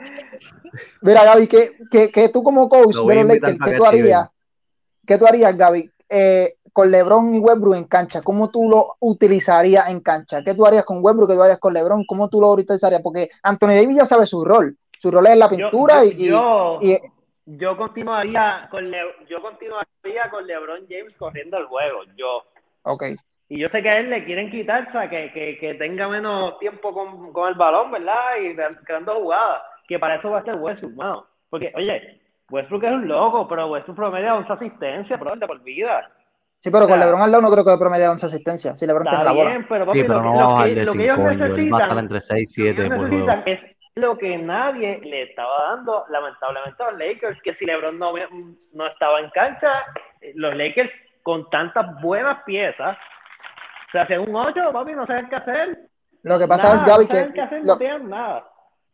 [1.03, 4.29] Mira, Gaby, que, que, que tú como coach de los Lakers, ¿qué tú harías?
[5.13, 5.91] ¿Qué tú harías, Gaby?
[6.09, 10.43] Eh, con LeBron y Westbrook en cancha, ¿cómo tú lo utilizarías en cancha?
[10.43, 11.29] ¿Qué tú harías con Westbrook?
[11.29, 12.05] ¿Qué tú harías con LeBron?
[12.07, 13.03] ¿Cómo tú lo utilizarías?
[13.03, 14.75] Porque Anthony Davis ya sabe su rol.
[14.99, 16.99] Su rol es la pintura yo, y, y- yo, y-
[17.45, 22.05] yo continuaría con Le- yo continuaría con LeBron James corriendo el juego.
[22.17, 22.43] Yo
[22.85, 23.03] Ok.
[23.51, 26.09] y yo sé que a él le quieren quitar, o sea, que, que, que tenga
[26.09, 28.37] menos tiempo con, con el balón, ¿verdad?
[28.41, 28.55] Y
[28.87, 29.61] creando jugadas.
[29.87, 31.27] Que para eso va a estar Westbrook, mano.
[31.51, 32.22] Porque, oye,
[32.53, 36.09] Westbrook es un loco, pero Westbrook promedia 11 asistencias, bro, de por vida.
[36.59, 37.01] Sí, pero con.
[37.01, 38.79] LeBron al lado no creo que promedia 11 asistencias.
[38.79, 39.51] Si LeBron Está la bola.
[39.51, 41.51] bien, pero papi, Sí, pero lo, no que- va a ellos 5 años.
[41.59, 43.27] Él va a estar entre 6 y lo que 7 ellos por juego.
[43.27, 47.99] necesitan es lo que nadie le estaba dando, lamentablemente, a los Lakers, que si LeBron
[47.99, 48.13] no,
[48.75, 49.71] no estaba en cancha,
[50.21, 50.91] eh, los Lakers
[51.23, 52.97] con tantas buenas piezas,
[53.91, 55.79] se hacían un 8, papi, no saben qué hacer.
[56.23, 58.45] Lo que pasa Nada, es, Gaby, no saben que qué hacer, lo, no tienen nada.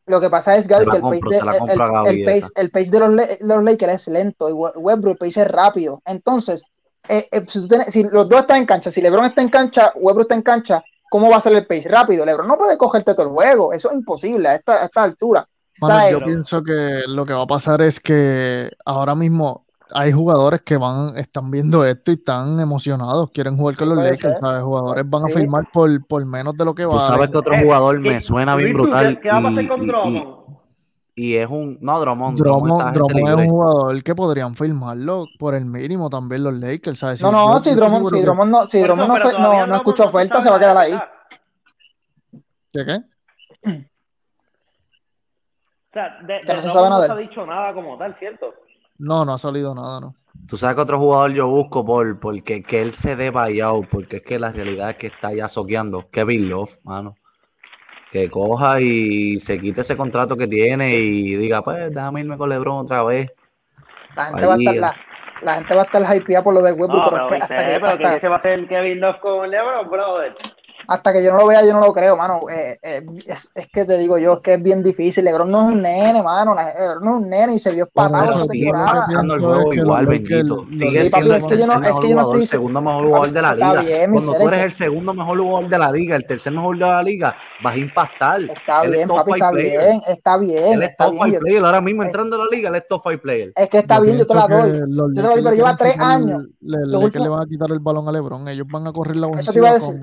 [0.09, 2.49] Lo que pasa es, Gaby, que el compro, pace de, el, Gaby pace, esa.
[2.57, 2.99] el pace de
[3.41, 6.03] los, Lakers es lento y We- Westbrook el pace es rápido.
[6.07, 6.63] Entonces,
[7.09, 9.49] eh, eh, si, tú tienes- si los dos están en cancha, si LeBron está en
[9.49, 11.89] cancha, Westbrook está en cancha, ¿cómo va a ser el pace?
[11.89, 12.27] Rápido.
[12.27, 13.73] LeBron no puede cogerte todo el juego.
[13.73, 15.47] Eso es imposible a esta, a esta altura.
[15.81, 16.11] ¿Sabes?
[16.11, 20.77] yo pienso que lo que va a pasar es que ahora mismo hay jugadores que
[20.77, 24.37] van, están viendo esto y están emocionados, quieren jugar con los Lakers, ser.
[24.39, 24.63] ¿sabes?
[24.63, 25.35] Jugadores van a Sí.
[25.35, 27.07] firmar por, por menos de lo que Tú valen.
[27.07, 29.21] sabes que otro Eh, jugador ¿qué- me suena bien ¿tú brutal.
[29.21, 30.39] ¿Qué, va a pasar y- con Drummond?
[31.15, 31.79] Y, y es un.
[31.81, 32.39] No, Drummond.
[32.39, 33.43] Drummond Drummond, Drummond es libre.
[33.45, 37.21] un jugador que podrían firmarlo por el mínimo también los Lakers, ¿sabes?
[37.23, 40.41] No, no, si Drummond, si Drummond no, si Drummond no, no, no escuchó no oferta,
[40.43, 40.93] se va a quedar ahí.
[42.73, 43.01] ¿Qué qué?
[45.91, 48.55] O sea, de, Que de no se ha dicho nada como tal, ¿cierto?
[48.99, 50.15] No, no ha salido nada, ¿no?
[50.49, 54.17] Tú sabes que otro jugador yo busco por porque que él se dé buyout, porque
[54.17, 56.09] es que la realidad es que está ya soqueando.
[56.11, 57.15] Kevin Love, mano.
[58.11, 62.49] Que coja y se quite ese contrato que tiene y diga, pues déjame irme con
[62.49, 63.31] LeBron otra vez.
[64.17, 64.97] La gente, va a estar, la,
[65.43, 67.55] la gente va a estar hypeada por lo de Westbrook, No, pero, pero, es que
[67.55, 70.35] hasta, que, pero hasta, que se va a hacer Kevin Love con LeBron, brother.
[70.89, 72.41] Hasta que yo no lo vea, yo no lo creo, mano.
[72.51, 75.23] Eh, eh, es, es que te digo yo, es que es bien difícil.
[75.23, 76.55] LeBron no es un nene, mano.
[76.55, 80.65] LeBron no es un nene y se vio espatado igual, bendito.
[80.71, 83.81] Sigue siendo el mejor segundo mejor jugador de la liga.
[83.83, 86.97] bien, Cuando tú eres el segundo mejor jugador de la liga, el tercer mejor jugador
[86.97, 88.41] de la liga, vas a impactar.
[88.43, 89.79] Está Él bien, papi, está player.
[89.79, 91.65] bien, está bien, Él es top five player.
[91.65, 93.53] Ahora mismo entrando a la liga, él es top five player.
[93.55, 94.71] es que está bien, yo te la doy.
[94.71, 96.45] Yo te la doy, pero le lleva tres años.
[96.61, 98.49] Le, van a quitar el balón a LeBron.
[98.49, 100.01] Ellos van a correr la Eso te iba a decir.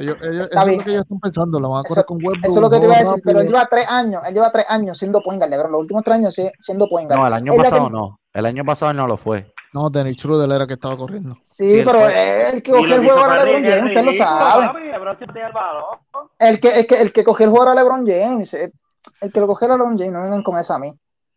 [0.00, 0.70] Ellos, ellos, Está eso bien.
[0.72, 1.60] es lo que ellos están pensando.
[1.60, 2.44] La van a Eso- correr con Westbrook.
[2.44, 4.50] Eso es lo que te iba a decir, pero él lleva tres años, él lleva
[4.52, 7.20] tres años siendo point guard, LeBron, los últimos tres años siendo point guard.
[7.20, 8.18] No, el año pasado que- no.
[8.32, 9.52] El año pasado no lo fue.
[9.72, 11.36] No, Dennis Schroeder era que estaba corriendo.
[11.42, 14.70] Sí, pero el que cogió lo el juego era LeBron James, usted lo sabe.
[16.38, 18.54] el que, el que, el que cogió el juego era LeBron James.
[18.54, 18.72] eh,
[19.20, 20.92] El que lo cogió era LeBron James, no vengan con eso a mí.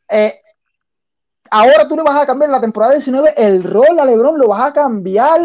[0.09, 0.34] Eh,
[1.51, 4.47] ahora tú le vas a cambiar en la temporada 19 el rol a LeBron, lo
[4.47, 5.40] vas a cambiar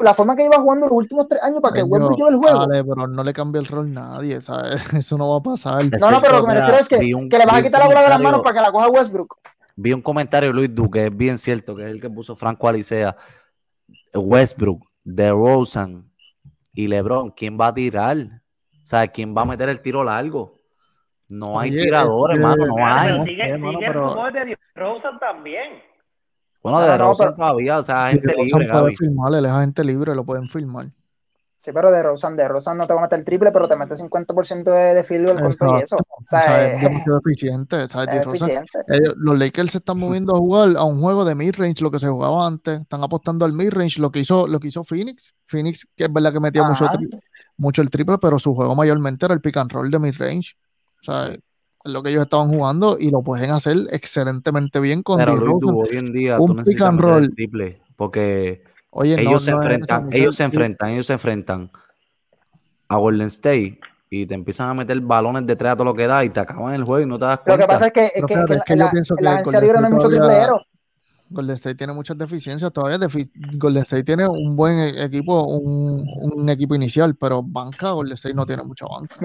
[0.00, 3.06] la forma que iba jugando los últimos tres años para que Westbrook lleve el juego.
[3.06, 4.82] no le cambia el rol nadie, ¿sabes?
[4.94, 5.80] Eso no va a pasar.
[5.92, 7.62] Es No, no, pero lo que me refiero es que, un- que le vas a
[7.62, 9.36] quitar la bola de las manos para que la coja Westbrook.
[9.76, 12.68] Vi un comentario de Luis Duque, es bien cierto, que es el que puso Franco
[12.68, 13.16] Alicea.
[14.14, 16.10] Westbrook, DeRozan
[16.72, 18.16] y LeBron, ¿quién va a tirar?
[18.18, 20.60] O sea, ¿quién va a meter el tiro largo?
[21.28, 23.24] No hay Oye, tiradores, es que- hermano, no hay.
[23.24, 25.82] sigue, el rumor de Rosen también.
[26.64, 28.96] Bueno, No, no, pero- todavía, o sea, gente DeRozan libre, puede Gaby.
[28.96, 30.86] firmar, él es agente libre, lo pueden firmar.
[31.58, 33.74] Sí, pero de Rosan, de Rosan no te va a meter el triple, pero te
[33.76, 35.96] mete 50% de, de field goal con todo y eso.
[35.96, 37.88] O O sea, es es, demasiado eficiente.
[37.88, 38.08] ¿sabes?
[38.08, 38.78] es DeRozan- eficiente.
[38.88, 41.98] ellos- los Lakers se están moviendo a jugar a un juego de mid-range, lo que
[41.98, 42.82] se jugaba antes.
[42.82, 45.32] Están apostando al mid-range, lo que hizo, lo que hizo Phoenix.
[45.46, 46.98] Phoenix, que es verdad que metía mucho Ajá.
[47.56, 50.56] mucho el triple, pero su juego mayormente era el pick and roll de mid-range.
[51.00, 51.34] O sea,
[51.84, 55.36] lo que ellos estaban jugando y lo pueden hacer excelentemente bien con Pero.
[55.36, 57.34] Luis, tú, hoy en día un tú pick necesitas and roll.
[57.34, 61.12] triple porque Oye, no, ellos se no es eso, enfrentan, ellos se enfrentan, ellos se
[61.12, 61.70] enfrentan
[62.88, 63.78] a Golden State
[64.10, 66.40] y te empiezan a meter balones de tres a todo lo que da y te
[66.40, 67.64] acaban el juego y no te das Lo cuenta.
[67.64, 69.34] que pasa es que, es que, que es que en yo la, pienso en la
[69.34, 70.60] agencia libre no hay mucho todavía- triplero.
[71.34, 72.96] Golden State tiene muchas deficiencias todavía.
[72.98, 78.14] defi- Golden State tiene un buen e- equipo, un, un equipo inicial, pero banca, Golden
[78.14, 79.16] State no tiene mucha banca.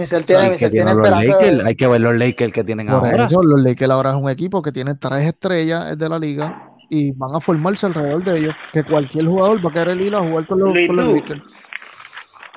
[1.66, 3.26] Hay que ver los Lakers que tienen Por ahora.
[3.26, 7.12] eso, los Lakers ahora es un equipo que tiene tres estrellas de la liga y
[7.12, 8.56] van a formarse alrededor de ellos.
[8.74, 11.14] Que cualquier jugador va a querer ir a jugar con los, con.
[11.14, 11.42] Lakers.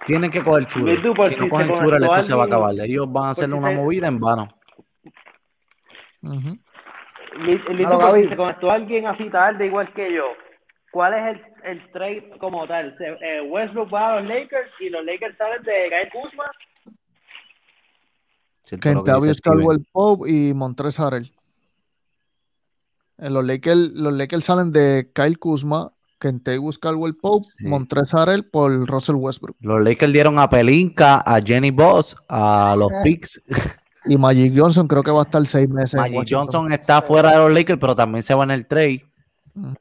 [0.07, 0.73] Tienen que coger por
[1.29, 2.75] Si no cogen churro, esto se va a acabar.
[2.81, 4.49] Ellos van a hacer si una movida en vano.
[6.23, 6.61] Li-
[8.29, 10.25] se conectó alguien así tarde, igual que yo.
[10.91, 12.95] ¿Cuál es el, el trade como tal?
[12.99, 16.51] Se- eh, Westbrook va a los Lakers y los Lakers salen de Kyle Kuzma.
[18.81, 19.41] Kentavious.
[19.41, 21.33] Caldwell Pope y Montrezl Harrell.
[23.19, 27.67] Eh, los, Lakers, los Lakers salen de Kyle Kuzma, Kentavious Caldwell Pope, Sí.
[27.67, 29.57] Montrezl Harrell por Russell Westbrook.
[29.61, 32.95] Los Lakers dieron a Pelinka, a Jenny Boss, a los Eh.
[33.03, 33.43] Picks.
[34.05, 35.95] Y Magic Johnson creo que va a estar seis meses.
[35.95, 36.29] en Magic.
[36.31, 39.05] Johnson está fuera de los Lakers, pero también se va en el trade.
[39.55, 39.75] Ujú.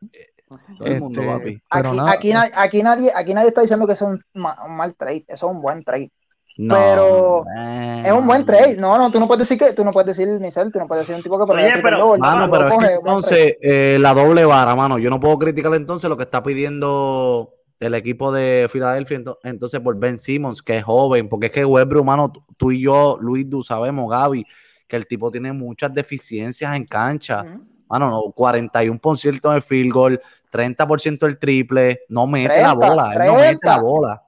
[0.78, 1.62] Todo el mundo, Este, papi.
[1.72, 4.42] Pero Aquí, nada, aquí, na- aquí nadie, aquí nadie está diciendo que eso es un,
[4.42, 6.12] ma- un mal trade, eso es un buen trade.
[6.58, 8.06] No, pero man.
[8.06, 8.76] Es un buen trade.
[8.78, 11.04] No, no, tú no puedes decir que, tú no puedes decir, Michel, tú no puedes
[11.08, 12.96] decir un tipo que Oye, pero- double, Mano, pero buen trade.
[12.96, 14.98] entonces eh, la doble vara, mano.
[15.00, 19.80] Yo no puedo criticar entonces lo que está pidiendo el equipo de Filadelfia, ento- entonces
[19.80, 23.50] por Ben Simmons, que es joven, porque es que Westbrook, mano, tú- y yo, Luis,
[23.50, 24.46] tú sabemos, Gaby,
[24.88, 27.44] que el tipo tiene muchas deficiencias en cancha.
[27.90, 33.18] Mano, no, 41% del field goal, 30% del triple, no mete la 30, bola, él
[33.28, 33.76] no mete 30.
[33.76, 34.24] la bola.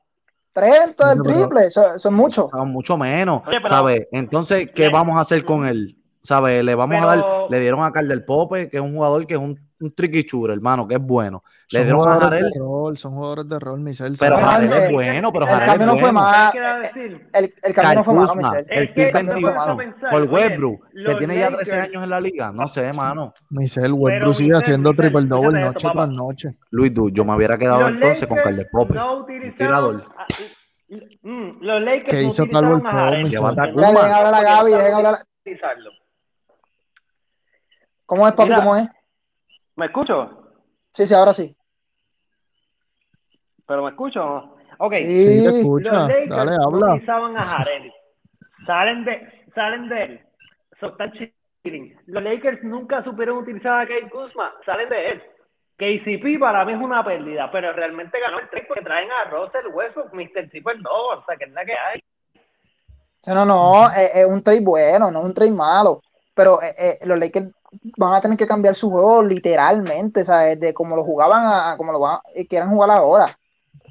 [0.52, 2.50] 30 del triple, eso, eso es mucho.
[2.52, 4.08] Sea, mucho menos, ¿sabes?
[4.12, 5.98] Entonces, ¿qué vamos a hacer con él?
[6.26, 6.64] ¿Sabes?
[6.64, 9.34] Le vamos a dar, le dieron a Carl del Pope, que es un jugador que
[9.34, 11.44] es un, un tricky shooter, hermano, que es bueno.
[11.70, 14.16] Le son dieron a Jarel, de rol, son jugadores de rol, Michel.
[14.18, 16.94] pero Jarel es bueno, pero el Jarel es.
[17.34, 19.78] El, el camino no fue malo, el Es que pick cambio no fue 21 malo.
[20.12, 22.52] por Westbrook, que tiene ya 13 Lakers- años en la liga.
[22.54, 23.34] No sé, mano.
[23.50, 26.58] Michel, Westbrook sigue haciendo triple double noche tras noche.
[26.72, 28.94] Luis, Du, yo me hubiera quedado entonces con Lakers Carl del Pope.
[29.24, 30.06] utilizaron tirador.
[30.18, 30.26] a-
[31.28, 33.52] mm, los Lakers ¿Qué no hizo utilizaron a a No Kuzma.
[33.54, 35.26] Dale, dejen hablar a Gaby, dejen hablar.
[38.06, 38.50] ¿Cómo es, papi?
[38.50, 38.62] Mira.
[38.62, 38.88] ¿Cómo es?
[39.76, 40.52] ¿Me escucho?
[40.92, 41.56] Sí, sí, ahora sí.
[43.66, 44.56] ¿Pero me escucho o no?
[44.80, 44.94] Ok.
[44.94, 45.64] Sí, te.
[45.64, 46.94] Los Lakers Dale, no habla.
[46.94, 47.92] utilizaban a Harden.
[48.66, 50.22] Salen de, salen de él.
[50.80, 51.98] So, están chilling.
[52.08, 54.54] Los Lakers nunca supieron utilizar a Kyle Kuzma.
[54.66, 55.24] Salen de él.
[55.78, 59.68] KCP para mí es una pérdida, pero realmente ganó el trade porque traen a Russell
[59.74, 60.50] Westbrook, Mr.
[60.50, 62.00] Triple Double, o sea, que es la que hay.
[63.22, 66.02] Sí, no, no, es, es un trade bueno, no es un trade malo.
[66.36, 67.52] Pero eh, eh, los Lakers
[67.98, 70.60] van a tener que cambiar su juego literalmente, ¿sabes?
[70.60, 73.38] De cómo lo jugaban a, a cómo lo van, eh, quieran jugar ahora.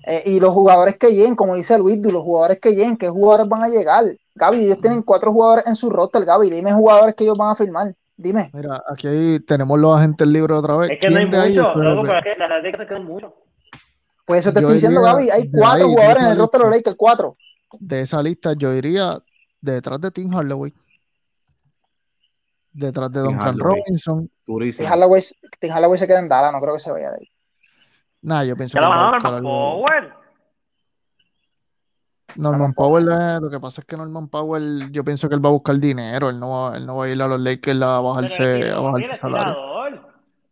[0.06, 3.08] Eh, y los jugadores que lleguen, como dice Luis, Du, los jugadores que lleguen, ¿qué
[3.08, 4.04] jugadores van a llegar?
[4.34, 7.54] Gaby, ellos tienen cuatro jugadores en su roster, Gaby, dime jugadores que ellos van a
[7.54, 7.94] firmar.
[8.16, 8.50] Dime.
[8.52, 10.90] Mira, aquí hay- tenemos los agentes libres otra vez.
[10.90, 11.66] Es que no hay ¿Quién de ellos?
[11.74, 13.34] mucho, loco, pero es que la Lakers quedan mucho.
[14.26, 15.30] Pues eso te Yo estoy diciendo, Gaby.
[15.30, 16.76] Hay cuatro ahí, jugadores en el roster de los.
[16.76, 17.36] Lakers, cuatro.
[17.80, 19.18] De esa lista, yo iría
[19.60, 20.72] detrás de Tim Hardaway.
[22.72, 23.58] Detrás de Tim Duncan.
[23.58, 24.30] Robinson.
[24.46, 27.28] Tim se queda en Dallas, no creo que se vaya de ahí.
[28.22, 29.48] Nah, yo pienso que algo.
[29.48, 30.22] Power.
[32.36, 35.44] Norman Norman Powell, eh, lo que pasa es que Norman Powell, yo pienso que él
[35.44, 37.82] va a buscar dinero, él no va, él no va a ir a los Lakers
[37.82, 39.56] a bajarse, a tiene salario.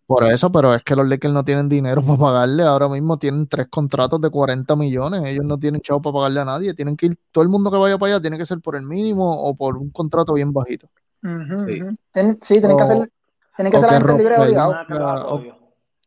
[0.06, 3.46] Por eso, pero es que los Lakers no tienen dinero para pagarle, ahora mismo tienen
[3.46, 7.06] tres contratos de 40 millones, ellos no tienen chavo para pagarle a nadie, tienen que
[7.06, 9.54] ir, todo el mundo que vaya para allá tiene que ser por el mínimo o
[9.54, 10.88] por un contrato bien bajito.
[11.22, 11.80] Sí.
[12.12, 13.10] tienen que hacer,
[13.56, 14.72] tienen que o ser que agentes libres Rockford- obligados.
[14.74, 15.56] Nada que lo Ah.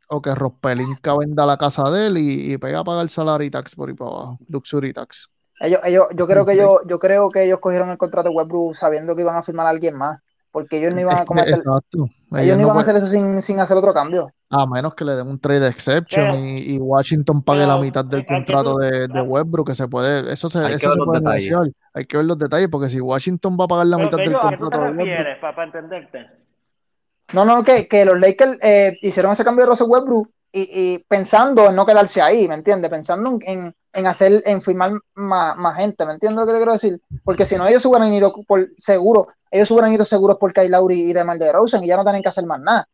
[0.10, 3.73] O que Rospelinka venda la casa de él y, y pega a pagar salary tax
[3.76, 5.27] por ahí para abajo, luxury tax.
[5.60, 8.76] Ellos, ellos, yo creo que ellos, yo creo que ellos cogieron el contrato de Westbrook
[8.76, 10.19] sabiendo que iban a firmar a alguien más,
[10.52, 12.10] porque ellos no iban a cometer, exacto.
[12.41, 14.31] Ellos no no iban a pueden- hacer eso sin, sin hacer otro cambio.
[14.49, 18.05] A menos que le den un trade exception Pero- y, y Washington pague la mitad
[18.05, 20.97] del que contrato de, de Westbrook, que se puede, eso se, Hay que eso ver
[20.99, 21.72] se puede negociar.
[21.93, 24.23] Hay que ver los detalles, porque si Washington va a pagar la Pero mitad que
[24.23, 26.27] del yo, ¿a qué tú te contrato de Westbrook, para entenderte?
[27.34, 30.99] No, no, que, que los Lakers eh, hicieron ese cambio de Russell Westbrook y, y
[31.07, 32.91] pensando en no quedarse ahí, ¿me entiendes?
[32.91, 36.57] Pensando en, en, en hacer, en firmar más, más gente, ¿me entiendes lo que te
[36.57, 37.02] quiero decir?
[37.24, 41.10] Porque si no, ellos hubieran ido por seguro, ellos hubieran ido seguros por Kyle Lowry
[41.10, 42.88] y DeMar DeRozan y ya no tienen que hacer más nada.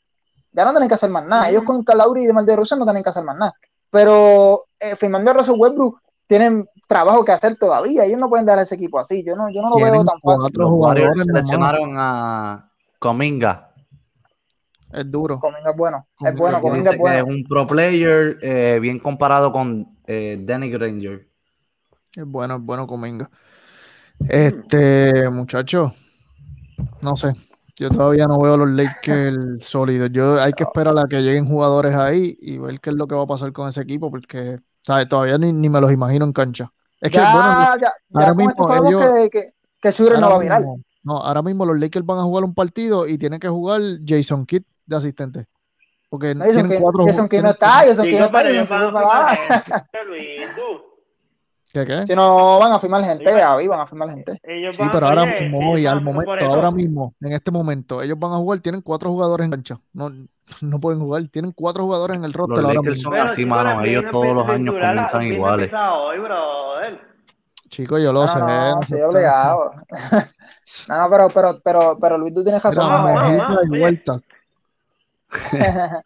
[0.52, 1.50] Ya no tienen que hacer más nada.
[1.50, 3.54] Ellos con Kyle Lowry y DeMar DeRozan no tienen que hacer más nada.
[3.90, 8.04] Pero eh, firmando a Russell Westbrook, tienen trabajo que hacer todavía.
[8.04, 9.24] Ellos no pueden dar ese equipo así.
[9.26, 10.42] Yo no, yo no lo veo tan fácil.
[10.42, 12.70] cuatro Los jugadores, seleccionaron a
[13.00, 13.70] Cominga.
[14.92, 15.40] Es duro.
[15.40, 16.08] Cominga es bueno.
[16.20, 17.26] Es bueno, Cominga es que es bueno.
[17.26, 21.28] un pro player, eh, bien comparado con eh, Danny Granger.
[22.16, 23.30] Es bueno, es bueno Cominga.
[24.28, 25.94] Este, muchacho,
[27.02, 27.34] no sé.
[27.78, 30.10] Yo todavía no veo a los Lakers sólidos.
[30.12, 33.16] Yo hay que esperar a que lleguen jugadores ahí y ver qué es lo que
[33.16, 35.08] va a pasar con ese equipo, porque ¿sabes?
[35.08, 36.70] todavía ni, ni me los imagino en cancha.
[37.00, 40.40] Es que Ya, bueno, ya, ya ahora mismo ellos- que, que, que no va a
[40.40, 40.60] virar.
[40.60, 43.80] mismo- no, ahora mismo los Lakers van a jugar un partido y tienen que jugar
[44.06, 45.46] Jason Kidd de asistente.
[46.10, 48.42] Porque No, tienen Kidd- cuatro ju- Kidd no está, Jason Kidd no está.
[51.72, 52.04] ¿Qué, qué?
[52.08, 54.40] Si no van a firmar gente, Javi, van a firmar gente.
[54.42, 56.46] Ellos Sí, van- pero ahora oye, mismo, y al momento, eso.
[56.48, 59.80] ahora mismo, en este momento, ellos van a jugar, tienen cuatro jugadores en cancha.
[59.94, 60.10] No,
[60.62, 63.12] no pueden jugar, tienen cuatro jugadores en el roster Los ahora Lakers mismo.
[63.12, 63.84] son así, mano.
[63.84, 65.72] Ellos todos los años comienzan iguales.
[67.70, 68.40] Chicos, yo lo No, sé.
[68.40, 69.72] no, no no, sé sí, obligado.
[70.88, 72.84] No, pero, pero, pero, pero Luis, tú tienes razón.
[72.84, 73.12] No, vamos,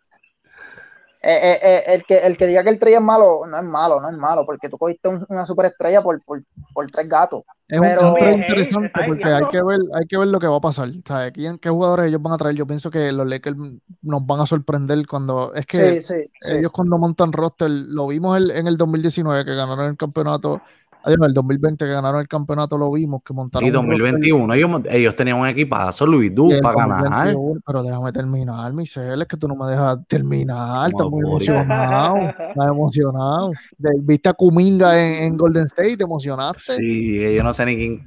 [1.25, 3.63] eh, eh, eh, el, que, el que diga que el trade es malo, no es
[3.63, 6.43] malo, no es malo, porque tú cogiste un- una superestrella por, por,
[6.73, 7.43] por tres gatos.
[7.69, 10.39] Es un, es Pero- un trade interesante porque hay que ver, hay que ver lo
[10.39, 10.89] que va a pasar.
[11.07, 11.31] ¿Sabes?
[11.31, 12.55] ¿Quién, ¿Qué jugadores ellos van a traer?
[12.57, 13.55] Yo pienso que los Lakers
[14.01, 15.53] nos van a sorprender cuando.
[15.53, 16.51] Es que Sí, sí, sí.
[16.51, 20.61] ellos cuando montan roster, lo vimos el- en el 2019 que ganaron el campeonato.
[21.05, 24.53] Adiós, el 2020 que ganaron el campeonato lo vimos, que montaron Y un roster 2021,
[24.53, 27.33] ellos, ellos tenían un equipazo, Luis Du, para ganar.
[27.33, 30.89] 2021, Pero déjame terminar, Michelle, es que tú no me dejas terminar.
[30.89, 32.15] Estás muy emocionado.
[32.29, 33.51] Estás emocionado.
[33.77, 36.77] De- Viste a Kuminga en, en Golden State, te emocionaste.
[36.77, 37.99] Sí, yo no sé ni quién.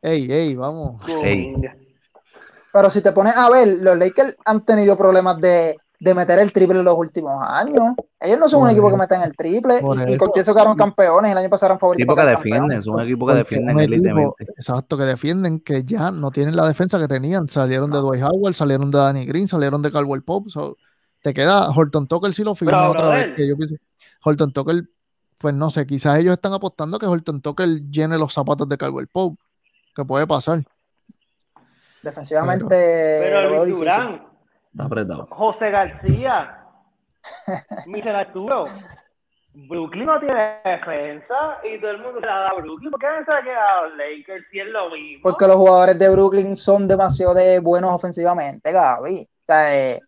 [0.00, 1.02] Ey, ey, vamos.
[1.22, 1.54] Ey.
[2.72, 6.52] Pero si te pones a ver, los Lakers han tenido problemas de, de meter el
[6.52, 7.94] triple en los últimos años.
[8.20, 8.96] Ellos no son Por un equipo eso.
[8.96, 10.18] que meten el triple Por y, y eso.
[10.18, 11.32] con eso quedaron campeones.
[11.32, 12.02] El año pasado eran favoritos.
[12.02, 14.44] Tipo que defienden, son un equipo que defienden un equipo, élitemente.
[14.56, 17.48] exacto, que defienden, que ya no tienen la defensa que tenían.
[17.48, 20.50] Salieron de Dwight Howard, salieron de Danny Green, salieron de Caldwell Pope.
[20.50, 20.76] so,
[21.22, 23.26] te queda Horton Tucker si lo firma Pero, otra brother.
[23.28, 23.36] vez.
[23.36, 23.76] Que yo pienso,
[24.24, 24.84] Horton Tucker,
[25.38, 29.08] pues no sé, quizás ellos están apostando que Horton Tucker llene los zapatos de Caldwell
[29.08, 29.40] Pope.
[29.96, 30.62] Que puede pasar.
[32.02, 33.78] Defensivamente Pero lo veo Luis difícil.
[33.78, 34.22] Durán,
[34.74, 35.26] Está apretado.
[35.26, 36.56] José García,
[37.86, 38.64] Michel Arturo.
[39.68, 42.90] Brooklyn no tiene defensa y todo el mundo se la da a Brooklyn.
[42.90, 45.22] ¿Por qué no se la queda a los Lakers si es lo mismo?
[45.22, 49.22] Porque los jugadores de Brooklyn son demasiado de buenos ofensivamente, Gaby.
[49.22, 50.00] O sea, eh,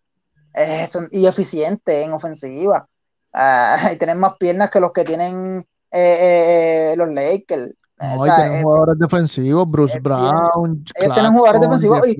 [0.53, 2.85] eh, son, y eficientes en ofensiva.
[3.33, 7.73] Ah, y tienen más piernas que los que tienen eh, eh, los Lakers.
[7.99, 11.33] Eh, No, o y sea, tienen eh, jugadores defensivos, Bruce es bien- Brown, ellos tienen
[11.33, 12.15] jugadores defensivos y,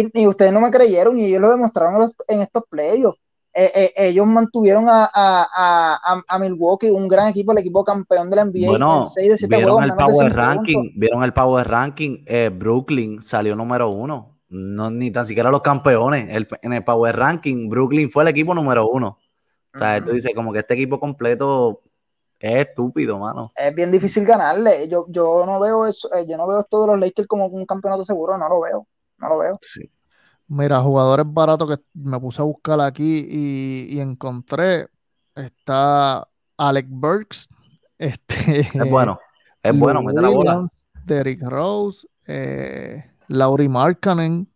[0.00, 3.18] y, y ustedes no me creyeron y ellos lo demostraron en, estos playoffs.
[3.52, 8.30] Eh, eh, ellos mantuvieron a, a, a, a- Milwaukee, un gran equipo, el equipo campeón
[8.30, 10.92] de la NBA, Bueno, en 6 de 7 vieron juegos, el Power 5 Ranking, puntos.
[10.96, 16.28] vieron el Power Ranking, eh, Brooklyn salió número uno, no, ni tan siquiera los campeones,
[16.30, 19.18] El- en el Power Ranking, Brooklyn fue el equipo número uno,
[19.74, 21.80] o sea, tú dices como que este equipo completo
[22.40, 24.88] es estúpido, mano, Es bien difícil ganarle.
[24.88, 27.66] Yo, yo no veo eso, eh, yo no veo esto de los Lakers como un
[27.66, 28.86] campeonato seguro, no lo veo,
[29.18, 29.58] no lo veo.
[29.60, 29.90] sí.
[30.52, 34.88] Mira, jugadores baratos que me puse a buscar aquí y, y encontré.
[35.32, 36.26] Está
[36.56, 37.48] Alec Burks.
[38.00, 39.20] Este, es bueno,
[39.62, 40.66] es Lou bueno, mete la bola,
[41.04, 44.48] Derrick Rose, eh, Lauri Markkanen.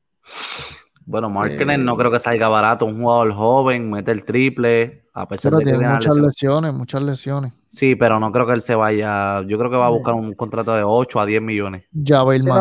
[1.06, 5.28] Bueno, Markkinen Eh, no creo que salga barato, un jugador joven, mete el triple, a
[5.28, 7.52] pesar Pero de que tiene muchas lesiones, muchas lesiones.
[7.66, 10.34] Sí, pero no creo que él se vaya, yo creo que va a buscar un
[10.34, 11.84] contrato de 8 a 10 millones.
[12.04, 12.54] Javel Si no,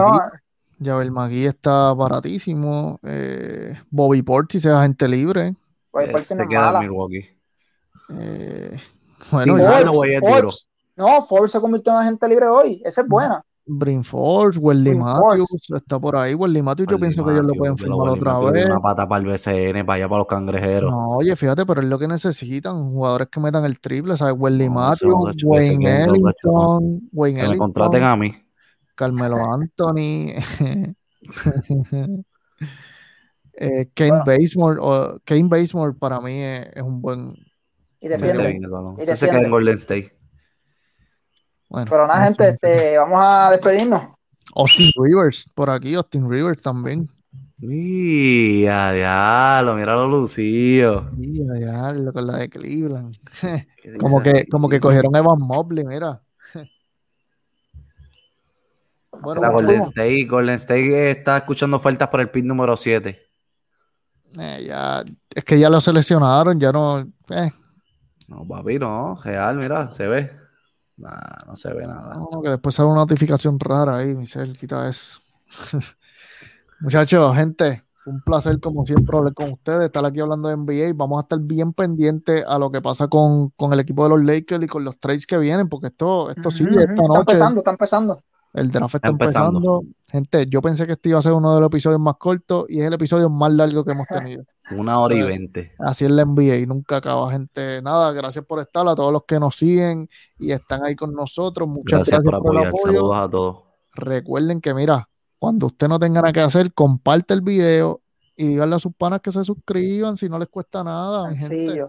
[1.12, 3.00] McGee está baratísimo.
[3.04, 5.56] Eh, Bobby Portis es agente libre.
[5.92, 6.80] pues, Eh, no se queda en.
[6.82, 7.30] Milwaukee.
[8.10, 8.78] Eh,
[9.32, 10.34] bueno, Tim ya- Hardaway Hardaway es duro.
[10.34, 13.44] Forbes, no, Forbes se convirtió en agente libre hoy, esa es buena.
[13.66, 16.34] Brin Force, Wesley Matthews, está por ahí.
[16.36, 18.66] Wesley Matthews, yo pienso que ellos lo pueden firmar otra Matthews vez.
[18.66, 20.92] Una pata para el BCN, para allá para los cangrejeros.
[20.92, 24.36] No, oye, fíjate, pero es lo que necesitan, jugadores que metan el triple, ¿sabes?
[24.38, 26.04] Wesley No, Matthews, Wayne.
[26.04, 28.32] Ellington, Wayne que me contraten Ellington, a mí.
[28.96, 30.34] Carmelo Anthony,
[33.54, 34.24] eh, Kane Bueno.
[34.26, 37.36] Bazemore, o- Kane Bazemore para mí es, es un buen,
[38.02, 38.44] Y Ese defiende.
[38.44, 38.46] Y
[39.02, 39.46] se queda defiende.
[39.46, 40.12] en Golden State.
[41.74, 41.92] Bueno.
[41.92, 44.02] Pero nada, gente, este, vamos a despedirnos.
[44.56, 47.10] Austin Rivers, por aquí, Austin Rivers también.
[47.58, 51.10] Mira, diablo, mira lo lucido.
[51.12, 53.18] Ya, ya, lo con la de Cleveland.
[53.82, 56.22] ¿Qué Como que, como que cogieron a Evan Mobley, mira.
[59.22, 59.90] Bueno, La Bueno, Golden ¿cómo?
[59.90, 63.20] State, Golden State está escuchando ofertas por el pin número 7.
[64.40, 67.00] eh, ya, es que ya lo seleccionaron, ya no.
[67.30, 67.52] eh,
[68.28, 70.32] No, papi, no, real, mira, se ve.
[70.98, 72.16] Nah, no se ve nada.
[72.16, 75.20] No, que después sale una notificación rara ahí, Michelle, quita eso.
[76.80, 80.94] Muchachos, gente, un placer como siempre hablar con ustedes, estar aquí hablando de NBA.
[80.96, 84.24] Vamos a estar bien pendientes a lo que pasa con, con el equipo de los
[84.24, 87.60] Lakers y con los trades que vienen, porque esto, esto sigue Ujú, esta Está empezando,
[87.62, 88.24] está empezando.
[88.54, 89.58] El draft está Empezando.
[89.58, 89.84] empezando.
[90.10, 92.80] Gente, yo pensé que este iba a ser uno de los episodios más cortos y
[92.80, 94.44] es el episodio más largo que hemos tenido.
[94.72, 95.72] Una hora y veinte.
[95.80, 97.82] Así es la NBA y nunca acaba, gente.
[97.82, 100.08] Nada, gracias por estar, a todos los que nos siguen
[100.40, 101.68] y están ahí con nosotros.
[101.68, 102.70] Muchas Gracias gracias, por por el apoyar.
[102.70, 102.94] apoyo.
[103.00, 103.58] Saludos a todos.
[103.96, 105.10] Recuerden que, mira,
[105.40, 108.02] cuando usted no tenga nada que hacer, comparte el video
[108.38, 111.30] y díganle a sus panas que se suscriban si no les cuesta nada.
[111.36, 111.86] gente.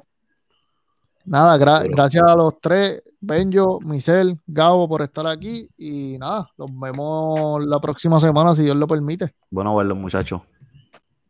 [1.27, 6.69] Nada, gra- gracias a los tres, Benjo, Michelle, Gabo, por estar aquí y nada, los
[6.79, 9.33] vemos la próxima semana si Dios lo permite.
[9.51, 10.43] Bueno verlos, muchachos.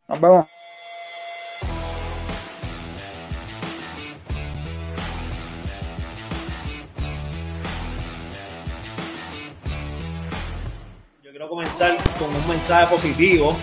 [0.09, 0.45] Nos vemos.
[11.23, 13.55] Yo quiero comenzar con un mensaje positivo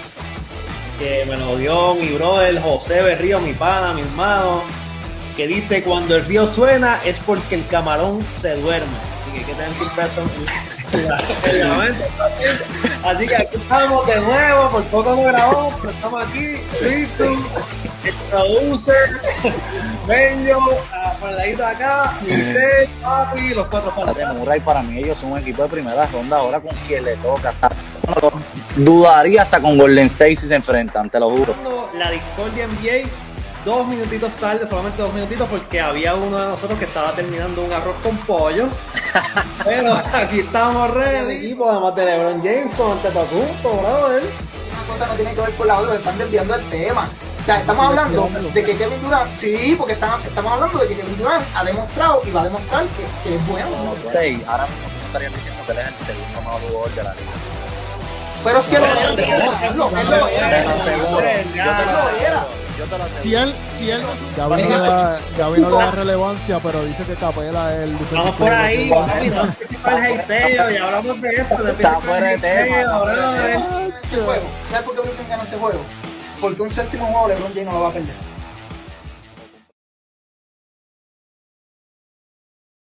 [0.98, 4.62] que me lo dio mi brother José Berrío, mi pana, mi hermano,
[5.36, 8.96] que dice cuando el río suena es porque el camarón se duerme.
[9.22, 10.22] Así que hay que tener siempre eso.
[13.04, 17.68] Así que aquí estamos de nuevo, por poco no grabamos, pero estamos aquí, listos.
[18.04, 19.20] El producer,
[20.08, 20.60] Benjo,
[20.92, 24.36] a por el ladito de acá, Michelle, papi, los cuatro patas.
[24.36, 27.54] Murray para mí ellos son un equipo de primera ronda ahora con quien le toca.
[28.76, 31.54] Dudaría hasta con Golden State si se enfrentan, te lo juro.
[31.94, 33.31] la discordia NBA
[33.64, 37.72] dos minutitos tarde, solamente dos minutitos, porque había uno de nosotros que estaba terminando un
[37.72, 38.68] arroz con pollo.
[39.64, 41.34] Pero aquí estamos ready.
[41.36, 44.22] equipo, además de LeBron James con Antetokounmpo, brother.
[44.72, 47.08] Una cosa no tiene que ver con la otra, están desviando el tema.
[47.40, 50.96] O sea, estamos hablando de que Kevin Durant, sí, porque están- estamos hablando de que
[50.96, 53.66] Kevin Durant ha demostrado y va a demostrar que, que es bueno.
[53.70, 57.02] Golden State, ahora mismo tú estarías diciendo que él es el segundo mejor jugador de
[57.02, 57.32] la liga.
[58.44, 61.92] Pero es que lo era, Pero, Carlos, él lo era, Te lo Yo te lo
[61.92, 62.46] lo era.
[62.78, 63.22] Yo te lo aseguro.
[63.22, 64.02] Si él, si él,
[64.36, 67.96] Gaby no, le da, Gaby no le da relevancia, pero dice que Capela es el
[68.10, 69.10] Vamos por ahí, vamos
[70.04, 71.62] el hateo y hablamos de esto.
[71.62, 73.56] de Está fuera de tema, está fuera de brother.
[73.56, 74.00] tema.
[74.02, 74.42] ese juego.
[74.70, 75.80] ¿Sabes por qué Brooklyn gana ese juego?
[76.40, 78.31] Porque un séptimo juego LeBron James no lo va a perder.